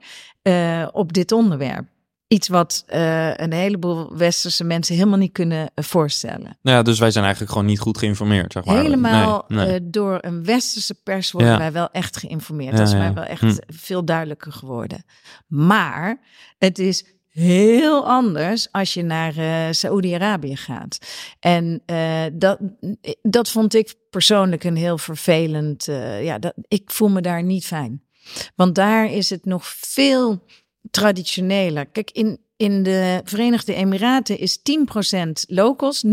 op 0.92 1.14
dit 1.14 1.32
onderwerp. 1.32 1.86
Iets 2.28 2.48
wat 2.48 2.84
een 2.88 3.54
heleboel 3.54 4.18
westerse 4.18 4.64
mensen 4.64 4.96
helemaal 4.96 5.18
niet 5.18 5.32
kunnen 5.32 5.72
voorstellen. 5.76 6.58
Ja, 6.62 6.82
dus 6.82 7.00
wij 7.00 7.12
zijn 7.12 7.24
eigenlijk 7.24 7.54
gewoon 7.54 7.68
niet 7.68 7.80
goed 7.80 7.98
geïnformeerd. 7.98 8.52
Zeg 8.52 8.66
maar. 8.66 8.76
Helemaal 8.76 9.46
nee, 9.48 9.66
nee. 9.66 9.90
door 9.90 10.18
een 10.22 10.46
westerse 10.46 10.94
pers 10.94 11.32
worden 11.32 11.52
ja. 11.52 11.58
wij 11.58 11.72
wel 11.72 11.92
echt 11.92 12.18
geïnformeerd. 12.18 12.72
Ja, 12.72 12.78
dat 12.78 12.88
is 12.88 12.94
mij 12.94 13.14
wel 13.14 13.24
echt 13.24 13.42
hm. 13.42 13.56
veel 13.68 14.06
duidelijker 14.06 14.52
geworden. 14.52 15.04
Maar 15.48 16.20
het 16.58 16.80
is 16.80 17.17
heel 17.40 18.08
anders 18.08 18.72
als 18.72 18.94
je 18.94 19.04
naar 19.04 19.38
uh, 19.38 19.72
Saoedi-Arabië 19.72 20.56
gaat. 20.56 20.98
En 21.40 21.82
uh, 21.86 22.24
dat, 22.34 22.60
dat 23.22 23.50
vond 23.50 23.74
ik 23.74 23.96
persoonlijk 24.10 24.64
een 24.64 24.76
heel 24.76 24.98
vervelend. 24.98 25.88
Uh, 25.88 26.24
ja, 26.24 26.40
dat, 26.40 26.54
ik 26.68 26.92
voel 26.92 27.10
me 27.10 27.22
daar 27.22 27.44
niet 27.44 27.66
fijn. 27.66 28.04
Want 28.56 28.76
daar 28.76 29.12
is 29.12 29.30
het 29.30 29.46
nog 29.46 29.66
veel 29.66 30.44
traditioneler. 30.92 31.86
Kijk, 31.86 32.12
in, 32.12 32.40
in 32.56 32.84
de 32.84 33.22
Verenigde 33.24 33.74
Emiraten 33.74 34.40
is 34.40 34.60
10% 34.60 35.32
locals, 35.48 36.06
90% 36.06 36.10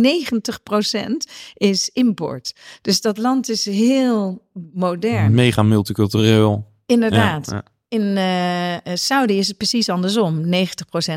is 1.54 1.90
import. 1.92 2.54
Dus 2.82 3.00
dat 3.00 3.18
land 3.18 3.48
is 3.48 3.64
heel 3.64 4.48
modern. 4.72 5.34
Mega 5.34 5.62
multicultureel. 5.62 6.72
Inderdaad. 6.86 7.50
Ja, 7.50 7.54
ja. 7.54 7.73
In 7.94 8.16
uh, 8.16 8.94
Saudi 8.94 9.38
is 9.38 9.48
het 9.48 9.56
precies 9.56 9.88
andersom. 9.88 10.44
90% 10.44 10.48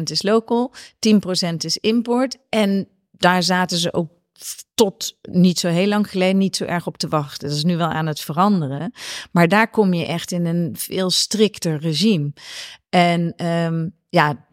is 0.03 0.23
local, 0.23 0.73
10% 1.51 1.55
is 1.57 1.77
import. 1.77 2.37
En 2.49 2.87
daar 3.11 3.43
zaten 3.43 3.77
ze 3.77 3.93
ook 3.93 4.09
tot 4.73 5.17
niet 5.21 5.59
zo 5.59 5.67
heel 5.67 5.87
lang 5.87 6.09
geleden 6.09 6.37
niet 6.37 6.55
zo 6.55 6.63
erg 6.63 6.87
op 6.87 6.97
te 6.97 7.07
wachten. 7.07 7.47
Dat 7.47 7.57
is 7.57 7.63
nu 7.63 7.77
wel 7.77 7.87
aan 7.87 8.05
het 8.05 8.19
veranderen. 8.19 8.91
Maar 9.31 9.47
daar 9.47 9.69
kom 9.69 9.93
je 9.93 10.05
echt 10.05 10.31
in 10.31 10.45
een 10.45 10.75
veel 10.77 11.09
strikter 11.09 11.79
regime. 11.79 12.33
En 12.89 13.45
um, 13.45 13.95
ja, 14.09 14.45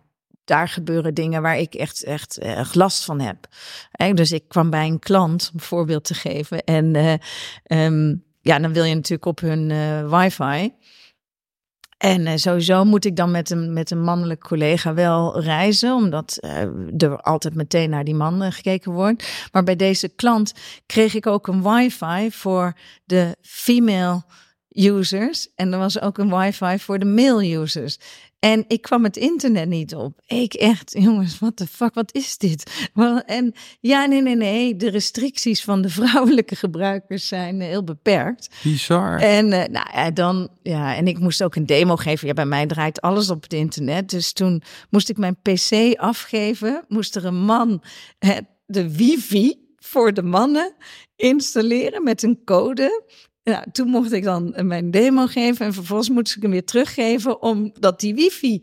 daar 0.45 0.69
gebeuren 0.69 1.15
dingen 1.15 1.43
waar 1.43 1.59
ik 1.59 1.75
echt, 1.75 2.05
echt, 2.05 2.39
echt 2.39 2.75
last 2.75 3.05
van 3.05 3.21
heb. 3.21 3.49
Dus 4.15 4.33
ik 4.33 4.49
kwam 4.49 4.71
bij 4.71 4.87
een 4.87 4.99
klant, 4.99 5.51
een 5.55 5.61
voorbeeld 5.61 6.05
te 6.05 6.15
geven. 6.15 6.65
En 6.65 6.95
uh, 6.95 7.85
um, 7.85 8.25
ja, 8.41 8.59
dan 8.59 8.73
wil 8.73 8.85
je 8.85 8.95
natuurlijk 8.95 9.27
op 9.27 9.41
hun 9.41 9.71
uh, 9.71 10.19
wifi. 10.19 10.73
En 11.99 12.27
eh, 12.27 12.37
sowieso 12.37 12.85
moet 12.85 13.05
ik 13.05 13.17
dan 13.17 13.31
met 13.31 13.51
een, 13.51 13.73
met 13.73 13.91
een 13.91 14.03
mannelijk 14.03 14.41
collega 14.41 14.95
wel 14.95 15.41
reizen, 15.41 15.95
omdat 15.95 16.39
uh, 16.41 16.61
er 16.97 17.21
altijd 17.21 17.55
meteen 17.55 17.91
naar 17.91 18.05
die 18.05 18.15
man 18.15 18.53
gekeken 18.53 18.93
wordt. 18.93 19.49
Maar 19.53 19.65
bij 19.65 19.77
deze 19.77 20.09
klant 20.09 20.53
kreeg 20.87 21.15
ik 21.15 21.27
ook 21.27 21.47
een 21.47 21.63
wifi 21.63 22.31
voor 22.31 22.73
de 23.05 23.37
female 23.41 24.23
users. 24.69 25.49
En 25.55 25.73
er 25.73 25.79
was 25.79 26.01
ook 26.01 26.19
een 26.19 26.39
wifi 26.39 26.79
voor 26.79 26.99
de 26.99 27.05
male 27.05 27.57
users. 27.57 27.99
En 28.45 28.65
ik 28.69 28.83
kwam 28.83 29.05
het 29.05 29.17
internet 29.17 29.69
niet 29.69 29.95
op. 29.95 30.21
Ik 30.27 30.55
echt, 30.55 30.95
jongens, 30.99 31.39
wat 31.39 31.59
de 31.59 31.67
fuck, 31.67 31.95
wat 31.95 32.15
is 32.15 32.39
dit? 32.39 32.89
En 33.27 33.55
ja, 33.81 34.07
nee, 34.07 34.23
nee, 34.23 34.37
nee. 34.37 34.77
De 34.77 34.91
restricties 34.91 35.65
van 35.65 35.83
de 35.83 35.89
vrouwelijke 35.99 36.57
gebruikers 36.57 37.29
zijn 37.29 37.61
eh, 37.61 37.67
heel 37.67 37.85
beperkt. 37.85 38.49
Bizar. 38.63 39.19
En 39.19 39.47
uh, 39.47 39.51
nou 39.51 39.87
ja, 39.93 40.11
dan, 40.11 40.49
ja, 40.63 40.97
en 40.97 41.07
ik 41.07 41.19
moest 41.19 41.43
ook 41.43 41.55
een 41.55 41.67
demo 41.67 41.97
geven. 41.97 42.27
Ja, 42.27 42.35
bij 42.35 42.47
mij 42.47 42.67
draait 42.67 43.01
alles 43.01 43.31
op 43.31 43.43
het 43.43 43.53
internet. 43.53 44.11
Dus 44.11 44.33
toen 44.33 44.63
moest 44.91 45.09
ik 45.09 45.17
mijn 45.17 45.37
PC 45.43 45.97
afgeven. 45.97 46.85
Moest 46.89 47.17
er 47.17 47.25
een 47.25 47.45
man 47.45 47.83
de 48.67 48.97
wifi 48.97 49.55
voor 49.77 50.13
de 50.13 50.23
mannen 50.23 50.75
installeren 51.17 52.03
met 52.03 52.23
een 52.23 52.41
code. 52.45 53.03
Ja, 53.45 53.65
toen 53.73 53.89
mocht 53.89 54.13
ik 54.13 54.25
dan 54.25 54.55
mijn 54.63 54.91
demo 54.91 55.27
geven 55.27 55.67
en 55.67 55.73
vervolgens 55.73 56.09
moest 56.09 56.37
ik 56.37 56.43
hem 56.43 56.51
weer 56.51 56.65
teruggeven 56.65 57.43
omdat 57.43 58.01
die 58.01 58.15
wifi 58.15 58.63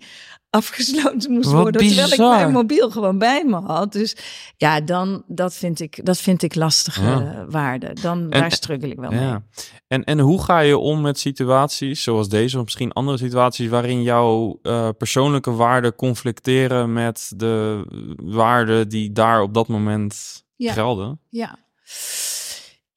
afgesloten 0.49 1.31
moest 1.31 1.51
Wat 1.51 1.61
worden. 1.61 1.87
Terwijl 1.87 2.11
ik 2.11 2.17
mijn 2.17 2.51
mobiel 2.51 2.89
gewoon 2.91 3.17
bij 3.17 3.43
me 3.45 3.55
had. 3.55 3.91
Dus 3.91 4.15
ja, 4.57 4.81
dan 4.81 5.23
dat 5.27 5.53
vind 5.53 5.79
ik, 5.79 6.05
dat 6.05 6.17
vind 6.17 6.43
ik 6.43 6.55
lastige 6.55 7.01
Ja. 7.03 7.45
waarde. 7.49 7.93
Dan 8.01 8.21
En- 8.21 8.39
daar 8.39 8.51
struggle 8.51 8.87
ik 8.89 8.99
wel 8.99 9.09
mee. 9.11 9.19
Ja. 9.19 9.43
En, 9.87 10.03
en 10.03 10.19
hoe 10.19 10.43
ga 10.43 10.59
je 10.59 10.77
om 10.77 11.01
met 11.01 11.19
situaties 11.19 12.03
zoals 12.03 12.29
deze, 12.29 12.57
of 12.57 12.63
misschien 12.63 12.91
andere 12.91 13.17
situaties, 13.17 13.69
waarin 13.69 14.01
jouw 14.03 14.59
eh, 14.61 14.89
persoonlijke 14.97 15.51
waarden 15.51 15.95
conflicteren 15.95 16.93
met 16.93 17.31
de 17.35 17.83
waarden 18.23 18.89
die 18.89 19.11
daar 19.11 19.41
op 19.41 19.53
dat 19.53 19.67
moment 19.67 20.43
Ja. 20.55 20.73
gelden? 20.73 21.19
Ja. 21.29 21.57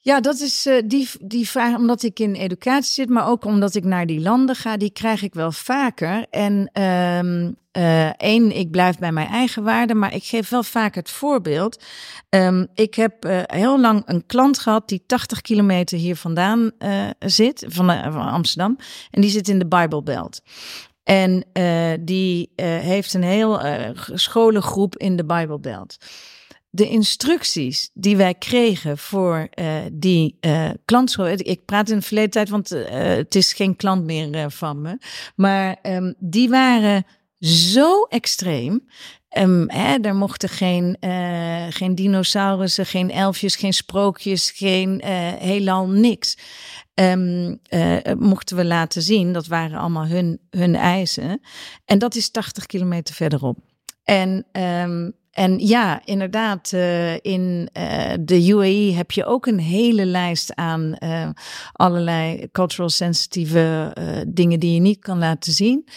Ja, 0.05 0.21
dat 0.21 0.41
is 0.41 0.67
eh, 0.67 0.83
die, 0.85 1.09
die 1.21 1.49
vraag, 1.49 1.77
omdat 1.77 2.03
ik 2.03 2.19
in 2.19 2.35
educatie 2.35 2.93
zit, 2.93 3.09
maar 3.09 3.29
ook 3.29 3.45
omdat 3.45 3.75
ik 3.75 3.85
naar 3.85 4.07
die 4.07 4.21
landen 4.21 4.57
ga, 4.57 4.77
die 4.77 4.91
krijg 4.91 5.23
ik 5.23 5.35
wel 5.35 5.53
vaker. 5.53 6.27
En 6.31 6.71
ehm 6.73 7.53
eh, 7.71 8.09
één, 8.09 8.57
ik 8.57 8.71
blijf 8.71 8.99
bij 8.99 9.13
mijn 9.13 9.29
eigen 9.29 9.63
waarden, 9.63 9.99
maar 9.99 10.15
ik 10.15 10.25
geef 10.25 10.49
wel 10.49 10.63
vaak 10.63 10.95
het 10.95 11.11
voorbeeld. 11.11 11.83
Ehm, 12.29 12.67
ik 12.75 12.95
heb 12.95 13.25
eh, 13.25 13.41
heel 13.45 13.81
lang 13.81 14.03
een 14.07 14.27
klant 14.27 14.59
gehad 14.59 14.89
die 14.89 15.03
80 15.07 15.41
kilometer 15.41 15.99
hier 15.99 16.17
vandaan 16.17 16.71
zit, 17.19 17.65
van, 17.69 17.87
van 18.13 18.29
Amsterdam, 18.29 18.77
en 19.11 19.21
die 19.21 19.31
zit 19.31 19.49
in 19.49 19.59
de 19.59 19.67
Bible 19.67 20.03
Belt. 20.03 20.41
En 21.05 21.45
die 22.01 22.53
heeft 22.57 23.15
een 23.15 23.23
heel 23.23 23.61
scholengroep 24.13 24.97
in 24.97 25.17
de 25.17 25.25
Bible 25.25 25.61
Belt 25.61 25.97
de 26.75 26.89
instructies 26.89 27.91
die 27.93 28.17
wij 28.17 28.35
kregen 28.35 28.99
voor 28.99 29.49
uh, 29.55 29.77
die 29.93 30.39
uh, 30.41 30.71
klantschool. 30.85 31.27
Ik 31.27 31.65
praat 31.65 31.91
in 31.91 31.99
de 31.99 32.03
verleden 32.03 32.31
tijd, 32.31 32.49
want 32.49 32.73
uh, 32.73 32.85
het 32.91 33.35
is 33.35 33.53
geen 33.53 33.77
klant 33.77 34.05
meer 34.05 34.51
van 34.51 34.81
me. 34.81 34.99
Maar 35.37 35.77
um, 35.83 36.15
die 36.19 36.49
waren 36.49 37.07
zo 37.41 38.03
extreem. 38.03 38.87
Um, 39.39 39.71
hè, 39.71 39.99
er 40.01 40.15
mochten 40.15 40.49
geen, 40.49 40.97
uh, 41.01 41.67
geen 41.69 41.95
dinosaurussen, 41.95 42.87
geen 42.87 43.11
elfjes, 43.11 43.57
geen 43.57 43.75
sprookjes, 43.75 44.51
geen 44.51 45.01
uh, 45.05 45.09
heelal 45.33 45.89
niks. 45.89 46.39
Uh, 46.95 47.53
mochten 48.19 48.57
we 48.57 48.65
laten 48.65 49.03
zien. 49.03 49.33
Dat 49.33 49.47
waren 49.47 49.79
allemaal 49.79 50.07
hun, 50.07 50.41
hun 50.51 50.77
eisen. 50.77 51.41
En 51.85 51.99
dat 51.99 52.15
is 52.15 52.31
80 52.31 52.67
kilometer 52.67 53.15
verderop. 53.15 53.59
En 54.03 54.47
en 55.35 55.59
ja, 55.59 56.01
inderdaad, 56.05 56.73
uh, 56.75 57.15
in 57.15 57.69
uh, 57.79 58.13
de 58.21 58.49
UAE 58.49 58.93
heb 58.93 59.11
je 59.11 59.25
ook 59.25 59.47
een 59.47 59.59
hele 59.59 60.05
lijst 60.05 60.55
aan 60.55 60.97
uh, 60.99 61.29
allerlei 61.73 62.49
cultural 62.53 62.89
sensitieve 62.89 63.93
dingen 64.29 64.61
die 64.61 64.75
je 64.75 64.81
niet 64.81 64.99
kan 64.99 65.19
laten 65.19 65.53
zien. 65.53 65.89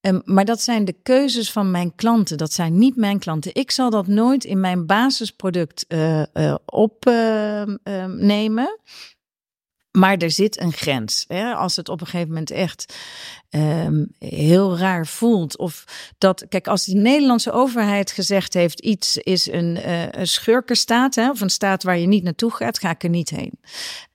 Um, 0.00 0.22
maar 0.24 0.44
dat 0.44 0.60
zijn 0.60 0.84
de 0.84 0.96
keuzes 1.02 1.52
van 1.52 1.70
mijn 1.70 1.94
klanten. 1.94 2.36
Dat 2.36 2.52
zijn 2.52 2.78
niet 2.78 2.96
mijn 2.96 3.18
klanten. 3.18 3.54
Ik 3.54 3.70
zal 3.70 3.90
dat 3.90 4.06
nooit 4.06 4.44
in 4.44 4.60
mijn 4.60 4.86
basisproduct 4.86 5.86
opnemen. 6.64 7.48
Maar 9.98 10.16
er 10.16 10.30
zit 10.30 10.60
een 10.60 10.72
grens. 10.72 11.24
Hè? 11.28 11.52
Als 11.52 11.76
het 11.76 11.88
op 11.88 12.00
een 12.00 12.06
gegeven 12.06 12.28
moment 12.28 12.50
echt 12.50 12.96
um, 13.50 14.14
heel 14.18 14.78
raar 14.78 15.06
voelt. 15.06 15.58
Of 15.58 15.84
dat, 16.18 16.44
kijk, 16.48 16.66
als 16.66 16.84
de 16.84 16.94
Nederlandse 16.94 17.52
overheid 17.52 18.10
gezegd 18.10 18.54
heeft: 18.54 18.80
iets 18.80 19.16
is 19.16 19.50
een, 19.50 19.76
uh, 19.76 20.08
een 20.10 20.26
schurkenstaat, 20.26 21.14
hè, 21.14 21.30
of 21.30 21.40
een 21.40 21.50
staat 21.50 21.82
waar 21.82 21.98
je 21.98 22.06
niet 22.06 22.22
naartoe 22.22 22.50
gaat, 22.50 22.78
ga 22.78 22.90
ik 22.90 23.02
er 23.02 23.08
niet 23.08 23.30
heen. 23.30 23.58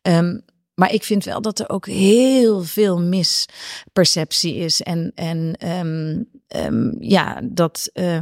Um, 0.02 0.42
maar 0.74 0.94
ik 0.94 1.04
vind 1.04 1.24
wel 1.24 1.42
dat 1.42 1.60
er 1.60 1.70
ook 1.70 1.86
heel 1.86 2.64
veel 2.64 3.02
misperceptie 3.02 4.56
is. 4.56 4.82
En, 4.82 5.12
en 5.16 5.68
um, 5.68 6.30
um, 6.56 6.96
ja, 7.00 7.42
dat 7.44 7.90
uh, 7.94 8.14
uh, 8.16 8.22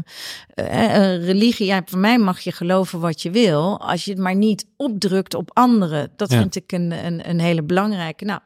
een 0.56 1.20
religie, 1.22 1.66
ja, 1.66 1.82
voor 1.86 2.00
mij 2.00 2.18
mag 2.18 2.40
je 2.40 2.52
geloven 2.52 3.00
wat 3.00 3.22
je 3.22 3.32
wil. 3.32 3.80
Als 3.82 4.06
je 4.06 4.12
het 4.12 4.20
maar 4.20 4.36
niet 4.36 4.66
opdrukt 4.76 5.34
op 5.34 5.50
anderen. 5.54 6.12
Dat 6.16 6.32
Ja. 6.32 6.38
vind 6.38 6.56
ik 6.56 6.72
een, 6.72 6.92
een, 7.06 7.30
een 7.30 7.40
hele 7.40 7.64
belangrijke. 7.64 8.26
Nou, 8.26 8.40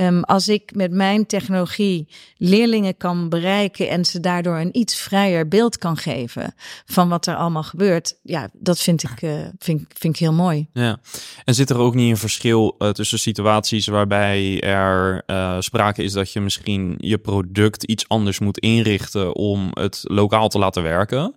um, 0.00 0.22
als 0.24 0.48
ik 0.48 0.74
met 0.74 0.90
mijn 0.92 1.26
technologie 1.26 2.08
leerlingen 2.36 2.96
kan 2.96 3.28
bereiken 3.28 3.88
en 3.88 4.04
ze 4.04 4.20
daardoor 4.20 4.58
een 4.58 4.78
iets 4.78 4.96
vrijer 4.96 5.48
beeld 5.48 5.78
kan 5.78 5.96
geven 5.96 6.54
van 6.86 7.08
wat 7.08 7.26
er 7.26 7.36
allemaal 7.36 7.62
gebeurt, 7.62 8.16
ja, 8.22 8.48
dat 8.52 8.78
vind 8.78 9.02
ik, 9.02 9.22
uh, 9.22 9.32
vind, 9.58 9.82
vind 9.94 10.14
ik 10.14 10.20
heel 10.20 10.32
mooi. 10.32 10.68
Ja, 10.72 10.98
en 11.44 11.54
zit 11.54 11.70
er 11.70 11.78
ook 11.78 11.94
niet 11.94 12.10
een 12.10 12.16
verschil 12.16 12.74
uh, 12.78 12.88
tussen 12.88 13.18
situaties 13.18 13.86
waarbij 13.86 14.60
er 14.60 15.22
uh, 15.26 15.56
sprake 15.60 16.02
is 16.02 16.12
dat 16.12 16.32
je 16.32 16.40
misschien 16.40 16.94
je 16.98 17.18
product 17.18 17.82
iets 17.82 18.08
anders 18.08 18.38
moet 18.38 18.58
inrichten 18.58 19.34
om 19.34 19.68
het 19.72 20.00
lokaal 20.02 20.48
te 20.48 20.58
laten 20.58 20.82
werken? 20.82 21.34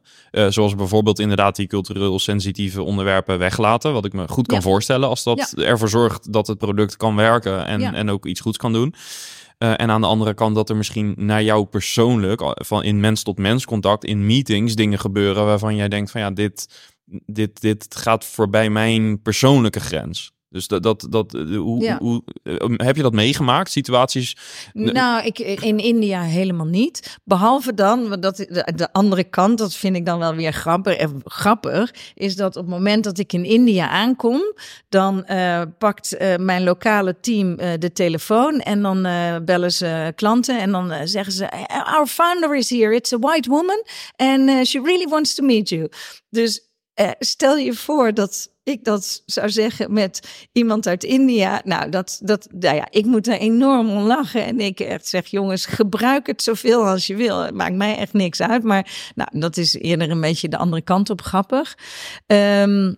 Zoals 0.49 0.75
bijvoorbeeld 0.75 1.19
inderdaad 1.19 1.55
die 1.55 1.67
cultureel 1.67 2.19
sensitieve 2.19 2.81
onderwerpen 2.83 3.37
weglaten, 3.37 3.93
wat 3.93 4.05
ik 4.05 4.13
me 4.13 4.27
goed 4.27 4.47
kan 4.47 4.57
Ja. 4.57 4.63
voorstellen 4.63 5.09
als 5.09 5.23
dat 5.23 5.53
ervoor 5.57 5.89
zorgt 5.89 6.33
dat 6.33 6.47
het 6.47 6.57
product 6.57 6.97
kan 6.97 7.15
werken 7.15 7.65
en, 7.65 7.79
Ja. 7.79 7.93
en 7.93 8.09
ook 8.09 8.25
iets 8.25 8.41
kan 8.57 8.73
doen. 8.73 8.93
Uh, 9.59 9.69
en 9.69 9.89
aan 9.89 10.01
de 10.01 10.07
andere 10.07 10.33
kant 10.33 10.55
dat 10.55 10.69
er 10.69 10.75
misschien 10.75 11.13
naar 11.17 11.43
jou 11.43 11.65
persoonlijk, 11.65 12.41
van 12.65 12.83
in 12.83 12.99
mens 12.99 13.23
tot 13.23 13.37
mens 13.37 13.65
contact, 13.65 14.03
in 14.03 14.25
meetings 14.25 14.75
dingen 14.75 14.99
gebeuren 14.99 15.45
waarvan 15.45 15.75
jij 15.75 15.87
denkt 15.87 16.11
van 16.11 16.21
ja, 16.21 16.31
dit, 16.31 16.89
dit, 17.25 17.61
dit 17.61 17.95
gaat 17.95 18.25
voorbij 18.25 18.69
mijn 18.69 19.21
persoonlijke 19.21 19.79
grens. 19.79 20.31
Dus 20.49 20.67
dat, 20.67 20.83
dat, 20.83 21.07
dat 21.09 21.33
uh, 21.33 21.57
hoe, 21.57 21.83
Ja. 21.83 21.97
hoe, 21.97 22.23
uh, 22.43 22.55
heb 22.75 22.95
je 22.95 23.01
dat 23.01 23.13
meegemaakt? 23.13 23.71
Situaties? 23.71 24.37
Nou, 24.73 25.25
ik, 25.25 25.39
in 25.39 25.77
India 25.77 26.21
helemaal 26.21 26.65
niet. 26.65 27.17
Behalve 27.23 27.73
dan, 27.73 28.09
want 28.09 28.21
dat, 28.21 28.35
de, 28.37 28.71
de 28.75 28.93
andere 28.93 29.23
kant, 29.23 29.57
dat 29.57 29.75
vind 29.75 29.95
ik 29.95 30.05
dan 30.05 30.19
wel 30.19 30.35
weer 30.35 30.53
grappig, 30.53 30.95
eh, 30.95 31.09
grappig, 31.23 31.93
is 32.13 32.35
dat 32.35 32.55
op 32.55 32.61
het 32.61 32.71
moment 32.71 33.03
dat 33.03 33.17
ik 33.17 33.33
in 33.33 33.45
India 33.45 33.89
aankom, 33.89 34.41
dan 34.89 35.25
uh, 35.29 35.61
pakt 35.77 36.15
uh, 36.21 36.35
mijn 36.35 36.63
lokale 36.63 37.19
team 37.19 37.49
uh, 37.59 37.73
de 37.79 37.91
telefoon 37.91 38.59
en 38.59 38.81
dan 38.81 39.01
bellen 39.45 39.71
ze 39.71 40.13
klanten 40.15 40.59
en 40.59 40.71
dan 40.71 41.07
zeggen 41.07 41.33
ze, 41.33 41.67
our 41.85 42.07
founder 42.07 42.55
is 42.55 42.69
here, 42.69 42.95
it's 42.95 43.13
a 43.13 43.19
white 43.19 43.49
woman 43.49 43.83
and 44.15 44.67
she 44.67 44.81
really 44.81 45.07
wants 45.07 45.35
to 45.35 45.45
meet 45.45 45.69
you. 45.69 45.89
Dus 46.29 46.69
stel 47.19 47.57
je 47.57 47.73
voor 47.73 48.13
dat 48.13 48.49
ik 48.69 48.83
dat 48.83 49.23
zou 49.25 49.49
zeggen 49.49 49.93
met 49.93 50.47
iemand 50.51 50.87
uit 50.87 51.03
India. 51.03 51.61
Nou, 51.63 51.89
dat, 51.89 52.19
dat, 52.23 52.47
nou 52.51 52.75
ja, 52.75 52.87
ik 52.89 53.05
moet 53.05 53.27
er 53.27 53.39
enorm 53.39 53.89
om 53.89 54.03
lachen. 54.03 54.45
En 54.45 54.59
ik 54.59 54.79
echt 54.79 55.07
zeg, 55.07 55.27
jongens, 55.27 55.65
gebruik 55.65 56.27
het 56.27 56.43
zoveel 56.43 56.87
als 56.87 57.07
je 57.07 57.15
wil. 57.15 57.39
Het 57.39 57.53
maakt 57.53 57.75
mij 57.75 57.97
echt 57.97 58.13
niks 58.13 58.41
uit. 58.41 58.63
Maar 58.63 59.11
nou, 59.15 59.39
dat 59.39 59.57
is 59.57 59.73
eerder 59.73 60.09
een 60.09 60.21
beetje 60.21 60.49
de 60.49 60.57
andere 60.57 60.81
kant 60.81 61.09
op 61.09 61.21
grappig. 61.21 61.77
Um, 62.27 62.97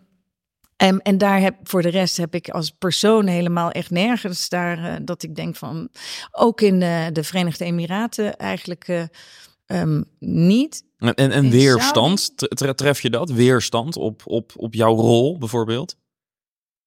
en, 0.81 1.01
en 1.01 1.17
daar 1.17 1.39
heb 1.39 1.55
voor 1.63 1.81
de 1.81 1.89
rest 1.89 2.17
heb 2.17 2.35
ik 2.35 2.49
als 2.49 2.69
persoon 2.69 3.27
helemaal 3.27 3.71
echt 3.71 3.89
nergens 3.89 4.49
daar 4.49 4.79
uh, 4.79 4.95
dat 5.01 5.23
ik 5.23 5.35
denk 5.35 5.55
van. 5.55 5.89
Ook 6.31 6.61
in 6.61 6.81
uh, 6.81 7.05
de 7.11 7.23
Verenigde 7.23 7.65
Emiraten 7.65 8.37
eigenlijk 8.37 8.87
uh, 8.87 9.03
um, 9.71 10.05
niet. 10.19 10.83
En, 10.97 11.13
en, 11.13 11.31
en 11.31 11.49
weerstand, 11.49 12.33
tref 12.75 13.01
je 13.01 13.09
dat? 13.09 13.29
Weerstand 13.29 13.97
op, 13.97 14.21
op, 14.25 14.51
op 14.55 14.73
jouw 14.73 14.95
rol 14.95 15.37
bijvoorbeeld? 15.37 15.95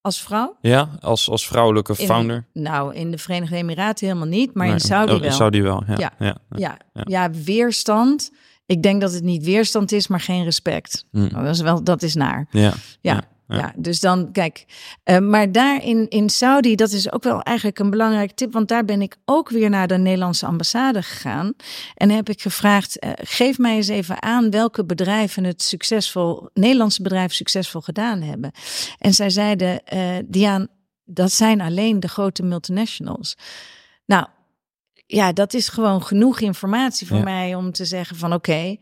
Als 0.01 0.21
vrouw? 0.21 0.57
Ja, 0.61 0.89
als, 0.99 1.29
als 1.29 1.47
vrouwelijke 1.47 1.95
in, 1.97 2.05
founder? 2.05 2.45
Nou, 2.53 2.95
in 2.95 3.11
de 3.11 3.17
Verenigde 3.17 3.55
Emiraten 3.55 4.07
helemaal 4.07 4.27
niet, 4.27 4.53
maar 4.53 4.65
nee. 4.65 4.75
in 4.75 4.81
Saudi 4.81 5.13
oh, 5.13 5.19
wel. 5.19 5.31
Saudi 5.31 5.61
wel, 5.61 5.83
ja. 5.87 5.95
Ja, 5.97 6.13
ja, 6.19 6.37
ja, 6.49 6.77
ja. 6.93 7.03
ja 7.05 7.31
weerstand. 7.31 8.31
Ik 8.65 8.83
denk 8.83 9.01
dat 9.01 9.13
het 9.13 9.23
niet 9.23 9.43
weerstand 9.43 9.91
is, 9.91 10.07
maar 10.07 10.19
geen 10.19 10.43
respect. 10.43 11.05
Mm. 11.11 11.29
Dat 11.29 11.45
is 11.55 11.61
wel, 11.61 11.83
dat 11.83 12.01
is 12.01 12.15
naar. 12.15 12.47
Ja. 12.51 12.73
Ja. 13.01 13.23
Ja. 13.47 13.73
dus 13.75 13.99
dan, 13.99 14.31
kijk, 14.31 14.65
uh, 15.05 15.17
maar 15.17 15.51
daar 15.51 15.83
in, 15.83 16.09
in 16.09 16.29
Saudi, 16.29 16.75
dat 16.75 16.91
is 16.91 17.11
ook 17.11 17.23
wel 17.23 17.41
eigenlijk 17.41 17.79
een 17.79 17.89
belangrijke 17.89 18.33
tip, 18.33 18.53
want 18.53 18.67
daar 18.67 18.85
ben 18.85 19.01
ik 19.01 19.17
ook 19.25 19.49
weer 19.49 19.69
naar 19.69 19.87
de 19.87 19.97
Nederlandse 19.97 20.45
ambassade 20.45 21.01
gegaan 21.01 21.53
en 21.95 22.09
heb 22.09 22.29
ik 22.29 22.41
gevraagd, 22.41 23.03
uh, 23.03 23.11
geef 23.15 23.57
mij 23.57 23.75
eens 23.75 23.87
even 23.87 24.21
aan 24.21 24.49
welke 24.49 24.85
bedrijven 24.85 25.43
het 25.43 25.61
succesvol, 25.61 26.49
Nederlandse 26.53 27.01
bedrijven 27.01 27.35
succesvol 27.35 27.81
gedaan 27.81 28.21
hebben. 28.21 28.51
En 28.99 29.13
zij 29.13 29.29
zeiden, 29.29 29.81
uh, 29.93 30.17
Diaan, 30.25 30.67
dat 31.05 31.31
zijn 31.31 31.61
alleen 31.61 31.99
de 31.99 32.07
grote 32.07 32.43
multinationals. 32.43 33.37
Nou, 34.05 34.27
ja, 35.07 35.33
dat 35.33 35.53
is 35.53 35.69
gewoon 35.69 36.03
genoeg 36.03 36.39
informatie 36.39 37.07
voor 37.07 37.23
mij 37.23 37.55
om 37.55 37.71
te 37.71 37.85
zeggen 37.85 38.15
van 38.15 38.33
oké, 38.33 38.49
okay, 38.51 38.79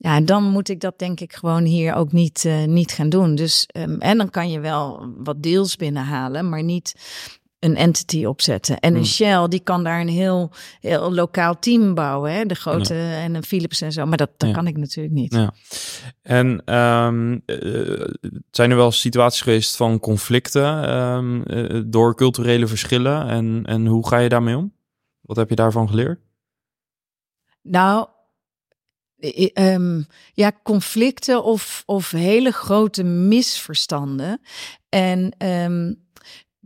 ja, 0.00 0.20
dan 0.20 0.42
moet 0.42 0.68
ik 0.68 0.80
dat 0.80 0.98
denk 0.98 1.20
ik 1.20 1.32
gewoon 1.32 1.64
hier 1.64 1.94
ook 1.94 2.12
niet, 2.12 2.44
uh, 2.44 2.64
niet 2.64 2.92
gaan 2.92 3.08
doen. 3.08 3.34
Dus, 3.34 3.68
um, 3.76 4.00
en 4.00 4.18
dan 4.18 4.30
kan 4.30 4.50
je 4.50 4.60
wel 4.60 5.12
wat 5.16 5.42
deals 5.42 5.76
binnenhalen, 5.76 6.48
maar 6.48 6.62
niet 6.62 6.94
een 7.58 7.76
entity 7.76 8.24
opzetten. 8.24 8.78
En 8.78 8.90
een 8.90 8.96
hmm. 8.96 9.06
Shell, 9.06 9.48
die 9.48 9.60
kan 9.60 9.84
daar 9.84 10.00
een 10.00 10.08
heel, 10.08 10.50
heel 10.80 11.12
lokaal 11.12 11.58
team 11.58 11.94
bouwen. 11.94 12.32
Hè? 12.32 12.44
De 12.44 12.54
grote 12.54 12.94
en 12.94 13.34
een 13.34 13.44
Philips 13.44 13.80
en 13.80 13.92
zo. 13.92 14.06
Maar 14.06 14.16
dat, 14.16 14.30
dat 14.36 14.52
kan 14.52 14.66
ik 14.66 14.76
natuurlijk 14.76 15.14
niet. 15.14 15.34
Ja. 15.34 15.52
En 16.22 16.74
um, 16.74 17.42
uh, 17.46 18.04
zijn 18.50 18.70
er 18.70 18.76
wel 18.76 18.92
situaties 18.92 19.40
geweest 19.40 19.76
van 19.76 20.00
conflicten 20.00 20.96
um, 20.96 21.42
uh, 21.46 21.82
door 21.86 22.14
culturele 22.14 22.66
verschillen? 22.66 23.28
En, 23.28 23.62
en 23.64 23.86
hoe 23.86 24.08
ga 24.08 24.18
je 24.18 24.28
daarmee 24.28 24.56
om? 24.56 24.72
Wat 25.20 25.36
heb 25.36 25.48
je 25.48 25.54
daarvan 25.54 25.88
geleerd? 25.88 26.20
Nou, 27.62 28.08
um, 29.54 30.06
ja, 30.32 30.52
conflicten 30.62 31.44
of, 31.44 31.82
of 31.86 32.10
hele 32.10 32.50
grote 32.50 33.02
misverstanden. 33.04 34.40
En 34.88 35.34
um, 35.38 36.06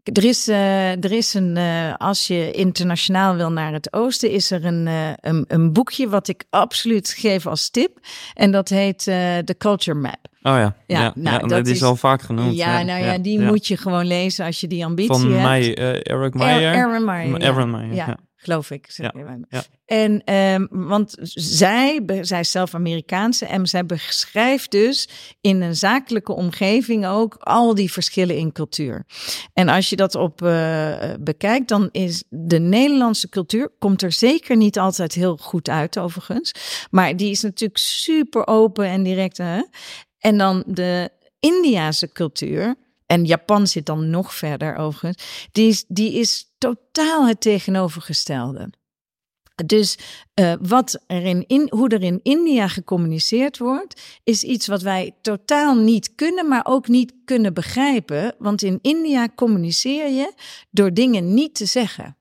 er 0.02 0.24
is, 0.24 0.48
uh, 0.48 1.04
er 1.04 1.12
is 1.12 1.34
een, 1.34 1.56
uh, 1.56 1.94
als 1.96 2.26
je 2.26 2.50
internationaal 2.50 3.34
wil 3.34 3.52
naar 3.52 3.72
het 3.72 3.92
oosten, 3.92 4.30
is 4.30 4.50
er 4.50 4.64
een, 4.64 4.86
uh, 4.86 5.10
een, 5.14 5.44
een, 5.48 5.72
boekje 5.72 6.08
wat 6.08 6.28
ik 6.28 6.44
absoluut 6.50 7.08
geef 7.08 7.46
als 7.46 7.70
tip. 7.70 7.98
En 8.34 8.50
dat 8.50 8.68
heet 8.68 9.02
The 9.44 9.54
Culture 9.58 9.98
Map. 9.98 10.30
Oh 10.42 10.52
ja, 10.52 10.76
ja, 10.86 11.00
ja, 11.00 11.12
nou, 11.14 11.40
ja 11.40 11.46
dat, 11.46 11.66
is, 11.66 11.82
al 11.82 11.96
vaak 11.96 12.22
genoemd. 12.22 12.56
Ja, 12.56 12.82
nou 12.82 13.04
ja, 13.04 13.18
die 13.18 13.40
moet 13.40 13.66
je 13.66 13.76
gewoon 13.76 14.06
lezen 14.06 14.44
als 14.44 14.60
je 14.60 14.66
die 14.66 14.84
ambitie 14.84 15.12
Van 15.12 15.20
hebt. 15.20 15.34
Van 15.34 15.42
mij, 15.42 15.74
Eric. 15.74 16.08
Aaron 16.08 16.38
Meyer. 16.38 17.42
Aaron 17.42 17.70
Meyer, 17.70 17.94
ja 17.94 18.18
geloof 18.42 18.70
ik. 18.70 18.90
Ja, 18.90 19.14
ja. 19.48 19.62
En 19.84 20.34
um, 20.34 20.68
want 20.70 21.14
zij, 21.34 22.02
zij 22.20 22.40
is 22.40 22.50
zelf 22.50 22.74
Amerikaanse 22.74 23.46
en 23.46 23.66
zij 23.66 23.86
beschrijft 23.86 24.70
dus 24.70 25.08
in 25.40 25.60
een 25.60 25.76
zakelijke 25.76 26.32
omgeving 26.32 27.06
ook 27.06 27.34
al 27.34 27.74
die 27.74 27.92
verschillen 27.92 28.36
in 28.36 28.52
cultuur. 28.52 29.06
En 29.52 29.68
als 29.68 29.90
je 29.90 29.96
dat 29.96 30.14
op 30.14 30.42
uh, 30.42 31.14
bekijkt, 31.20 31.68
dan 31.68 31.88
is 31.90 32.24
de 32.28 32.58
Nederlandse 32.58 33.28
cultuur, 33.28 33.70
komt 33.78 34.02
er 34.02 34.12
zeker 34.12 34.56
niet 34.56 34.78
altijd 34.78 35.14
heel 35.14 35.36
goed 35.36 35.68
uit 35.68 35.98
overigens, 35.98 36.52
maar 36.90 37.16
die 37.16 37.30
is 37.30 37.42
natuurlijk 37.42 37.78
super 37.78 38.46
open 38.46 38.86
en 38.86 39.02
direct. 39.02 39.36
Hè? 39.36 39.62
En 40.18 40.38
dan 40.38 40.62
de 40.66 41.10
Indiase 41.40 42.12
cultuur, 42.12 42.74
en 43.06 43.24
Japan 43.24 43.66
zit 43.66 43.86
dan 43.86 44.10
nog 44.10 44.34
verder 44.34 44.76
overigens, 44.76 45.48
die 45.52 45.68
is, 45.68 45.84
die 45.88 46.12
is 46.12 46.51
totaal 46.62 47.26
het 47.26 47.40
tegenovergestelde. 47.40 48.70
Dus 49.66 49.98
uh, 50.40 50.54
wat 50.60 51.02
er 51.06 51.22
in, 51.22 51.44
in, 51.46 51.66
hoe 51.70 51.88
er 51.88 52.02
in 52.02 52.20
India 52.22 52.68
gecommuniceerd 52.68 53.58
wordt, 53.58 54.20
is 54.24 54.42
iets 54.42 54.66
wat 54.66 54.82
wij 54.82 55.14
totaal 55.22 55.74
niet 55.74 56.14
kunnen, 56.14 56.48
maar 56.48 56.66
ook 56.66 56.88
niet 56.88 57.14
kunnen 57.24 57.54
begrijpen. 57.54 58.34
Want 58.38 58.62
in 58.62 58.78
India 58.82 59.28
communiceer 59.34 60.08
je 60.08 60.32
door 60.70 60.94
dingen 60.94 61.34
niet 61.34 61.54
te 61.54 61.66
zeggen. 61.66 62.16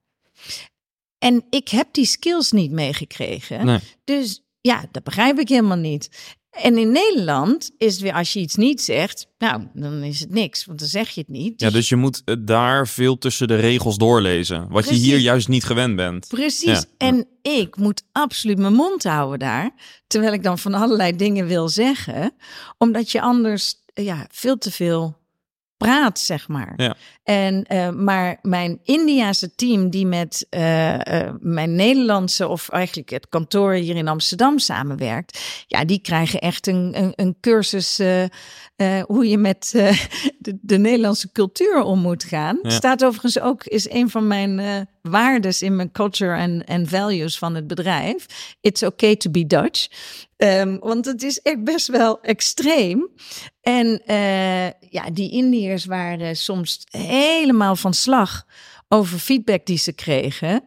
En 1.18 1.46
ik 1.50 1.68
heb 1.68 1.88
die 1.92 2.06
skills 2.06 2.52
niet 2.52 2.72
meegekregen. 2.72 3.66
Nee. 3.66 3.80
Dus 4.04 4.44
ja, 4.62 4.86
dat 4.92 5.04
begrijp 5.04 5.40
ik 5.40 5.50
helemaal 5.50 5.78
niet. 5.78 6.36
En 6.52 6.78
in 6.78 6.92
Nederland 6.92 7.72
is 7.78 7.94
het 7.94 8.02
weer 8.02 8.14
als 8.14 8.34
je 8.34 8.40
iets 8.40 8.56
niet 8.56 8.82
zegt, 8.82 9.28
nou, 9.38 9.68
dan 9.74 10.04
is 10.04 10.20
het 10.20 10.32
niks, 10.32 10.66
want 10.66 10.80
dan 10.80 10.88
zeg 10.88 11.10
je 11.10 11.20
het 11.20 11.30
niet. 11.30 11.60
Dus... 11.60 11.68
Ja, 11.68 11.74
dus 11.74 11.90
je 11.90 11.96
moet 11.96 12.24
daar 12.40 12.88
veel 12.88 13.18
tussen 13.18 13.48
de 13.48 13.56
regels 13.56 13.98
doorlezen, 13.98 14.68
wat 14.70 14.90
je 14.90 14.96
hier 14.96 15.18
juist 15.18 15.48
niet 15.48 15.64
gewend 15.64 15.96
bent. 15.96 16.28
Precies. 16.28 16.86
En 16.98 17.28
ik 17.42 17.78
moet 17.78 18.04
absoluut 18.12 18.58
mijn 18.58 18.74
mond 18.74 19.04
houden 19.04 19.40
daar, 19.40 19.72
terwijl 20.08 20.34
ik 20.34 20.44
dan 20.44 20.58
van 20.58 20.74
allerlei 20.74 21.16
dingen 21.16 21.48
wil 21.48 21.70
zeggen, 21.70 22.34
omdat 22.78 23.12
je 23.12 23.22
anders 23.22 23.76
ja, 23.94 24.28
veel 24.32 24.58
te 24.58 24.72
veel 24.72 25.21
praat, 25.86 26.20
zeg 26.20 26.48
maar. 26.48 26.74
Ja. 26.76 26.96
En, 27.24 27.66
uh, 27.72 27.90
maar 27.90 28.38
mijn 28.42 28.80
Indiase 28.84 29.56
team, 29.56 29.90
die 29.90 30.06
met 30.06 30.48
uh, 30.50 30.94
uh, 30.94 31.00
mijn 31.40 31.76
Nederlandse 31.76 32.48
of 32.48 32.70
eigenlijk 32.70 33.10
het 33.10 33.30
kantoor 33.30 33.74
hier 33.74 33.96
in 33.96 34.08
Amsterdam 34.08 34.60
samenwerkt, 34.60 35.64
ja, 35.68 35.86
die 35.86 36.00
krijgen 36.00 36.40
echt 36.40 36.68
een, 36.68 36.92
een, 36.98 37.14
een 37.16 37.38
cursus 37.42 38.02
hoe 39.06 39.28
je 39.28 39.38
met 39.38 39.70
de, 40.40 40.58
de, 40.62 40.78
Nederlandse 40.78 41.32
cultuur 41.32 41.82
om 41.82 42.00
moet 42.00 42.24
gaan. 42.24 42.60
Ja. 42.62 42.70
Staat 42.70 43.06
overigens 43.06 43.40
ook, 43.40 43.64
is 43.64 43.90
een 43.90 44.10
van 44.10 44.28
mijn 44.28 44.88
waardes 45.02 45.62
in 45.62 45.76
mijn 45.76 45.92
culture 45.92 46.38
en, 46.38 46.66
en 46.66 46.88
values 46.88 47.38
van 47.38 47.56
het 47.56 47.68
bedrijf. 47.68 48.26
It's 48.62 48.84
okay 48.84 49.16
to 49.16 49.32
be 49.32 49.48
Dutch. 49.48 49.88
Um, 50.38 50.80
want 50.80 51.06
het 51.06 51.24
is 51.24 51.42
echt 51.42 51.64
best 51.64 51.88
wel 51.88 52.22
extreem. 52.22 53.10
En 53.62 54.02
uh, 54.06 54.81
ja, 54.92 55.10
die 55.10 55.32
Indiërs 55.32 55.86
waren 55.86 56.38
soms 56.38 56.84
helemaal 56.90 57.76
van 57.76 57.94
slag 57.94 58.46
over 58.88 59.20
feedback 59.20 59.66
die 59.66 59.78
ze 59.78 59.94
kregen. 59.94 60.64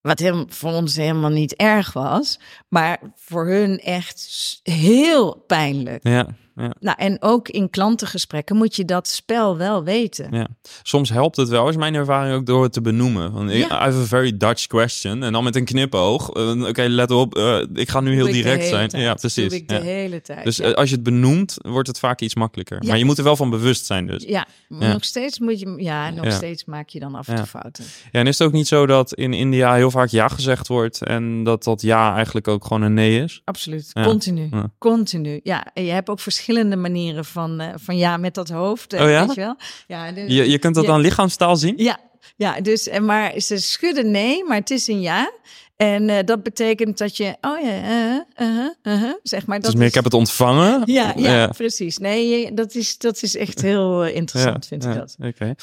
Wat 0.00 0.18
heel, 0.18 0.46
voor 0.48 0.72
ons 0.72 0.96
helemaal 0.96 1.30
niet 1.30 1.54
erg 1.54 1.92
was, 1.92 2.38
maar 2.68 3.00
voor 3.14 3.46
hun 3.46 3.78
echt 3.78 4.60
heel 4.62 5.36
pijnlijk. 5.36 6.08
Ja 6.08 6.26
ja. 6.56 6.72
Nou, 6.80 6.96
en 6.98 7.16
ook 7.20 7.48
in 7.48 7.70
klantengesprekken 7.70 8.56
moet 8.56 8.76
je 8.76 8.84
dat 8.84 9.08
spel 9.08 9.56
wel 9.56 9.84
weten. 9.84 10.28
Ja. 10.30 10.48
Soms 10.82 11.10
helpt 11.10 11.36
het 11.36 11.48
wel, 11.48 11.68
is 11.68 11.76
mijn 11.76 11.94
ervaring 11.94 12.34
ook 12.34 12.46
door 12.46 12.62
het 12.62 12.72
te 12.72 12.80
benoemen. 12.80 13.32
Van, 13.32 13.48
ja. 13.48 13.66
I 13.66 13.68
have 13.68 13.98
a 13.98 14.04
very 14.04 14.36
Dutch 14.36 14.66
question. 14.66 15.22
En 15.22 15.32
dan 15.32 15.44
met 15.44 15.56
een 15.56 15.64
knipoog. 15.64 16.36
Uh, 16.36 16.66
Oké, 16.68 16.82
let 16.82 17.10
op, 17.10 17.36
uh, 17.36 17.62
ik 17.74 17.88
ga 17.88 18.00
nu 18.00 18.14
heel 18.14 18.26
direct 18.26 18.66
zijn. 18.66 18.88
Tijd. 18.88 19.02
Ja, 19.02 19.14
precies. 19.14 19.48
Doe 19.48 19.58
ik 19.58 19.68
de 19.68 19.74
ja. 19.74 19.80
hele 19.80 20.20
tijd. 20.20 20.44
Dus 20.44 20.60
uh, 20.60 20.72
als 20.72 20.88
je 20.88 20.94
het 20.94 21.04
benoemt, 21.04 21.56
wordt 21.62 21.88
het 21.88 21.98
vaak 21.98 22.20
iets 22.20 22.34
makkelijker. 22.34 22.82
Maar 22.86 22.98
je 22.98 23.04
moet 23.04 23.18
er 23.18 23.24
wel 23.24 23.36
van 23.36 23.50
bewust 23.50 23.86
zijn 23.86 24.06
dus. 24.06 24.24
Ja, 24.24 24.46
nog 24.68 25.04
steeds 25.04 25.38
moet 25.38 25.60
je, 25.60 25.74
ja, 25.76 26.10
nog 26.10 26.32
steeds 26.32 26.64
maak 26.64 26.88
je 26.88 27.00
dan 27.00 27.14
af 27.14 27.28
en 27.28 27.36
toe 27.36 27.46
fouten. 27.46 27.84
Ja, 28.12 28.20
en 28.20 28.26
is 28.26 28.38
het 28.38 28.46
ook 28.46 28.54
niet 28.54 28.68
zo 28.68 28.86
dat 28.86 29.14
in 29.14 29.32
India 29.32 29.74
heel 29.74 29.90
vaak 29.90 30.08
ja 30.08 30.28
gezegd 30.28 30.68
wordt 30.68 31.02
en 31.02 31.44
dat 31.44 31.64
dat 31.64 31.82
ja 31.82 32.14
eigenlijk 32.14 32.48
ook 32.48 32.64
gewoon 32.64 32.82
een 32.82 32.94
nee 32.94 33.22
is? 33.22 33.40
Absoluut, 33.44 33.92
continu. 33.92 34.50
Continu. 34.78 35.40
Ja, 35.42 35.66
en 35.74 35.84
je 35.84 35.92
hebt 35.92 36.08
ook 36.08 36.20
verschillende 36.20 36.45
manieren 36.54 37.24
van, 37.24 37.60
uh, 37.60 37.68
van 37.74 37.96
ja 37.96 38.16
met 38.16 38.34
dat 38.34 38.48
hoofd. 38.48 38.92
Oh 38.92 38.98
ja? 38.98 39.26
Weet 39.26 39.34
je, 39.34 39.40
wel? 39.40 39.56
Ja, 39.86 40.12
dus, 40.12 40.32
je, 40.32 40.50
je 40.50 40.58
kunt 40.58 40.74
dat 40.74 40.84
ja. 40.84 40.90
dan 40.90 41.00
lichaamstaal 41.00 41.56
zien? 41.56 41.74
Ja, 41.76 41.98
ja 42.36 42.60
dus, 42.60 42.88
en 42.88 43.04
maar 43.04 43.40
ze 43.40 43.58
schudden 43.58 44.10
nee, 44.10 44.44
maar 44.44 44.56
het 44.56 44.70
is 44.70 44.88
een 44.88 45.00
ja. 45.00 45.30
En 45.76 46.08
uh, 46.08 46.18
dat 46.24 46.42
betekent 46.42 46.98
dat 46.98 47.16
je, 47.16 47.36
oh 47.40 47.60
ja, 47.60 48.22
uh, 48.40 48.48
uh, 48.82 49.02
uh, 49.02 49.12
zeg 49.22 49.46
maar. 49.46 49.56
Dat 49.56 49.64
dus 49.64 49.74
meer, 49.74 49.82
is... 49.82 49.88
ik 49.88 49.94
heb 49.94 50.04
het 50.04 50.14
ontvangen. 50.14 50.82
Ja, 50.84 51.12
ja, 51.16 51.34
ja. 51.34 51.46
precies. 51.46 51.98
Nee, 51.98 52.54
dat 52.54 52.74
is, 52.74 52.98
dat 52.98 53.22
is 53.22 53.36
echt 53.36 53.62
heel 53.70 54.04
interessant, 54.04 54.62
ja, 54.62 54.68
vind 54.68 54.84
ik 54.84 54.94
dat. 54.94 55.16
Oké. 55.18 55.54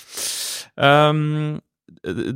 Okay. 0.76 1.10
Um, 1.10 1.60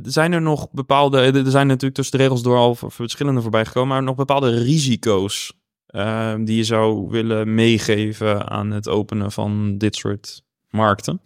zijn 0.02 0.32
er 0.32 0.42
nog 0.42 0.70
bepaalde, 0.70 1.20
er 1.20 1.50
zijn 1.50 1.66
natuurlijk 1.66 1.94
tussen 1.94 2.16
de 2.16 2.22
regels 2.22 2.42
door 2.42 2.56
al 2.56 2.74
verschillende 2.74 3.42
voorbij 3.42 3.64
gekomen, 3.64 3.88
maar 3.88 4.02
nog 4.02 4.14
bepaalde 4.14 4.62
risico's 4.62 5.52
uh, 5.90 6.34
die 6.38 6.56
je 6.56 6.64
zou 6.64 7.08
willen 7.08 7.54
meegeven 7.54 8.48
aan 8.48 8.70
het 8.70 8.88
openen 8.88 9.32
van 9.32 9.78
dit 9.78 9.96
soort 9.96 10.42
markten? 10.68 11.20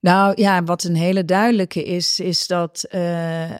Nou 0.00 0.32
ja, 0.36 0.64
wat 0.64 0.84
een 0.84 0.94
hele 0.94 1.24
duidelijke 1.24 1.84
is, 1.84 2.20
is 2.20 2.46
dat 2.46 2.84
uh, 2.94 3.50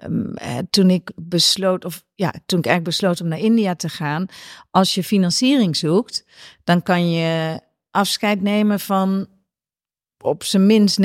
toen 0.70 0.90
ik 0.90 1.10
besloot, 1.16 1.84
of 1.84 2.04
ja, 2.14 2.30
toen 2.46 2.58
ik 2.58 2.66
eigenlijk 2.66 2.84
besloot 2.84 3.20
om 3.20 3.28
naar 3.28 3.38
India 3.38 3.74
te 3.74 3.88
gaan, 3.88 4.26
als 4.70 4.94
je 4.94 5.04
financiering 5.04 5.76
zoekt, 5.76 6.24
dan 6.64 6.82
kan 6.82 7.10
je 7.10 7.60
afscheid 7.90 8.42
nemen 8.42 8.80
van 8.80 9.26
op 10.18 10.44
zijn 10.44 10.66
minst 10.66 11.00
90% 11.00 11.04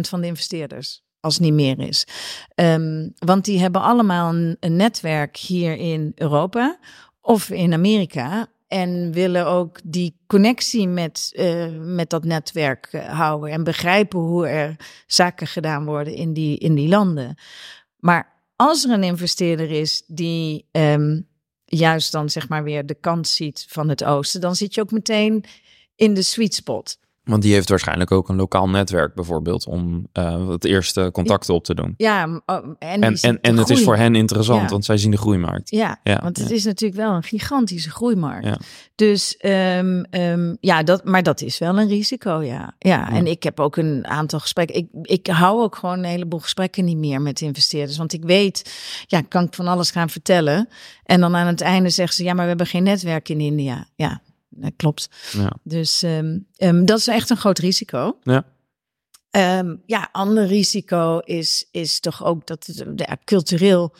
van 0.00 0.20
de 0.20 0.26
investeerders 0.26 1.04
als 1.20 1.38
niet 1.38 1.52
meer 1.52 1.78
is. 1.78 2.06
Um, 2.54 3.12
want 3.18 3.44
die 3.44 3.60
hebben 3.60 3.82
allemaal 3.82 4.34
een, 4.34 4.76
netwerk 4.76 5.36
hier 5.36 5.76
in 5.76 6.12
Europa 6.14 6.78
of 7.20 7.50
in 7.50 7.72
Amerika. 7.72 8.46
En 8.68 9.12
willen 9.12 9.46
ook 9.46 9.80
die 9.84 10.16
connectie 10.26 10.88
met, 10.88 11.30
uh, 11.32 11.66
met 11.78 12.10
dat 12.10 12.24
netwerk 12.24 12.88
uh, 12.92 13.18
houden. 13.18 13.50
En 13.50 13.64
begrijpen 13.64 14.18
hoe 14.18 14.48
er 14.48 14.76
zaken 15.06 15.46
gedaan 15.46 15.84
worden 15.84 16.14
in 16.14 16.32
die, 16.32 16.58
in 16.58 16.74
die 16.74 16.88
landen. 16.88 17.38
Maar 17.98 18.36
als 18.56 18.84
er 18.84 18.90
een 18.90 19.02
investeerder 19.02 19.70
is 19.70 20.02
die 20.06 20.68
um, 20.72 21.28
juist 21.64 22.12
dan 22.12 22.30
zeg 22.30 22.48
maar 22.48 22.64
weer 22.64 22.86
de 22.86 22.94
kant 22.94 23.28
ziet 23.28 23.66
van 23.68 23.88
het 23.88 24.04
oosten, 24.04 24.40
dan 24.40 24.56
zit 24.56 24.74
je 24.74 24.80
ook 24.80 24.90
meteen 24.90 25.44
in 25.94 26.14
de 26.14 26.22
sweet 26.22 26.54
spot. 26.54 26.98
Want 27.26 27.42
die 27.42 27.52
heeft 27.52 27.68
waarschijnlijk 27.68 28.10
ook 28.10 28.28
een 28.28 28.36
lokaal 28.36 28.68
netwerk 28.68 29.14
bijvoorbeeld 29.14 29.66
om 29.66 30.06
uh, 30.12 30.48
het 30.48 30.64
eerste 30.64 31.08
contacten 31.12 31.54
op 31.54 31.64
te 31.64 31.74
doen. 31.74 31.94
Ja, 31.96 32.42
oh, 32.46 32.56
en, 32.78 33.00
en, 33.00 33.14
en, 33.20 33.40
en 33.40 33.56
het 33.56 33.70
is 33.70 33.82
voor 33.82 33.96
hen 33.96 34.14
interessant, 34.14 34.62
Ja. 34.62 34.68
want 34.68 34.84
zij 34.84 34.96
zien 34.96 35.10
de 35.10 35.16
groeimarkt. 35.16 35.70
Ja, 35.70 36.00
Ja, 36.02 36.20
want 36.22 36.36
het 36.36 36.50
is 36.50 36.64
natuurlijk 36.64 37.00
wel 37.00 37.12
een 37.12 37.22
gigantische 37.22 37.90
groeimarkt. 37.90 38.64
Dus 38.94 39.36
ehm, 39.36 40.04
ehm, 40.10 40.54
ja, 40.60 40.82
dat, 40.82 41.04
maar 41.04 41.22
dat 41.22 41.40
is 41.40 41.58
wel 41.58 41.78
een 41.78 41.88
risico, 41.88 42.42
ja. 42.42 42.74
ja. 42.78 42.94
Ja. 42.96 43.10
En 43.10 43.26
ik 43.26 43.42
heb 43.42 43.60
ook 43.60 43.76
een 43.76 44.06
aantal 44.06 44.40
gesprekken. 44.40 44.76
Ik, 44.76 44.88
ik 45.02 45.26
hou 45.26 45.62
ook 45.62 45.76
gewoon 45.76 45.98
een 45.98 46.04
heleboel 46.04 46.40
gesprekken 46.40 46.84
niet 46.84 46.96
meer 46.96 47.20
met 47.20 47.40
investeerders. 47.40 47.98
Want 47.98 48.12
ik 48.12 48.24
weet, 48.24 48.74
ja, 49.06 49.20
kan 49.20 49.44
ik 49.44 49.54
van 49.54 49.66
alles 49.66 49.90
gaan 49.90 50.10
vertellen. 50.10 50.68
En 51.04 51.20
dan 51.20 51.36
aan 51.36 51.46
het 51.46 51.60
einde 51.60 51.90
zeggen 51.90 52.14
ze, 52.16 52.24
ja, 52.24 52.32
maar 52.32 52.42
we 52.42 52.48
hebben 52.48 52.66
geen 52.66 52.82
netwerk 52.82 53.28
in 53.28 53.40
India. 53.40 53.86
Ja, 53.94 54.20
dat 54.56 54.72
klopt. 54.76 55.08
Ja. 55.32 55.52
Dus 55.62 56.02
ehm, 56.02 56.38
ehm, 56.56 56.84
dat 56.84 56.98
is 56.98 57.06
echt 57.06 57.30
een 57.30 57.36
groot 57.36 57.58
risico. 57.58 58.18
Ja. 58.22 58.44
Ehm, 59.30 59.76
ja, 59.86 60.08
ander 60.12 60.46
risico 60.46 61.18
is, 61.18 61.68
is 61.70 62.00
toch 62.00 62.24
ook 62.24 62.46
dat 62.46 62.66
het, 62.66 62.84
ja, 62.96 63.16
cultureel 63.24 63.94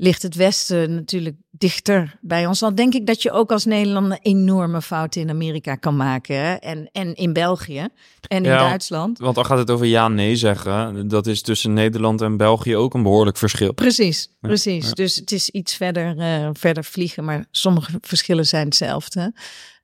ligt 0.00 0.22
het 0.22 0.34
Westen 0.34 0.94
natuurlijk 0.94 1.36
dichter 1.50 2.18
bij 2.20 2.46
ons. 2.46 2.58
Dan 2.58 2.74
denk 2.74 2.94
ik 2.94 3.06
dat 3.06 3.22
je 3.22 3.30
ook 3.30 3.52
als 3.52 3.64
Nederlander 3.64 4.18
enorme 4.22 4.82
fouten 4.82 5.20
in 5.20 5.30
Amerika 5.30 5.74
kan 5.74 5.96
maken. 5.96 6.36
Hè? 6.36 6.54
En, 6.54 6.88
en 6.92 7.14
in 7.14 7.32
België 7.32 7.88
en 8.28 8.44
in. 8.44 8.50
Duitsland. 8.50 9.18
Want 9.18 9.34
dan 9.34 9.46
gaat 9.46 9.58
het 9.58 9.70
over 9.70 9.86
ja-nee 9.86 10.36
zeggen. 10.36 11.08
Dat 11.08 11.26
is 11.26 11.42
tussen 11.42 11.72
Nederland 11.72 12.20
en 12.20 12.36
België 12.36 12.76
ook 12.76 12.94
een 12.94 13.02
behoorlijk 13.02 13.36
verschil. 13.36 13.72
Precies, 13.72 14.28
precies. 14.40 14.86
ja. 14.86 14.92
Dus 14.92 15.16
het 15.16 15.32
is 15.32 15.50
iets 15.50 15.74
verder, 15.74 16.18
eh, 16.18 16.48
verder 16.52 16.84
vliegen, 16.84 17.24
maar 17.24 17.44
sommige 17.50 17.92
verschillen 18.00 18.46
zijn 18.46 18.64
hetzelfde. 18.64 19.32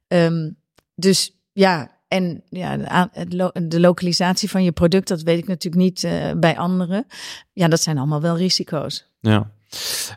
Ehm, 0.09 0.51
dus 0.95 1.37
ja, 1.53 1.97
en 2.09 2.43
ja, 2.49 3.11
de, 3.63 3.81
lokalisatie 3.81 4.51
van 4.51 4.65
je 4.65 4.73
product, 4.73 5.09
dat 5.09 5.23
weet 5.23 5.39
ik 5.39 5.47
natuurlijk 5.47 5.83
niet 5.83 6.05
eh, 6.05 6.33
bij 6.37 6.59
anderen. 6.59 7.07
Ja, 7.53 7.69
dat 7.69 7.81
zijn 7.81 7.99
allemaal 7.99 8.21
wel 8.21 8.37
risico's. 8.37 9.11
Ja. 9.21 9.51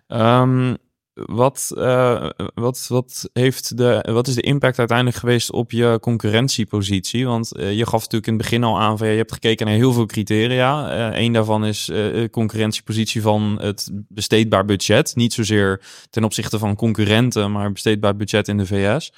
Ehm, 0.07 0.75
wat, 1.13 1.71
eh, 1.77 2.29
wat, 2.53 2.85
wat, 2.87 3.29
heeft 3.33 3.77
de, 3.77 4.05
wat 4.11 4.27
is 4.27 4.35
de 4.35 4.41
impact 4.41 4.79
uiteindelijk 4.79 5.17
geweest 5.17 5.51
op 5.51 5.71
je 5.71 5.97
concurrentiepositie? 6.01 7.25
Want 7.25 7.55
eh, 7.55 7.77
je 7.77 7.85
gaf 7.85 8.01
natuurlijk 8.01 8.27
in 8.27 8.33
het 8.33 8.41
begin 8.41 8.63
al 8.63 8.79
aan 8.79 8.97
van 8.97 9.07
ja, 9.07 9.13
je 9.13 9.19
hebt 9.19 9.33
gekeken 9.33 9.65
naar 9.65 9.75
heel 9.75 9.93
veel 9.93 10.05
criteria. 10.05 10.91
Eén 11.17 11.33
daarvan 11.33 11.65
is 11.65 11.91
concurrentiepositie 12.31 13.21
van 13.21 13.57
het 13.61 13.89
besteedbaar 13.93 14.65
budget. 14.65 15.15
Niet 15.15 15.33
zozeer 15.33 15.81
ten 16.09 16.23
opzichte 16.23 16.59
van 16.59 16.75
concurrenten, 16.75 17.51
maar 17.51 17.71
besteedbaar 17.71 18.15
budget 18.15 18.47
in 18.47 18.57
de 18.57 18.65
VS. 18.65 19.11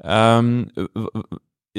Ehm, 0.00 0.64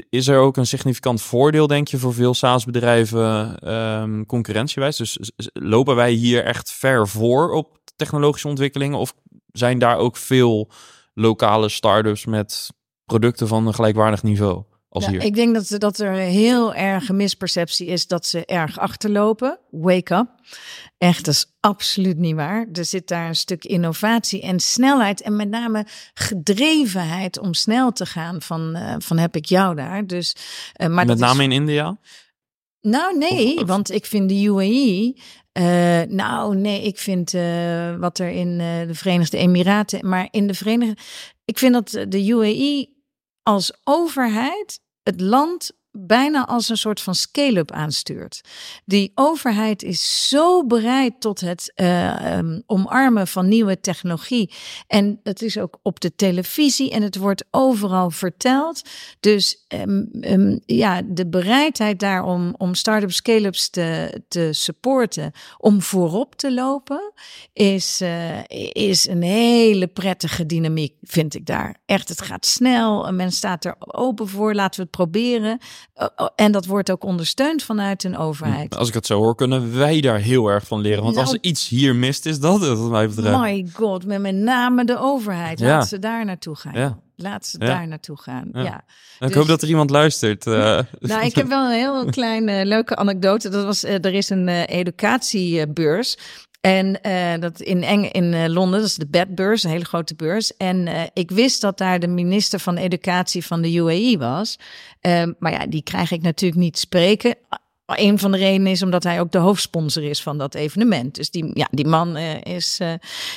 is 0.09 0.28
er 0.28 0.39
ook 0.39 0.57
een 0.57 0.67
significant 0.67 1.22
voordeel, 1.22 1.67
denk 1.67 1.88
je, 1.88 1.97
voor 1.97 2.13
veel 2.13 2.34
SaaS-bedrijven 2.34 3.59
ehm, 3.59 4.26
concurrentiewijs? 4.26 4.97
Dus 4.97 5.32
lopen 5.53 5.95
wij 5.95 6.11
hier 6.11 6.43
echt 6.43 6.72
ver 6.72 7.07
voor 7.07 7.51
op 7.51 7.78
technologische 7.95 8.47
ontwikkelingen? 8.47 8.97
Of 8.97 9.13
zijn 9.51 9.80
daar 9.80 9.97
ook 9.97 10.17
veel 10.17 10.69
lokale 11.13 11.69
start-ups 11.69 12.26
met 12.26 12.69
producten 13.05 13.47
van 13.47 13.67
een 13.67 13.74
gelijkwaardig 13.74 14.24
niveau 14.24 14.63
als 14.94 15.06
Ja, 15.06 15.12
hier? 15.12 15.24
ik 15.24 15.36
denk 15.36 15.54
dat, 15.56 15.80
dat 15.80 16.00
er 16.00 16.14
heel 16.14 16.74
erg 16.74 17.10
een 17.10 17.16
misperceptie 17.16 17.88
is 17.88 18.08
dat 18.08 18.26
ze 18.26 18.46
erg 18.46 18.80
achterlopen. 18.80 19.60
Wake 19.70 20.16
up. 20.16 20.28
Echt, 20.98 21.26
dat 21.26 21.34
is 21.34 21.46
absoluut 21.60 22.18
niet 22.18 22.36
waar. 22.36 22.68
Er 22.74 22.86
zit 22.86 23.08
daar 23.08 23.28
een 23.28 23.36
stuk 23.36 23.66
innovatie 23.66 24.42
en 24.42 24.60
snelheid 24.60 25.22
en 25.22 25.36
met 25.36 25.50
name 25.50 25.86
gedrevenheid 26.14 27.39
om 27.39 27.54
snel 27.54 27.92
te 27.92 28.06
gaan 28.06 28.42
van, 28.42 28.76
eh, 28.76 28.96
van 28.98 29.18
heb 29.18 29.36
ik 29.36 29.46
jou 29.46 29.76
daar. 29.76 30.08
Dus, 30.08 30.36
eh, 30.74 30.88
maar 30.88 31.06
Met 31.06 31.16
is- 31.16 31.22
name 31.22 31.44
in 31.44 31.52
India? 31.52 31.98
nou, 32.82 33.18
nee, 33.18 33.56
Of- 33.56 33.62
of- 33.62 33.68
want 33.68 33.92
ik 33.92 34.06
vind 34.06 34.30
de 34.30 34.42
UAE. 34.44 35.16
eh, 35.52 36.02
nou, 36.10 36.56
nee, 36.56 36.82
ik 36.82 36.98
vind 36.98 37.32
wat 38.00 38.20
er 38.20 38.30
in 38.30 38.58
de 38.58 38.89
Verenigde 38.92 39.38
Emiraten. 39.38 40.08
Maar 40.10 40.28
in 40.32 40.48
de 40.48 40.54
Verenigde. 40.54 40.96
Ik 41.46 41.58
vind 41.58 41.74
dat 41.74 41.89
de 42.12 42.26
UAE 42.28 42.89
als 43.44 43.72
overheid 43.84 44.80
het 45.04 45.22
land 45.22 45.72
bijna 45.92 46.48
als 46.48 46.70
een 46.70 46.78
soort 46.78 47.02
van 47.02 47.16
scale-up 47.16 47.72
aanstuurt. 47.72 48.42
Die 48.86 49.12
overheid 49.16 49.84
is 49.84 50.28
zo 50.28 50.66
bereid 50.66 51.22
tot 51.22 51.39
het 51.39 51.72
eh, 51.76 52.38
ehm, 52.38 52.60
omarmen 52.66 53.28
van 53.28 53.48
nieuwe 53.48 53.80
technologie. 53.80 54.54
En 54.88 55.20
het 55.24 55.42
is 55.42 55.58
ook 55.58 55.80
op 55.82 56.00
de 56.00 56.16
televisie 56.16 56.92
en 56.92 57.02
het 57.02 57.18
wordt 57.18 57.46
overal 57.52 58.10
verteld. 58.10 58.82
Dus 59.20 59.66
ehm, 59.68 60.04
ehm, 60.22 60.58
ja, 60.66 61.02
de 61.06 61.28
bereidheid 61.28 62.00
daar 62.00 62.24
om, 62.24 62.56
start-up 62.74 63.12
scale-ups 63.12 63.70
te, 63.70 64.22
te 64.28 64.50
supporten, 64.52 65.32
om 65.58 65.82
voorop 65.82 66.36
te 66.36 66.54
lopen, 66.54 67.14
is, 67.54 68.02
eh, 68.02 68.39
is 68.72 69.08
een 69.08 69.22
hele 69.22 69.88
prettige 69.88 70.46
dynamiek, 70.46 70.96
vind 71.02 71.36
ik 71.36 71.46
daar. 71.46 71.78
Echt, 71.86 72.10
het 72.10 72.22
gaat 72.22 72.46
snel, 72.46 73.08
en 73.08 73.16
men 73.16 73.32
staat 73.32 73.66
er 73.66 73.76
open 73.78 74.28
voor, 74.28 74.54
laten 74.54 74.76
we 74.76 74.82
het 74.82 74.92
proberen. 74.92 75.60
Oh, 75.93 76.07
oh, 76.15 76.27
En 76.36 76.51
dat 76.51 76.65
wordt 76.65 76.91
ook 76.91 77.03
ondersteund 77.03 77.63
vanuit 77.63 78.03
een 78.03 78.17
overheid. 78.17 78.75
Als 78.77 78.88
ik 78.88 78.93
het 78.93 79.05
zo 79.05 79.17
hoor, 79.17 79.36
kunnen 79.36 79.77
wij 79.77 80.01
daar 80.01 80.19
heel 80.19 80.47
erg 80.47 80.67
van 80.67 80.79
leren. 80.82 81.03
Want 81.03 81.17
als 81.17 81.25
Nou- 81.25 81.38
er 81.41 81.49
iets 81.49 81.67
hier 81.67 81.95
mist, 81.95 82.25
is 82.25 82.39
dat 82.39 82.61
het, 82.61 82.77
wat 82.77 82.89
mij 82.89 83.07
betreft. 83.07 83.38
My 83.39 83.69
god, 83.73 84.05
met 84.05 84.21
met 84.21 84.36
name 84.36 84.86
de 84.86 84.99
overheid. 84.99 85.59
Ja. 85.59 85.67
Laat 85.67 85.88
ze 85.88 85.99
daar 85.99 86.25
naartoe 86.25 86.55
gaan. 86.55 86.73
Ja. 86.73 86.97
Laat 87.15 87.45
ze 87.45 87.57
Ja. 87.59 87.65
daar 87.65 87.88
naartoe 87.88 88.17
gaan. 88.21 88.49
Ja. 88.53 88.61
Ja. 88.63 88.84
ik 89.19 89.27
dus- 89.27 89.36
hoop 89.36 89.47
dat 89.47 89.61
er 89.61 89.67
iemand 89.67 89.89
luistert. 89.89 90.47
eh. 90.47 90.79
Nou, 90.99 91.25
ik 91.25 91.36
heb 91.36 91.47
wel 91.47 91.65
een 91.65 91.77
heel 91.77 92.05
kleine 92.19 92.65
leuke 92.65 92.95
anekdote. 92.95 93.49
Dat 93.49 93.63
was, 93.65 93.84
eh, 93.84 93.93
er 94.05 94.13
is 94.13 94.29
een 94.29 94.47
eh, 94.47 94.67
educatiebeurs. 94.79 96.17
En 96.62 97.01
eh, 97.01 97.39
dat 97.39 97.62
in, 97.62 97.84
Eng 97.84 98.03
in 98.03 98.34
eh, 98.34 98.47
Londen, 98.47 98.80
dat 98.80 98.89
is 98.89 98.95
de 98.95 99.07
bedbeurs, 99.07 99.64
een 99.64 99.70
hele 99.70 99.86
grote 99.86 100.16
beurs. 100.16 100.57
En 100.57 100.88
eh, 100.88 101.01
ik 101.14 101.32
wist 101.32 101.62
dat 101.62 101.78
daar 101.78 101.99
de 101.99 102.07
minister 102.07 102.59
van 102.59 102.78
Educatie 102.78 103.45
van 103.45 103.62
de 103.62 103.74
UAE 103.74 104.18
was. 104.18 104.59
Ehm, 104.99 105.34
maar 105.39 105.51
ja, 105.51 105.66
die 105.68 105.84
krijg 105.84 106.12
ik 106.12 106.22
natuurlijk 106.22 106.62
niet 106.62 106.78
spreken. 106.78 107.36
Een 107.86 108.20
van 108.20 108.32
de 108.32 108.38
redenen 108.38 108.72
is 108.72 108.82
omdat 108.82 109.03
hij 109.03 109.20
ook 109.20 109.32
de 109.32 109.38
hoofdsponsor 109.38 110.03
is 110.03 110.22
van 110.22 110.38
dat 110.38 110.55
evenement. 110.55 111.16
Dus 111.16 111.32
die, 111.32 111.51
ja, 111.53 111.68
die 111.72 111.88
man 111.88 112.18
is 112.43 112.80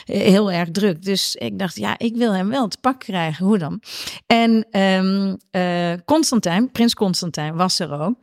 heel 0.05 0.53
erg 0.53 0.70
druk. 0.70 1.05
Dus 1.05 1.35
ik 1.35 1.59
dacht, 1.59 1.77
ja, 1.77 1.99
ik 1.99 2.16
wil 2.16 2.33
hem 2.35 2.49
wel 2.49 2.68
te 2.68 2.79
pak 2.81 2.99
krijgen. 2.99 3.47
Hoe 3.47 3.59
dan? 3.59 3.83
En 4.27 4.66
ehm 4.70 5.35
eh, 5.51 5.93
Constantijn, 6.05 6.70
prins 6.70 6.95
Constantijn, 6.95 7.55
was 7.55 7.79
er 7.79 8.01
ook. 8.01 8.14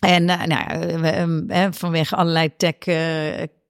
En 0.00 0.24
nou, 0.24 1.72
vanwege 1.72 2.16
allerlei 2.16 2.56
tech 2.56 2.76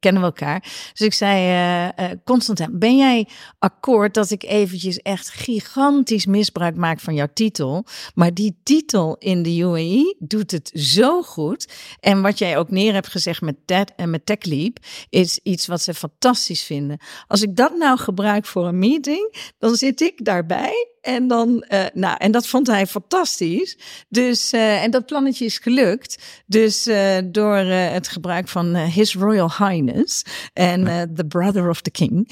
kennen 0.00 0.22
we 0.22 0.28
elkaar. 0.28 0.60
Dus 0.92 1.06
ik 1.06 1.12
zei, 1.12 1.90
eh, 1.96 2.10
Constantijn, 2.24 2.78
ben 2.78 2.96
jij 2.96 3.28
akkoord 3.58 4.14
dat 4.14 4.30
ik 4.30 4.42
eventjes 4.42 4.98
echt 4.98 5.28
gigantisch 5.28 6.26
misbruik 6.26 6.76
maak 6.76 7.00
van 7.00 7.14
jouw 7.14 7.28
titel? 7.34 7.84
Maar 8.14 8.34
die 8.34 8.60
titel 8.62 9.16
in 9.18 9.42
de 9.42 9.58
UAE 9.58 10.16
doet 10.18 10.50
het 10.50 10.70
zo 10.74 11.22
goed. 11.22 11.72
En 12.00 12.22
wat 12.22 12.38
jij 12.38 12.58
ook 12.58 12.70
neer 12.70 12.92
hebt 12.92 13.08
gezegd 13.08 13.40
met, 13.40 13.56
Ted, 13.64 13.92
en 13.96 14.10
met 14.10 14.26
TechLeap, 14.26 14.78
is 15.08 15.40
iets 15.42 15.66
wat 15.66 15.82
ze 15.82 15.94
fantastisch 15.94 16.62
vinden. 16.62 16.98
Als 17.26 17.42
ik 17.42 17.56
dat 17.56 17.76
nou 17.76 17.98
gebruik 17.98 18.46
voor 18.46 18.66
een 18.66 18.78
meeting, 18.78 19.52
dan 19.58 19.74
zit 19.74 20.00
ik 20.00 20.24
daarbij. 20.24 20.88
En, 21.00 21.28
dan, 21.28 21.62
eh, 21.62 21.84
nou, 21.92 22.16
en 22.18 22.30
dat 22.30 22.46
vond 22.46 22.66
hij 22.66 22.86
fantastisch. 22.86 23.78
Dus, 24.08 24.52
eh, 24.52 24.82
en 24.82 24.90
dat 24.90 25.06
plannetje 25.06 25.44
is 25.44 25.58
gelukt. 25.58 26.42
Dus 26.46 26.86
eh, 26.86 27.18
door 27.24 27.56
het 27.56 28.08
gebruik 28.08 28.48
van 28.48 28.76
His 28.76 29.14
Royal 29.14 29.50
Highness 29.58 30.22
en 30.52 30.84
The 31.14 31.24
Brother 31.24 31.68
of 31.68 31.80
the 31.80 31.90
King, 31.90 32.30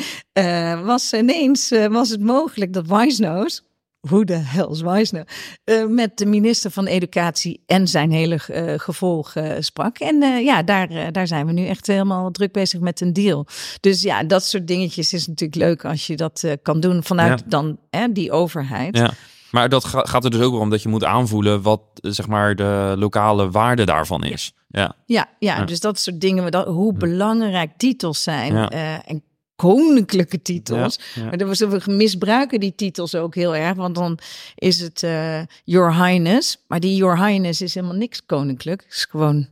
was 0.84 1.12
ineens 1.12 1.72
was 1.90 2.08
het 2.08 2.20
mogelijk 2.20 2.72
dat 2.72 2.86
Wisenose, 2.86 3.60
hoe 4.00 4.24
de 4.24 4.34
hell 4.36 4.98
is 5.00 5.12
eh, 5.12 5.86
met 5.86 6.16
de 6.18 6.26
minister 6.26 6.70
van 6.70 6.86
Educatie 6.86 7.62
en 7.66 7.88
zijn 7.88 8.10
hele 8.10 8.34
eh, 8.46 8.74
gevolg 8.76 9.34
eh, 9.34 9.52
sprak. 9.60 9.98
En 9.98 10.16
ja, 10.44 10.62
daar, 10.62 11.12
daar 11.12 11.26
zijn 11.26 11.46
we 11.46 11.52
nu 11.52 11.66
echt 11.66 11.86
helemaal 11.86 12.30
druk 12.30 12.52
bezig 12.52 12.80
met 12.80 13.00
een 13.00 13.12
deal. 13.12 13.46
Dus 13.80 14.02
ja, 14.02 14.24
dat 14.24 14.44
soort 14.44 14.66
dingetjes 14.66 15.12
is 15.12 15.26
natuurlijk 15.26 15.60
leuk 15.60 15.84
als 15.84 16.06
je 16.06 16.16
dat 16.16 16.44
kan 16.62 16.80
doen 16.80 17.04
vanuit 17.04 17.38
Ja. 17.40 17.44
dan 17.48 17.78
hè, 17.90 18.12
die 18.12 18.32
overheid. 18.32 18.96
Ja. 18.96 19.10
Maar 19.50 19.68
dat 19.68 19.84
ga- 19.84 20.04
gaat 20.04 20.24
er 20.24 20.30
dus 20.30 20.40
ook 20.40 20.54
om 20.54 20.70
dat 20.70 20.82
je 20.82 20.88
moet 20.88 21.04
aanvoelen 21.04 21.62
wat 21.62 21.80
zeg 22.00 22.26
maar 22.26 22.56
de 22.56 22.94
lokale 22.98 23.50
waarde 23.50 23.84
daarvan 23.84 24.24
is. 24.24 24.52
Ja. 24.68 24.94
Ja, 25.06 25.26
ja, 25.38 25.56
Ja. 25.56 25.64
dus 25.64 25.80
dat 25.80 25.98
soort 25.98 26.20
dingen, 26.20 26.50
dat, 26.50 26.66
hoe 26.66 26.92
belangrijk 26.92 27.70
titels 27.76 28.22
zijn 28.22 28.54
Ja. 28.54 28.70
en 29.04 29.22
koninklijke 29.58 30.42
titels. 30.42 30.98
Ja, 31.14 31.22
ja. 31.22 31.28
Maar 31.28 31.38
dat 31.38 31.48
was, 31.48 31.58
we 31.58 31.92
misbruiken 31.92 32.60
die 32.60 32.74
titels 32.74 33.14
ook 33.14 33.34
heel 33.34 33.56
erg, 33.56 33.76
want 33.76 33.94
dan 33.94 34.18
is 34.54 34.80
het 34.80 35.02
eh, 35.02 35.40
Your 35.64 36.04
Highness. 36.04 36.64
Maar 36.66 36.80
die 36.80 36.96
Your 36.96 37.26
Highness 37.26 37.60
is 37.60 37.74
helemaal 37.74 37.96
niks 37.96 38.26
koninklijk. 38.26 38.82
Het 38.82 38.92
is 38.92 39.04
gewoon 39.04 39.46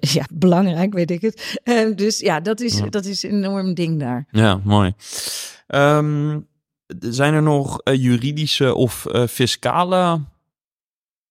ja, 0.00 0.24
belangrijk, 0.32 0.92
weet 0.92 1.10
ik 1.10 1.20
het. 1.20 1.58
Eh, 1.62 1.94
dus 1.96 2.18
ja, 2.18 2.40
dat 2.40 2.60
is, 2.60 2.78
Ja. 2.78 2.86
dat 2.86 3.04
is 3.04 3.22
een 3.22 3.30
enorm 3.30 3.74
ding 3.74 4.00
daar. 4.00 4.26
Ja, 4.30 4.60
mooi. 4.64 4.94
Ehm, 5.66 6.40
zijn 7.00 7.34
er 7.34 7.42
nog 7.42 7.80
eh, 7.80 7.94
juridische 7.94 8.74
of 8.74 9.06
fiscale 9.28 10.20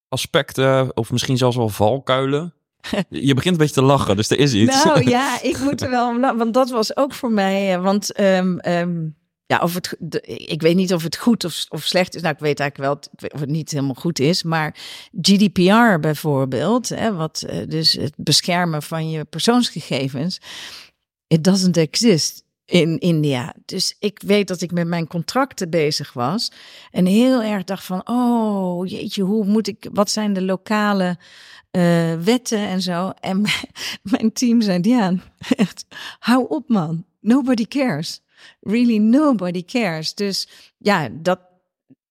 aspecten 0.09 0.97
of 0.97 1.11
misschien 1.11 1.37
zelfs 1.37 1.55
wel 1.55 1.69
valkuilen? 1.69 2.53
Je 3.09 3.33
begint 3.33 3.53
een 3.53 3.59
beetje 3.59 3.73
te 3.73 3.81
lachen, 3.81 4.15
dus 4.15 4.29
er 4.29 4.39
is 4.39 4.53
iets. 4.53 4.83
Nou 4.83 5.09
ja, 5.09 5.41
ik 5.41 5.59
moet 5.59 5.81
er 5.81 5.89
wel, 5.89 6.19
want 6.19 6.53
dat 6.53 6.69
was 6.69 6.97
ook 6.97 7.13
voor 7.13 7.31
mij, 7.31 7.79
want 7.79 8.11
ehm, 8.11 8.57
ehm, 8.57 9.07
ja, 9.45 9.59
of 9.59 9.73
het, 9.73 9.97
ik 10.25 10.61
weet 10.61 10.75
niet 10.75 10.93
of 10.93 11.03
het 11.03 11.17
goed 11.17 11.43
of, 11.43 11.65
of 11.69 11.83
slecht 11.83 12.15
is. 12.15 12.21
Nou, 12.21 12.33
ik 12.33 12.39
weet 12.39 12.59
eigenlijk 12.59 12.91
wel 12.91 13.29
of 13.33 13.39
het 13.39 13.49
niet 13.49 13.71
helemaal 13.71 13.93
goed 13.93 14.19
is. 14.19 14.43
Maar 14.43 14.75
GDPR 15.21 15.99
bijvoorbeeld, 15.99 16.89
hè, 16.89 17.13
wat 17.13 17.41
eh, 17.41 17.67
dus 17.67 17.93
het 17.93 18.13
beschermen 18.15 18.83
van 18.83 19.09
je 19.09 19.23
persoonsgegevens, 19.23 20.41
it 21.27 21.43
doesn't 21.43 21.77
exist 21.77 22.43
in 22.65 22.99
India. 22.99 23.53
Dus 23.65 23.95
ik 23.99 24.21
weet 24.25 24.47
dat 24.47 24.61
ik 24.61 24.71
met 24.71 24.87
mijn 24.87 25.07
contracten 25.07 25.69
bezig 25.69 26.13
was 26.13 26.51
en 26.91 27.05
heel 27.05 27.43
erg 27.43 27.63
dacht 27.63 27.83
van, 27.83 28.01
oh 28.07 28.87
jeetje, 28.87 29.23
hoe 29.23 29.45
moet 29.45 29.67
ik, 29.67 29.87
wat 29.91 30.09
zijn 30.09 30.33
de 30.33 30.41
lokale 30.41 31.17
uh, 31.75 32.13
wetten 32.23 32.59
en 32.59 32.81
zo? 32.81 33.11
En 33.19 33.45
mijn 34.11 34.33
team 34.33 34.61
zei, 34.61 34.79
ja, 34.81 35.13
echt, 35.55 35.85
hou 36.19 36.45
op 36.47 36.69
man, 36.69 37.05
nobody 37.19 37.65
cares 37.65 38.23
really 38.61 38.97
nobody 38.97 39.63
cares. 39.63 40.13
Dus 40.13 40.47
ja, 40.77 41.09
dat, 41.11 41.39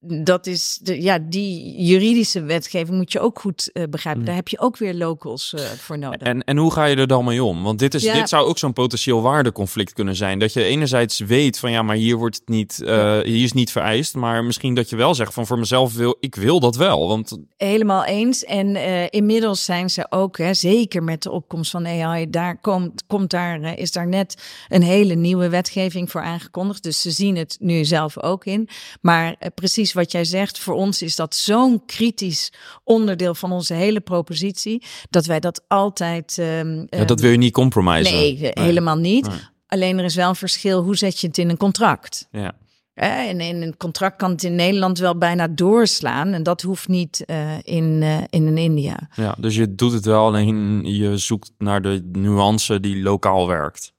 dat 0.07 0.47
is 0.47 0.79
de, 0.83 1.03
ja, 1.03 1.19
die 1.19 1.83
juridische 1.83 2.43
wetgeving 2.43 2.97
moet 2.97 3.13
je 3.13 3.21
ook 3.21 3.41
goed 3.41 3.71
uh, 3.73 3.83
begrijpen. 3.91 4.21
Mm. 4.21 4.27
Daar 4.27 4.37
heb 4.37 4.49
je 4.49 4.59
ook 4.59 4.77
weer 4.77 4.95
locals 4.95 5.53
uh, 5.57 5.61
voor 5.61 5.99
nodig. 5.99 6.21
En, 6.21 6.45
en 6.45 6.57
hoe 6.57 6.73
ga 6.73 6.85
je 6.85 6.97
er 6.97 7.07
dan 7.07 7.25
mee 7.25 7.45
om? 7.45 7.63
Want 7.63 7.79
dit, 7.79 7.95
is, 7.95 8.03
dit 8.03 8.29
zou 8.29 8.47
ook 8.47 8.59
zo'n 8.59 8.73
potentieel 8.73 9.23
waardeconflict 9.23 9.93
kunnen 9.93 10.17
zijn. 10.17 10.39
Dat 10.39 10.53
je 10.53 10.65
enerzijds 10.65 11.19
weet 11.19 11.59
van 11.59 11.71
ja, 11.71 11.83
maar 11.83 11.97
hier 11.97 12.17
wordt 12.17 12.37
het 12.37 12.49
niet, 12.49 12.81
uh, 12.83 13.19
hier 13.21 13.43
is 13.43 13.53
niet 13.53 13.71
vereist. 13.71 14.15
Maar 14.15 14.45
misschien 14.45 14.75
dat 14.75 14.89
je 14.89 14.97
wel 14.97 15.15
zegt 15.15 15.35
van 15.35 15.47
voor 15.47 15.59
mezelf 15.59 15.95
wil, 15.95 16.17
ik 16.21 16.35
wil 16.35 16.61
dat 16.61 16.77
wel. 16.77 17.09
Want... 17.09 17.39
Helemaal 17.57 18.05
eens. 18.05 18.45
En 18.45 18.77
inmiddels 19.11 19.65
zijn 19.65 19.91
ze 19.91 20.07
ook, 20.11 20.39
hè, 20.39 20.55
zeker 20.55 21.03
met 21.03 21.23
de 21.23 21.31
opkomst 21.31 21.71
van 21.71 21.87
AI, 21.87 22.31
daar 22.31 22.61
komt, 22.61 23.05
komt 23.07 23.31
daar, 23.31 23.79
is 23.79 23.93
daar 23.93 24.09
net 24.09 24.43
een 24.69 24.83
hele 24.83 25.15
nieuwe 25.15 25.49
wetgeving 25.49 26.11
voor 26.11 26.23
aangekondigd. 26.23 26.83
Dus 26.83 27.01
ze 27.01 27.11
zien 27.11 27.37
het 27.37 27.57
nu 27.61 27.85
zelf 27.85 28.23
ook 28.23 28.45
in. 28.45 28.69
Maar 29.01 29.37
precies 29.55 29.93
wat 29.95 30.13
jij 30.13 30.25
zegt, 30.25 30.59
voor 30.59 30.75
ons 30.75 31.03
is 31.03 31.17
dat 31.17 31.35
zo'n 31.35 31.85
kritisch 31.87 32.53
onderdeel 32.85 33.35
van 33.35 33.53
onze 33.53 33.75
hele 33.75 34.01
propositie, 34.01 34.83
dat 35.11 35.27
wij 35.27 35.41
dat 35.41 35.65
altijd. 35.69 36.37
Um, 36.39 36.87
ja, 36.91 36.99
dat 36.99 37.11
ehm, 37.11 37.21
wil 37.21 37.31
je 37.31 37.37
niet 37.37 37.53
compromissen. 37.53 38.17
Nee, 38.17 38.51
helemaal 38.53 38.97
niet. 38.97 39.29
Alleen 39.67 39.99
er 39.99 40.05
is 40.05 40.15
wel 40.15 40.29
een 40.29 40.37
verschil. 40.37 40.83
Hoe 40.83 40.97
zet 40.97 41.21
je 41.21 41.27
het 41.27 41.39
in 41.39 41.51
een 41.51 41.57
contract? 41.57 42.29
Ja. 42.31 42.55
En 42.95 43.41
in 43.41 43.63
een 43.63 43.77
contract 43.77 44.17
kan 44.17 44.31
het 44.31 44.43
in 44.43 44.55
Nederland 44.55 44.99
wel 44.99 45.19
bijna 45.19 45.49
doorslaan. 45.49 46.33
En 46.33 46.43
dat 46.43 46.63
hoeft 46.63 46.89
niet 46.89 47.25
uh, 47.27 47.59
in, 47.63 48.01
uh, 48.03 48.19
in 48.31 48.59
India. 48.59 49.09
Ja, 49.15 49.37
dus 49.39 49.57
je 49.57 49.75
doet 49.75 49.93
het 49.93 50.05
wel, 50.05 50.27
alleen 50.27 50.85
je 50.85 51.17
zoekt 51.17 51.53
naar 51.59 51.83
de 51.83 52.09
nuance 52.13 52.81
die 52.81 53.03
lokaal 53.03 53.47
werkt. 53.47 53.93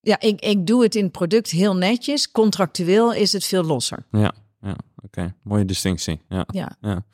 Ja, 0.00 0.20
ik, 0.20 0.40
ik 0.40 0.66
doe 0.66 0.82
het 0.82 0.94
in 0.94 1.02
het 1.02 1.12
product 1.12 1.50
heel 1.50 1.76
netjes. 1.76 2.30
Contractueel 2.30 3.12
is 3.12 3.32
het 3.32 3.44
veel 3.44 3.64
losser. 3.64 4.06
Ja, 4.10 4.32
ja 4.60 4.76
oké. 5.02 5.34
Mooie 5.42 5.64
distinctie. 5.64 6.22
Ja. 6.28 6.44
Ja. 6.46 6.76
Ja. 6.80 7.04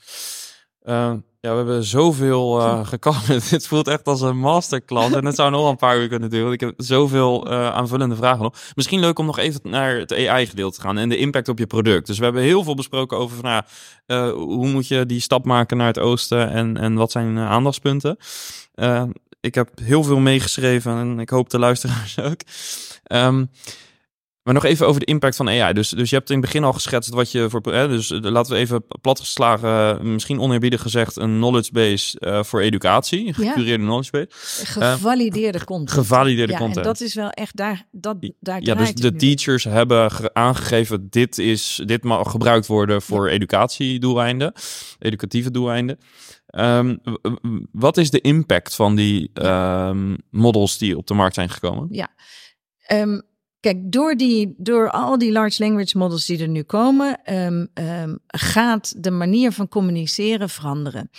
Uh, 0.86 1.14
ja, 1.40 1.50
we 1.50 1.56
hebben 1.56 1.84
zoveel 1.84 2.60
uh, 2.60 2.92
Dit 3.50 3.66
voelt 3.66 3.88
echt 3.88 4.06
als 4.06 4.20
een 4.20 4.38
masterclass. 4.38 5.14
En 5.14 5.24
het 5.24 5.34
zou 5.34 5.50
nog 5.50 5.70
een 5.70 5.76
paar 5.76 5.98
uur 5.98 6.08
kunnen 6.08 6.30
duren. 6.30 6.52
Ik 6.52 6.60
heb 6.60 6.74
zoveel 6.76 7.52
uh, 7.52 7.70
aanvullende 7.70 8.16
vragen 8.16 8.42
nog. 8.42 8.54
Misschien 8.74 9.00
leuk 9.00 9.18
om 9.18 9.26
nog 9.26 9.38
even 9.38 9.60
naar 9.62 9.96
het 9.96 10.12
AI-gedeelte 10.12 10.76
te 10.76 10.82
gaan 10.82 10.98
en 10.98 11.08
de 11.08 11.16
impact 11.16 11.48
op 11.48 11.58
je 11.58 11.66
product. 11.66 12.06
Dus 12.06 12.18
we 12.18 12.24
hebben 12.24 12.42
heel 12.42 12.64
veel 12.64 12.74
besproken 12.74 13.18
over 13.18 13.36
van, 13.36 13.62
uh, 14.06 14.30
hoe 14.30 14.68
moet 14.68 14.88
je 14.88 15.06
die 15.06 15.20
stap 15.20 15.44
maken 15.44 15.76
naar 15.76 15.86
het 15.86 15.98
oosten 15.98 16.50
en, 16.50 16.76
en 16.76 16.94
wat 16.94 17.10
zijn 17.10 17.38
aandachtspunten. 17.38 18.16
ik 19.40 19.54
heb 19.54 19.70
heel 19.82 20.04
veel 20.04 20.18
meegeschreven 20.18 20.96
en 20.96 21.18
ik 21.20 21.30
hoop 21.30 21.50
de 21.50 21.58
luisteraars 21.58 22.20
ook. 22.30 22.40
Um, 23.12 23.50
maar 24.46 24.54
nog 24.54 24.64
even 24.64 24.86
over 24.86 25.00
de 25.00 25.06
impact 25.06 25.36
van 25.36 25.48
AI. 25.48 25.72
Dus, 25.72 25.88
dus 25.88 26.10
je 26.10 26.16
hebt 26.16 26.30
in 26.30 26.36
het 26.36 26.44
begin 26.44 26.64
al 26.64 26.72
geschetst 26.72 27.10
wat 27.10 27.30
je 27.30 27.50
voor. 27.50 27.60
Hè, 27.62 27.88
dus 27.88 28.10
eh, 28.10 28.20
laten 28.20 28.52
we 28.52 28.58
even 28.58 28.84
platgeslagen, 29.00 30.12
misschien 30.12 30.40
oneerbiedig 30.40 30.82
gezegd, 30.82 31.16
een 31.16 31.36
knowledge 31.36 31.72
base 31.72 32.20
uh, 32.20 32.42
voor 32.42 32.60
educatie. 32.60 33.34
Gecureerde 33.34 33.84
knowledge 33.84 34.10
base. 34.10 34.28
Gevalideerde 34.64 35.64
content. 35.64 35.90
Gevalideerde 35.90 36.52
ja, 36.52 36.58
content. 36.58 36.76
En 36.76 36.92
dat 36.92 37.00
is 37.00 37.14
wel 37.14 37.30
echt 37.30 37.56
daar. 37.56 37.86
Dat, 37.90 38.16
daar 38.40 38.62
ja, 38.62 38.74
dus 38.74 38.94
de 38.94 39.16
teachers 39.16 39.64
hebben 39.64 40.34
aangegeven: 40.34 41.06
dit, 41.10 41.38
is, 41.38 41.82
dit 41.84 42.04
mag 42.04 42.30
gebruikt 42.30 42.66
worden 42.66 43.02
voor 43.02 43.28
educatiedoeleinden, 43.28 44.52
educatieve 44.98 45.50
doeleinden. 45.50 45.98
Um, 46.50 47.00
wat 47.72 47.96
is 47.96 48.10
de 48.10 48.20
impact 48.20 48.74
van 48.74 48.94
die 48.94 49.30
um, 49.34 50.16
models 50.30 50.78
die 50.78 50.96
op 50.96 51.06
de 51.06 51.14
markt 51.14 51.34
zijn 51.34 51.50
gekomen? 51.50 51.88
Ja. 51.90 52.08
Um, 52.92 53.22
Kijk, 53.66 53.92
door, 53.92 54.16
die, 54.16 54.54
door 54.56 54.90
al 54.90 55.18
die 55.18 55.32
large 55.32 55.62
language 55.62 55.98
models 55.98 56.26
die 56.26 56.38
er 56.38 56.48
nu 56.48 56.62
komen, 56.62 57.34
um, 57.34 57.68
um, 57.74 58.18
gaat 58.26 59.02
de 59.02 59.10
manier 59.10 59.52
van 59.52 59.68
communiceren 59.68 60.48
veranderen. 60.48 61.10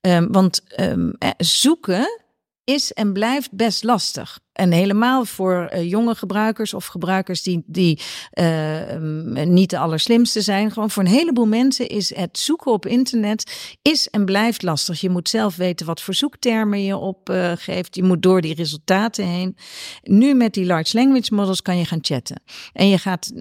Um, 0.00 0.32
want 0.32 0.62
eh, 0.64 0.94
zoeken 1.36 2.22
is 2.64 2.92
en 2.92 3.12
blijft 3.12 3.52
best 3.52 3.84
lastig. 3.84 4.38
En 4.56 4.72
helemaal 4.72 5.24
voor 5.24 5.70
uh, 5.72 5.90
jonge 5.90 6.14
gebruikers 6.14 6.74
of 6.74 6.86
gebruikers 6.86 7.42
die, 7.42 7.62
die 7.66 8.00
uh, 8.34 9.44
niet 9.44 9.70
de 9.70 9.78
allerslimste 9.78 10.40
zijn. 10.40 10.72
Gewoon 10.72 10.90
voor 10.90 11.02
een 11.02 11.08
heleboel 11.08 11.46
mensen 11.46 11.88
is 11.88 12.14
het 12.14 12.38
zoeken 12.38 12.72
op 12.72 12.86
internet 12.86 13.76
is 13.82 14.08
en 14.08 14.24
blijft 14.24 14.62
lastig. 14.62 15.00
Je 15.00 15.10
moet 15.10 15.28
zelf 15.28 15.56
weten 15.56 15.86
wat 15.86 16.00
voor 16.00 16.14
zoektermen 16.14 16.84
je 16.84 16.96
opgeeft. 16.96 17.96
Uh, 17.96 18.02
je 18.02 18.08
moet 18.08 18.22
door 18.22 18.40
die 18.40 18.54
resultaten 18.54 19.26
heen. 19.26 19.56
Nu 20.02 20.34
met 20.34 20.54
die 20.54 20.66
large 20.66 20.96
language 20.96 21.34
models 21.34 21.62
kan 21.62 21.78
je 21.78 21.84
gaan 21.84 21.98
chatten. 22.02 22.42
En 22.72 22.88
je, 22.88 22.98
gaat, 22.98 23.32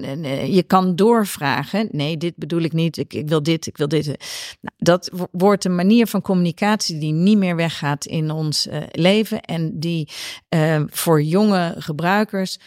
je 0.48 0.64
kan 0.68 0.96
doorvragen. 0.96 1.88
Nee, 1.92 2.18
dit 2.18 2.36
bedoel 2.36 2.62
ik 2.62 2.74
niet. 2.74 2.98
Ik, 2.98 3.14
ik 3.14 3.30
wil 3.30 3.44
dit, 3.44 3.68
ik 3.68 3.78
wil 3.78 3.88
dit. 3.88 4.06
Nou, 4.06 4.18
dat 4.78 5.12
wordt 5.32 5.66
een 5.66 5.76
manier 5.76 6.08
van 6.08 6.22
communicatie 6.22 6.98
die 6.98 7.14
niet 7.14 7.38
meer 7.38 7.56
weggaat 7.56 8.06
in 8.06 8.32
ons 8.32 8.68
leven. 8.92 9.42
En 9.42 9.80
die 9.80 10.10
voor 11.06 11.24
jonge 11.24 11.76
gebruikers 11.78 12.58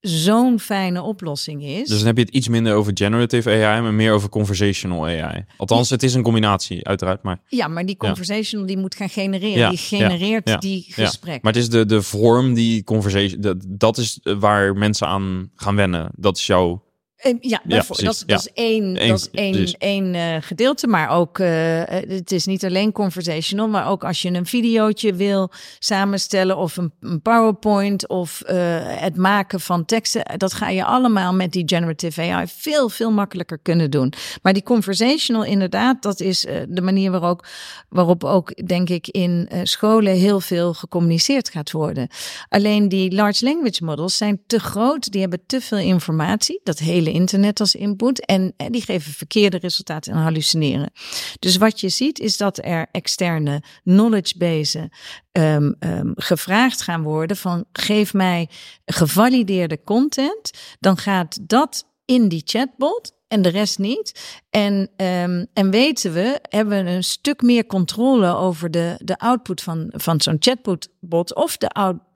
zo'n 0.00 0.60
fijne 0.60 1.02
oplossing 1.02 1.64
is. 1.64 1.88
Dus 1.88 1.98
dan 1.98 2.06
heb 2.06 2.16
je 2.16 2.22
het 2.22 2.34
iets 2.34 2.48
minder 2.48 2.74
over 2.74 2.92
generative 2.94 3.50
AI, 3.50 3.80
maar 3.80 3.94
meer 3.94 4.12
over 4.12 4.28
conversational 4.28 5.06
AI. 5.06 5.44
Althans, 5.56 5.90
het 5.90 6.02
is 6.02 6.14
een 6.14 6.22
combinatie, 6.22 6.86
uiteraard. 6.86 7.22
Maar... 7.22 7.40
Ja, 7.46 7.68
maar 7.68 7.86
die 7.86 7.96
conversational 7.96 8.66
die 8.66 8.78
moet 8.78 8.94
gaan 8.94 9.08
genereren. 9.08 9.58
Ja, 9.58 9.68
die 9.68 9.78
genereert 9.78 10.60
die 10.60 10.84
gesprek. 10.88 11.42
Maar 11.42 11.52
het 11.52 11.62
is 11.62 11.68
de, 11.68 11.86
de 11.86 12.02
vorm 12.02 12.54
die 12.54 12.84
conversation, 12.84 13.40
dat, 13.40 13.56
dat 13.68 13.98
is 13.98 14.20
waar 14.22 14.74
mensen 14.74 15.06
aan 15.06 15.50
gaan 15.54 15.76
wennen. 15.76 16.10
Dat 16.14 16.36
is 16.36 16.46
jouw 16.46 16.82
ja, 17.22 17.38
ja 17.40 17.60
dat, 17.64 18.00
is, 18.00 18.24
dat 18.26 18.38
is 18.38 18.48
één, 18.54 18.94
dat 18.94 19.18
is 19.18 19.30
één, 19.30 19.74
één 19.78 20.14
uh, 20.14 20.36
gedeelte. 20.40 20.86
Maar 20.86 21.10
ook, 21.10 21.38
uh, 21.38 21.82
het 21.86 22.32
is 22.32 22.46
niet 22.46 22.64
alleen 22.64 22.92
conversational, 22.92 23.68
maar 23.68 23.88
ook 23.88 24.04
als 24.04 24.22
je 24.22 24.30
een 24.30 24.46
videootje 24.46 25.14
wil 25.14 25.50
samenstellen 25.78 26.56
of 26.56 26.76
een, 26.76 26.92
een 27.00 27.22
PowerPoint 27.22 28.08
of 28.08 28.42
uh, 28.46 28.52
het 28.82 29.16
maken 29.16 29.60
van 29.60 29.84
teksten. 29.84 30.38
Dat 30.38 30.52
ga 30.52 30.68
je 30.68 30.84
allemaal 30.84 31.34
met 31.34 31.52
die 31.52 31.62
generative 31.66 32.22
AI 32.22 32.46
veel, 32.46 32.88
veel 32.88 33.10
makkelijker 33.10 33.58
kunnen 33.58 33.90
doen. 33.90 34.12
Maar 34.42 34.52
die 34.52 34.62
conversational 34.62 35.44
inderdaad, 35.44 36.02
dat 36.02 36.20
is 36.20 36.46
de 36.68 36.82
manier 36.82 37.10
waarop, 37.10 37.46
waarop 37.88 38.24
ook, 38.24 38.66
denk 38.66 38.88
ik, 38.88 39.08
in 39.08 39.48
scholen 39.62 40.12
heel 40.12 40.40
veel 40.40 40.74
gecommuniceerd 40.74 41.48
gaat 41.48 41.70
worden. 41.70 42.08
Alleen 42.48 42.88
die 42.88 43.14
large 43.14 43.44
language 43.44 43.84
models 43.84 44.16
zijn 44.16 44.40
te 44.46 44.58
groot, 44.60 45.12
die 45.12 45.20
hebben 45.20 45.40
te 45.46 45.60
veel 45.60 45.78
informatie. 45.78 46.60
Dat 46.62 46.78
hele 46.78 47.09
internet 47.12 47.60
als 47.60 47.74
input. 47.74 48.24
En, 48.24 48.52
en 48.56 48.72
die 48.72 48.82
geven 48.82 49.12
verkeerde 49.12 49.58
resultaten 49.58 50.12
en 50.12 50.18
hallucineren. 50.18 50.92
Dus 51.38 51.56
wat 51.56 51.80
je 51.80 51.88
ziet 51.88 52.18
is 52.18 52.36
dat 52.36 52.64
er 52.64 52.86
externe 52.92 53.62
knowledge 53.84 54.38
base 54.38 54.90
um, 55.32 55.74
um, 55.80 56.12
gevraagd 56.14 56.82
gaan 56.82 57.02
worden 57.02 57.36
van 57.36 57.64
geef 57.72 58.14
mij 58.14 58.48
gevalideerde 58.84 59.82
content. 59.84 60.50
Dan 60.80 60.96
gaat 60.96 61.38
dat 61.42 61.86
in 62.04 62.28
die 62.28 62.42
chatbot 62.44 63.12
en 63.28 63.42
de 63.42 63.48
rest 63.48 63.78
niet. 63.78 64.40
En, 64.50 64.90
um, 64.96 65.46
en 65.52 65.70
weten 65.70 66.12
we, 66.12 66.38
hebben 66.42 66.84
we 66.84 66.90
een 66.90 67.04
stuk 67.04 67.42
meer 67.42 67.66
controle 67.66 68.34
over 68.34 68.70
de, 68.70 68.94
de 69.04 69.18
output 69.18 69.62
van, 69.62 69.92
van 69.96 70.20
zo'n 70.20 70.36
chatbot 70.38 71.34
of 71.34 71.56
de 71.56 71.68
output 71.68 72.08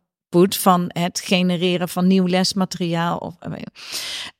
van 0.43 0.85
het 0.89 1.21
genereren 1.21 1.89
van 1.89 2.07
nieuw 2.07 2.27
lesmateriaal. 2.27 3.17
Of, 3.19 3.35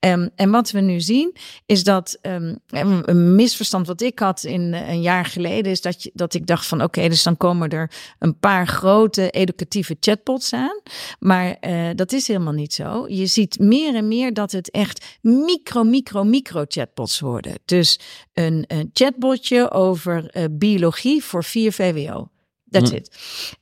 um, 0.01 0.31
en 0.35 0.51
wat 0.51 0.71
we 0.71 0.81
nu 0.81 1.01
zien 1.01 1.37
is 1.67 1.85
dat 1.85 2.19
um, 2.23 2.59
een 2.69 3.35
misverstand 3.35 3.87
wat 3.87 4.01
ik 4.01 4.19
had 4.19 4.45
in 4.45 4.73
een 4.73 5.01
jaar 5.01 5.25
geleden 5.25 5.73
is 5.73 5.81
dat, 5.81 6.03
je, 6.03 6.11
dat 6.15 6.35
ik 6.35 6.47
dacht 6.47 6.67
van 6.67 6.83
oké, 6.83 7.09
dus 7.09 7.23
dan 7.23 7.37
komen 7.37 7.69
er 7.69 7.91
een 8.19 8.39
paar 8.39 8.67
grote 8.67 9.31
educatieve 9.31 9.97
chatbots 10.01 10.53
aan. 10.53 10.81
Maar 11.19 11.57
uh, 11.61 11.91
dat 11.95 12.13
is 12.13 12.27
helemaal 12.27 12.53
niet 12.53 12.73
zo. 12.73 13.09
Je 13.09 13.27
ziet 13.27 13.59
meer 13.59 13.95
en 13.95 14.09
meer 14.09 14.35
dat 14.35 14.53
het 14.53 14.71
echt 14.71 15.19
micro, 15.21 15.85
micro, 15.85 16.25
micro 16.25 16.65
chatbots 16.69 17.21
worden. 17.21 17.55
Dus 17.65 17.99
een, 18.33 18.65
een 18.67 18.91
chatbotje 18.93 19.71
over 19.71 20.49
biologie 20.51 21.25
voor 21.25 21.45
4 21.45 21.73
VWO. 21.73 22.29
That's 22.75 22.91
hm. 22.91 22.97
it. 22.97 23.11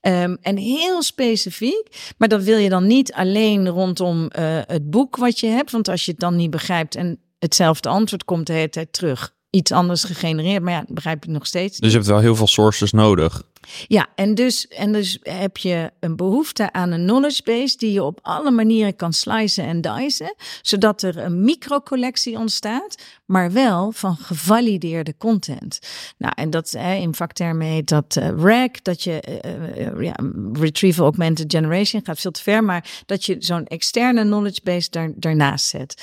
Um, 0.00 0.38
en 0.40 0.56
heel 0.56 1.02
specifiek. 1.02 2.14
Maar 2.18 2.28
dat 2.28 2.42
wil 2.42 2.58
je 2.58 2.68
dan 2.68 2.86
niet 2.86 3.12
alleen 3.12 3.68
rondom 3.68 4.22
uh, 4.22 4.28
het 4.66 4.90
boek 4.90 5.16
wat 5.16 5.40
je 5.40 5.46
hebt. 5.46 5.70
Want 5.70 5.88
als 5.88 6.04
je 6.04 6.10
het 6.10 6.20
dan 6.20 6.36
niet 6.36 6.50
begrijpt 6.50 6.94
en 6.94 7.18
hetzelfde 7.38 7.88
antwoord 7.88 8.24
komt 8.24 8.46
de 8.46 8.52
hele 8.52 8.68
tijd 8.68 8.92
terug. 8.92 9.34
Iets 9.50 9.72
anders 9.72 10.04
gegenereerd. 10.04 10.62
Maar 10.62 10.72
ja, 10.72 10.84
begrijp 10.88 11.24
je 11.24 11.30
nog 11.30 11.46
steeds. 11.46 11.78
Dus 11.78 11.90
je 11.90 11.96
hebt 11.96 12.08
wel 12.08 12.18
heel 12.18 12.36
veel 12.36 12.46
sources 12.46 12.92
nodig. 12.92 13.42
Ja, 13.86 14.06
en 14.14 14.34
dus, 14.34 14.68
en 14.68 14.92
dus 14.92 15.18
heb 15.22 15.56
je 15.56 15.90
een 16.00 16.16
behoefte 16.16 16.72
aan 16.72 16.90
een 16.90 17.02
knowledge 17.02 17.42
base 17.42 17.76
die 17.76 17.92
je 17.92 18.02
op 18.02 18.18
alle 18.22 18.50
manieren 18.50 18.96
kan 18.96 19.12
slicen 19.12 19.64
en 19.64 19.80
dicen, 19.80 20.34
zodat 20.62 21.02
er 21.02 21.18
een 21.18 21.44
microcollectie 21.44 22.38
ontstaat, 22.38 23.02
maar 23.26 23.52
wel 23.52 23.92
van 23.92 24.16
gevalideerde 24.16 25.16
content. 25.16 25.78
Nou, 26.18 26.32
en 26.36 26.50
dat 26.50 26.72
in 26.74 27.14
vaktermen 27.14 27.66
heet 27.66 27.88
dat 27.88 28.16
uh, 28.18 28.28
RAG, 28.36 28.70
dat 28.82 29.02
je 29.02 29.40
uh, 29.44 30.02
ja, 30.04 30.14
Retrieval 30.52 31.04
Augmented 31.04 31.52
Generation 31.52 32.04
gaat 32.04 32.20
veel 32.20 32.30
te 32.30 32.42
ver, 32.42 32.64
maar 32.64 33.02
dat 33.06 33.24
je 33.24 33.36
zo'n 33.38 33.66
externe 33.66 34.22
knowledge 34.22 34.60
base 34.62 34.90
daar, 34.90 35.10
daarnaast 35.14 35.66
zet. 35.66 36.02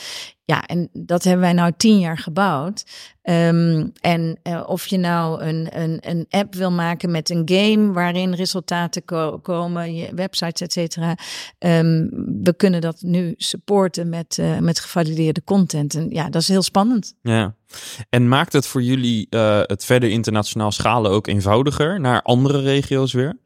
Ja, 0.49 0.65
en 0.65 0.89
dat 0.93 1.23
hebben 1.23 1.41
wij 1.41 1.53
nou 1.53 1.71
tien 1.77 1.99
jaar 1.99 2.17
gebouwd. 2.17 2.85
Um, 3.23 3.91
en 4.01 4.39
uh, 4.43 4.63
of 4.65 4.87
je 4.87 4.97
nou 4.97 5.41
een, 5.41 5.67
een, 5.81 5.97
een 6.01 6.25
app 6.29 6.55
wil 6.55 6.71
maken 6.71 7.11
met 7.11 7.29
een 7.29 7.41
game 7.45 7.91
waarin 7.91 8.33
resultaten 8.33 9.05
ko 9.05 9.39
komen, 9.39 9.95
je 9.95 10.09
websites, 10.15 10.61
et 10.61 10.71
cetera. 10.71 11.17
Um, 11.59 12.09
we 12.43 12.53
kunnen 12.57 12.81
dat 12.81 13.01
nu 13.01 13.33
supporten 13.37 14.09
met, 14.09 14.37
uh, 14.39 14.57
met 14.57 14.79
gevalideerde 14.79 15.43
content. 15.43 15.95
En 15.95 16.09
ja, 16.09 16.29
dat 16.29 16.41
is 16.41 16.47
heel 16.47 16.61
spannend. 16.61 17.15
Ja. 17.21 17.55
En 18.09 18.27
maakt 18.27 18.53
het 18.53 18.67
voor 18.67 18.81
jullie 18.81 19.27
uh, 19.29 19.59
het 19.63 19.85
verder 19.85 20.09
internationaal 20.09 20.71
schalen 20.71 21.11
ook 21.11 21.27
eenvoudiger 21.27 21.99
naar 21.99 22.21
andere 22.21 22.61
regio's 22.61 23.13
weer? 23.13 23.37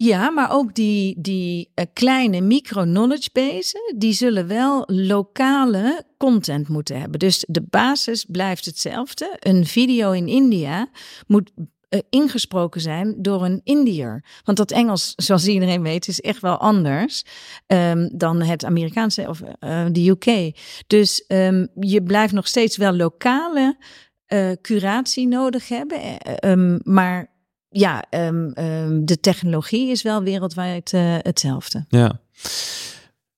Ja, 0.00 0.30
maar 0.30 0.52
ook 0.52 0.74
die, 0.74 1.14
die 1.20 1.70
uh, 1.74 1.84
kleine 1.92 2.40
micro-knowledge 2.40 3.28
base, 3.32 3.94
die 3.96 4.12
zullen 4.12 4.46
wel 4.46 4.82
lokale 4.86 6.04
content 6.16 6.68
moeten 6.68 7.00
hebben. 7.00 7.18
Dus 7.18 7.44
de 7.48 7.62
basis 7.62 8.24
blijft 8.24 8.64
hetzelfde. 8.64 9.36
Een 9.38 9.66
video 9.66 10.12
in 10.12 10.26
India 10.26 10.90
moet 11.26 11.50
uh, 11.56 12.00
ingesproken 12.10 12.80
zijn 12.80 13.22
door 13.22 13.44
een 13.44 13.60
Indiër. 13.64 14.24
Want 14.44 14.58
dat 14.58 14.70
Engels, 14.70 15.12
zoals 15.26 15.46
iedereen 15.46 15.82
weet, 15.82 16.08
is 16.08 16.20
echt 16.20 16.40
wel 16.40 16.56
anders 16.56 17.24
um, 17.66 18.10
dan 18.16 18.42
het 18.42 18.64
Amerikaanse 18.64 19.28
of 19.28 19.40
uh, 19.40 19.86
de 19.92 20.08
UK. 20.08 20.56
Dus 20.86 21.24
um, 21.28 21.68
je 21.80 22.02
blijft 22.02 22.32
nog 22.32 22.46
steeds 22.46 22.76
wel 22.76 22.92
lokale 22.92 23.76
curatie 24.62 25.28
nodig 25.28 25.68
hebben. 25.68 26.00
Um, 26.44 26.80
maar 26.82 27.37
ja, 27.70 28.04
um, 28.10 28.52
um, 28.58 29.06
de 29.06 29.20
technologie 29.20 29.90
is 29.90 30.02
wel 30.02 30.22
wereldwijd 30.22 30.92
uh, 30.92 31.16
hetzelfde. 31.18 31.84
Ja. 31.88 32.20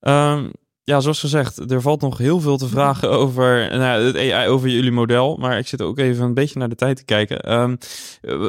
Um, 0.01 0.51
ja, 0.91 1.01
zoals 1.01 1.21
gezegd, 1.21 1.71
er 1.71 1.83
valt 1.83 2.01
nog 2.01 2.19
heel 2.19 2.41
veel 2.41 2.57
te 2.57 2.69
vragen 2.69 3.11
over 3.23 3.77
nou, 3.79 4.03
het 4.03 4.17
AI, 4.17 4.49
over 4.49 4.69
jullie 4.69 4.93
model. 4.93 5.37
Maar 5.37 5.59
ik 5.59 5.67
zit 5.67 5.83
ook 5.83 5.99
even 5.99 6.25
een 6.25 6.35
beetje 6.35 6.59
naar 6.59 6.69
de 6.69 6.75
tijd 6.75 6.97
te 6.97 7.05
kijken. 7.05 7.53
Um, 7.53 7.79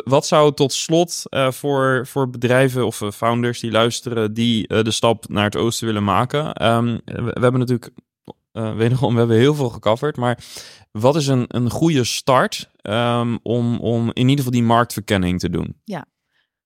wat 0.04 0.26
zou 0.26 0.54
tot 0.54 0.74
slot 0.74 1.24
uh, 1.30 1.52
voor, 1.52 2.08
voor 2.08 2.30
bedrijven 2.30 2.86
of 2.86 3.02
uh, 3.02 3.12
founders 3.12 3.60
die 3.60 3.72
luisteren, 3.72 4.34
die 4.34 4.66
uh, 4.68 4.84
de 4.84 4.92
stap 4.92 5.30
naar 5.30 5.44
het 5.44 5.56
oosten 5.56 5.88
willen 5.88 6.04
maken? 6.04 6.44
We, 6.46 7.02
we, 7.34 7.40
hebben 7.42 7.60
natuurlijk, 7.60 7.90
wederom, 8.52 9.14
we 9.14 9.20
hebben 9.20 9.38
heel 9.38 9.56
veel 9.56 9.70
gecoverd. 9.70 10.18
Maar 10.18 10.38
wat 10.92 11.16
is 11.16 11.28
een, 11.28 11.46
een 11.48 11.70
goede 11.70 12.04
start 12.04 12.70
um, 12.82 13.40
om, 13.44 13.80
om 13.80 14.08
in 14.14 14.22
ieder 14.30 14.38
geval 14.38 14.52
die 14.52 14.64
marktverkenning 14.64 15.40
te 15.40 15.50
doen? 15.50 15.76
Ja, 15.84 16.06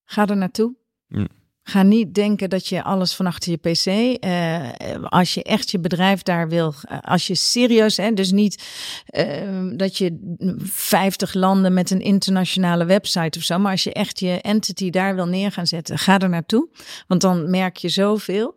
ga 0.04 0.28
er 0.28 0.38
naartoe. 0.38 0.76
Hm. 1.08 1.26
Ga 1.68 1.84
niet 1.84 2.14
denken 2.14 2.50
dat 2.50 2.68
je 2.68 2.84
alles 2.84 3.14
van 3.14 3.26
achter 3.26 3.52
je 3.52 3.58
pc. 3.58 3.86
Uh, 4.26 5.04
als 5.04 5.34
je 5.34 5.44
echt 5.44 5.72
je 5.72 5.80
bedrijf 5.80 6.22
daar 6.22 6.50
wil, 6.50 6.74
uh, 6.92 6.98
als 7.02 7.28
je 7.28 7.36
serieus, 7.36 7.98
hè, 7.98 8.14
dus 8.14 8.32
niet 8.32 8.64
uh, 9.10 9.78
dat 9.78 9.98
je 9.98 10.36
50 10.64 11.34
landen 11.34 11.74
met 11.74 11.92
een 11.92 12.02
internationale 12.02 12.86
website 12.86 13.38
of 13.40 13.44
zo, 13.44 13.60
maar 13.60 13.72
als 13.72 13.84
je 13.84 13.94
echt 13.94 14.20
je 14.20 14.42
entity 14.42 14.90
daar 14.90 15.16
wil 15.16 15.26
neer 15.26 15.52
gaan 15.52 15.68
zetten, 15.68 15.98
ga 15.98 16.20
er 16.20 16.30
naartoe. 16.30 16.70
Want 17.08 17.22
dan 17.22 17.50
merk 17.50 17.78
je 17.78 17.90
zoveel. 17.90 18.56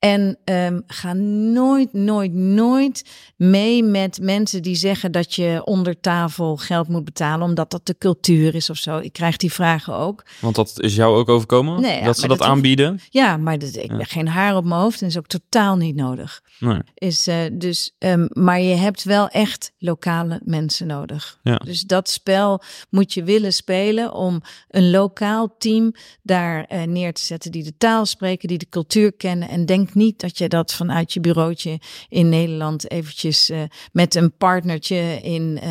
En 0.00 0.38
um, 0.44 0.82
ga 0.86 1.12
nooit, 1.12 1.92
nooit, 1.92 2.32
nooit 2.32 3.04
mee 3.36 3.82
met 3.82 4.18
mensen 4.22 4.62
die 4.62 4.74
zeggen 4.74 5.12
dat 5.12 5.34
je 5.34 5.62
onder 5.64 6.00
tafel 6.00 6.56
geld 6.56 6.88
moet 6.88 7.04
betalen, 7.04 7.46
omdat 7.46 7.70
dat 7.70 7.86
de 7.86 7.96
cultuur 7.98 8.54
is 8.54 8.70
of 8.70 8.76
zo. 8.76 8.98
Ik 8.98 9.12
krijg 9.12 9.36
die 9.36 9.52
vragen 9.52 9.94
ook. 9.94 10.24
Want 10.40 10.54
dat 10.54 10.80
is 10.80 10.94
jou 10.94 11.16
ook 11.16 11.28
overkomen? 11.28 11.80
Nee, 11.80 12.04
dat 12.04 12.18
ze 12.18 12.28
dat, 12.28 12.38
dat 12.38 12.46
aanbieden? 12.46 13.00
Ja, 13.10 13.36
maar 13.36 13.58
dat, 13.58 13.76
ik 13.76 13.90
heb 13.90 14.06
geen 14.08 14.28
haar 14.28 14.56
op 14.56 14.64
mijn 14.64 14.80
hoofd 14.80 15.02
en 15.02 15.06
is 15.06 15.18
ook 15.18 15.26
totaal 15.26 15.76
niet 15.76 15.94
nodig. 15.94 16.42
Nee. 16.58 16.78
Is, 16.94 17.28
uh, 17.28 17.36
dus, 17.52 17.94
um, 17.98 18.28
maar 18.32 18.60
je 18.60 18.74
hebt 18.74 19.04
wel 19.04 19.28
echt 19.28 19.72
lokale 19.78 20.40
mensen 20.44 20.86
nodig. 20.86 21.38
Ja. 21.42 21.56
Dus 21.56 21.82
dat 21.82 22.10
spel 22.10 22.62
moet 22.90 23.14
je 23.14 23.24
willen 23.24 23.52
spelen 23.52 24.12
om 24.12 24.42
een 24.68 24.90
lokaal 24.90 25.54
team 25.58 25.92
daar 26.22 26.66
uh, 26.72 26.82
neer 26.82 27.12
te 27.12 27.22
zetten 27.22 27.52
die 27.52 27.64
de 27.64 27.76
taal 27.78 28.06
spreken, 28.06 28.48
die 28.48 28.58
de 28.58 28.68
cultuur 28.68 29.12
kennen 29.12 29.48
en 29.48 29.66
denk 29.92 30.06
niet 30.06 30.20
dat 30.20 30.38
je 30.38 30.48
dat 30.48 30.72
vanuit 30.72 31.12
je 31.12 31.20
bureautje 31.20 31.80
in 32.08 32.28
Nederland 32.28 32.90
eventjes 32.90 33.50
uh, 33.50 33.62
met 33.92 34.14
een 34.14 34.32
partnertje 34.36 35.20
in 35.22 35.60
uh, 35.64 35.70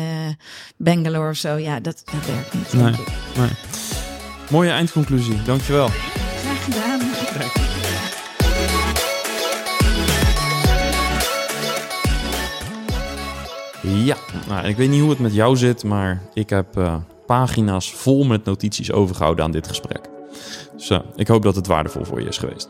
Bangalore 0.76 1.30
of 1.30 1.36
zo. 1.36 1.56
Ja, 1.56 1.80
dat, 1.80 2.02
dat 2.04 2.26
werkt 2.26 2.54
niet. 2.54 2.72
Nee, 2.72 2.94
nee. 3.36 3.50
Mooie 4.50 4.70
eindconclusie. 4.70 5.42
Dankjewel. 5.42 5.88
Graag 5.88 6.64
gedaan. 6.64 6.98
Ja, 13.82 14.16
nou, 14.48 14.66
ik 14.66 14.76
weet 14.76 14.88
niet 14.88 15.00
hoe 15.00 15.10
het 15.10 15.18
met 15.18 15.34
jou 15.34 15.56
zit, 15.56 15.84
maar 15.84 16.22
ik 16.34 16.50
heb 16.50 16.76
uh, 16.78 16.96
pagina's 17.26 17.92
vol 17.92 18.24
met 18.24 18.44
notities 18.44 18.92
overgehouden 18.92 19.44
aan 19.44 19.50
dit 19.50 19.68
gesprek. 19.68 20.00
Dus 20.76 20.90
uh, 20.90 20.98
ik 21.16 21.28
hoop 21.28 21.42
dat 21.42 21.54
het 21.54 21.66
waardevol 21.66 22.04
voor 22.04 22.20
je 22.20 22.28
is 22.28 22.38
geweest. 22.38 22.68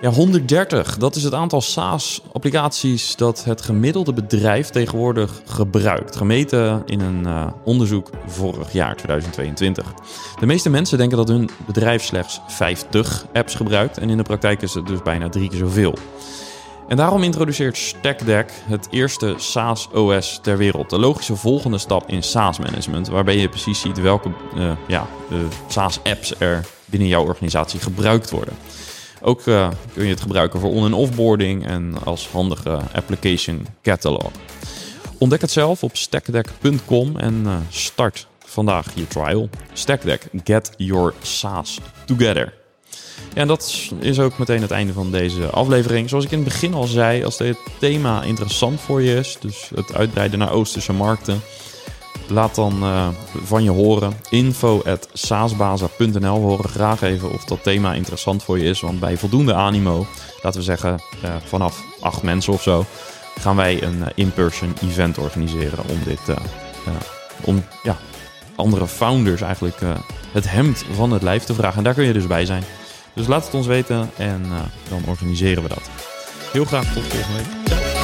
Ja, 0.00 0.10
130. 0.10 0.98
Dat 0.98 1.16
is 1.16 1.22
het 1.22 1.34
aantal 1.34 1.60
SaaS-applicaties 1.60 3.16
dat 3.16 3.44
het 3.44 3.62
gemiddelde 3.62 4.12
bedrijf 4.12 4.68
tegenwoordig 4.68 5.42
gebruikt. 5.46 6.16
Gemeten 6.16 6.82
in 6.86 7.00
een 7.00 7.22
uh, 7.26 7.46
onderzoek 7.64 8.10
vorig 8.26 8.72
jaar, 8.72 8.96
2022. 8.96 9.92
De 10.40 10.46
meeste 10.46 10.70
mensen 10.70 10.98
denken 10.98 11.16
dat 11.16 11.28
hun 11.28 11.50
bedrijf 11.66 12.04
slechts 12.04 12.40
50 12.46 13.26
apps 13.32 13.54
gebruikt. 13.54 13.98
En 13.98 14.10
in 14.10 14.16
de 14.16 14.22
praktijk 14.22 14.62
is 14.62 14.74
het 14.74 14.86
dus 14.86 15.02
bijna 15.02 15.28
drie 15.28 15.48
keer 15.48 15.58
zoveel. 15.58 15.94
En 16.88 16.96
daarom 16.96 17.22
introduceert 17.22 17.76
StackDeck 17.76 18.52
het 18.66 18.88
eerste 18.90 19.34
SaaS-OS 19.36 20.38
ter 20.42 20.56
wereld. 20.56 20.90
De 20.90 20.98
logische 20.98 21.36
volgende 21.36 21.78
stap 21.78 22.08
in 22.08 22.22
SaaS-management, 22.22 23.08
waarbij 23.08 23.36
je 23.36 23.48
precies 23.48 23.80
ziet 23.80 24.00
welke 24.00 24.28
uh, 24.56 24.72
ja, 24.86 25.06
SaaS-apps 25.68 26.34
er 26.38 26.64
binnen 26.84 27.08
jouw 27.08 27.24
organisatie 27.24 27.80
gebruikt 27.80 28.30
worden. 28.30 28.54
Ook 29.22 29.46
uh, 29.46 29.68
kun 29.92 30.04
je 30.04 30.10
het 30.10 30.20
gebruiken 30.20 30.60
voor 30.60 30.70
on- 30.70 30.84
en 30.84 30.92
offboarding 30.92 31.66
en 31.66 31.94
als 32.04 32.28
handige 32.28 32.78
application 32.92 33.66
catalog. 33.82 34.30
Ontdek 35.18 35.40
het 35.40 35.50
zelf 35.50 35.82
op 35.82 35.96
stackdeck.com 35.96 37.16
en 37.16 37.42
uh, 37.44 37.56
start 37.68 38.26
vandaag 38.38 38.86
je 38.94 39.06
trial. 39.06 39.48
Stackdeck, 39.72 40.28
get 40.44 40.70
your 40.76 41.14
SaaS 41.22 41.78
together. 42.04 42.54
Ja, 43.34 43.40
en 43.42 43.48
dat 43.48 43.90
is 44.00 44.18
ook 44.18 44.38
meteen 44.38 44.62
het 44.62 44.70
einde 44.70 44.92
van 44.92 45.10
deze 45.10 45.46
aflevering. 45.46 46.08
Zoals 46.08 46.24
ik 46.24 46.30
in 46.30 46.38
het 46.38 46.48
begin 46.48 46.74
al 46.74 46.86
zei, 46.86 47.24
als 47.24 47.36
dit 47.36 47.56
thema 47.78 48.22
interessant 48.22 48.80
voor 48.80 49.02
je 49.02 49.14
is, 49.14 49.36
dus 49.40 49.70
het 49.74 49.94
uitbreiden 49.94 50.38
naar 50.38 50.52
Oosterse 50.52 50.92
markten, 50.92 51.40
Laat 52.28 52.54
dan 52.54 52.82
uh, 52.82 53.08
van 53.44 53.62
je 53.62 53.70
horen. 53.70 54.12
info.saasbaza.nl. 54.28 56.40
We 56.40 56.46
horen 56.46 56.68
graag 56.68 57.02
even 57.02 57.32
of 57.32 57.44
dat 57.44 57.62
thema 57.62 57.94
interessant 57.94 58.42
voor 58.42 58.58
je 58.58 58.64
is. 58.64 58.80
Want 58.80 59.00
bij 59.00 59.16
voldoende 59.16 59.54
animo, 59.54 60.06
laten 60.42 60.60
we 60.60 60.66
zeggen 60.66 61.00
uh, 61.24 61.34
vanaf 61.44 61.82
acht 62.00 62.22
mensen 62.22 62.52
of 62.52 62.62
zo, 62.62 62.84
gaan 63.40 63.56
wij 63.56 63.82
een 63.82 63.98
uh, 63.98 64.06
in-person 64.14 64.74
event 64.82 65.18
organiseren 65.18 65.84
om 65.88 65.98
dit, 66.04 66.20
om 67.40 67.64
ja, 67.82 67.96
andere 68.56 68.86
founders 68.86 69.40
eigenlijk 69.40 69.78
het 70.32 70.50
hemd 70.50 70.84
van 70.92 71.10
het 71.10 71.22
lijf 71.22 71.44
te 71.44 71.54
vragen. 71.54 71.78
En 71.78 71.84
daar 71.84 71.94
kun 71.94 72.04
je 72.04 72.12
dus 72.12 72.26
bij 72.26 72.46
zijn. 72.46 72.62
Dus 73.14 73.26
laat 73.26 73.44
het 73.44 73.54
ons 73.54 73.66
weten 73.66 74.10
en 74.16 74.46
dan 74.88 75.02
organiseren 75.06 75.62
we 75.62 75.68
dat. 75.68 75.90
Heel 76.52 76.64
graag 76.64 76.92
tot 76.92 77.02
volgende 77.02 77.36
week. 77.36 77.95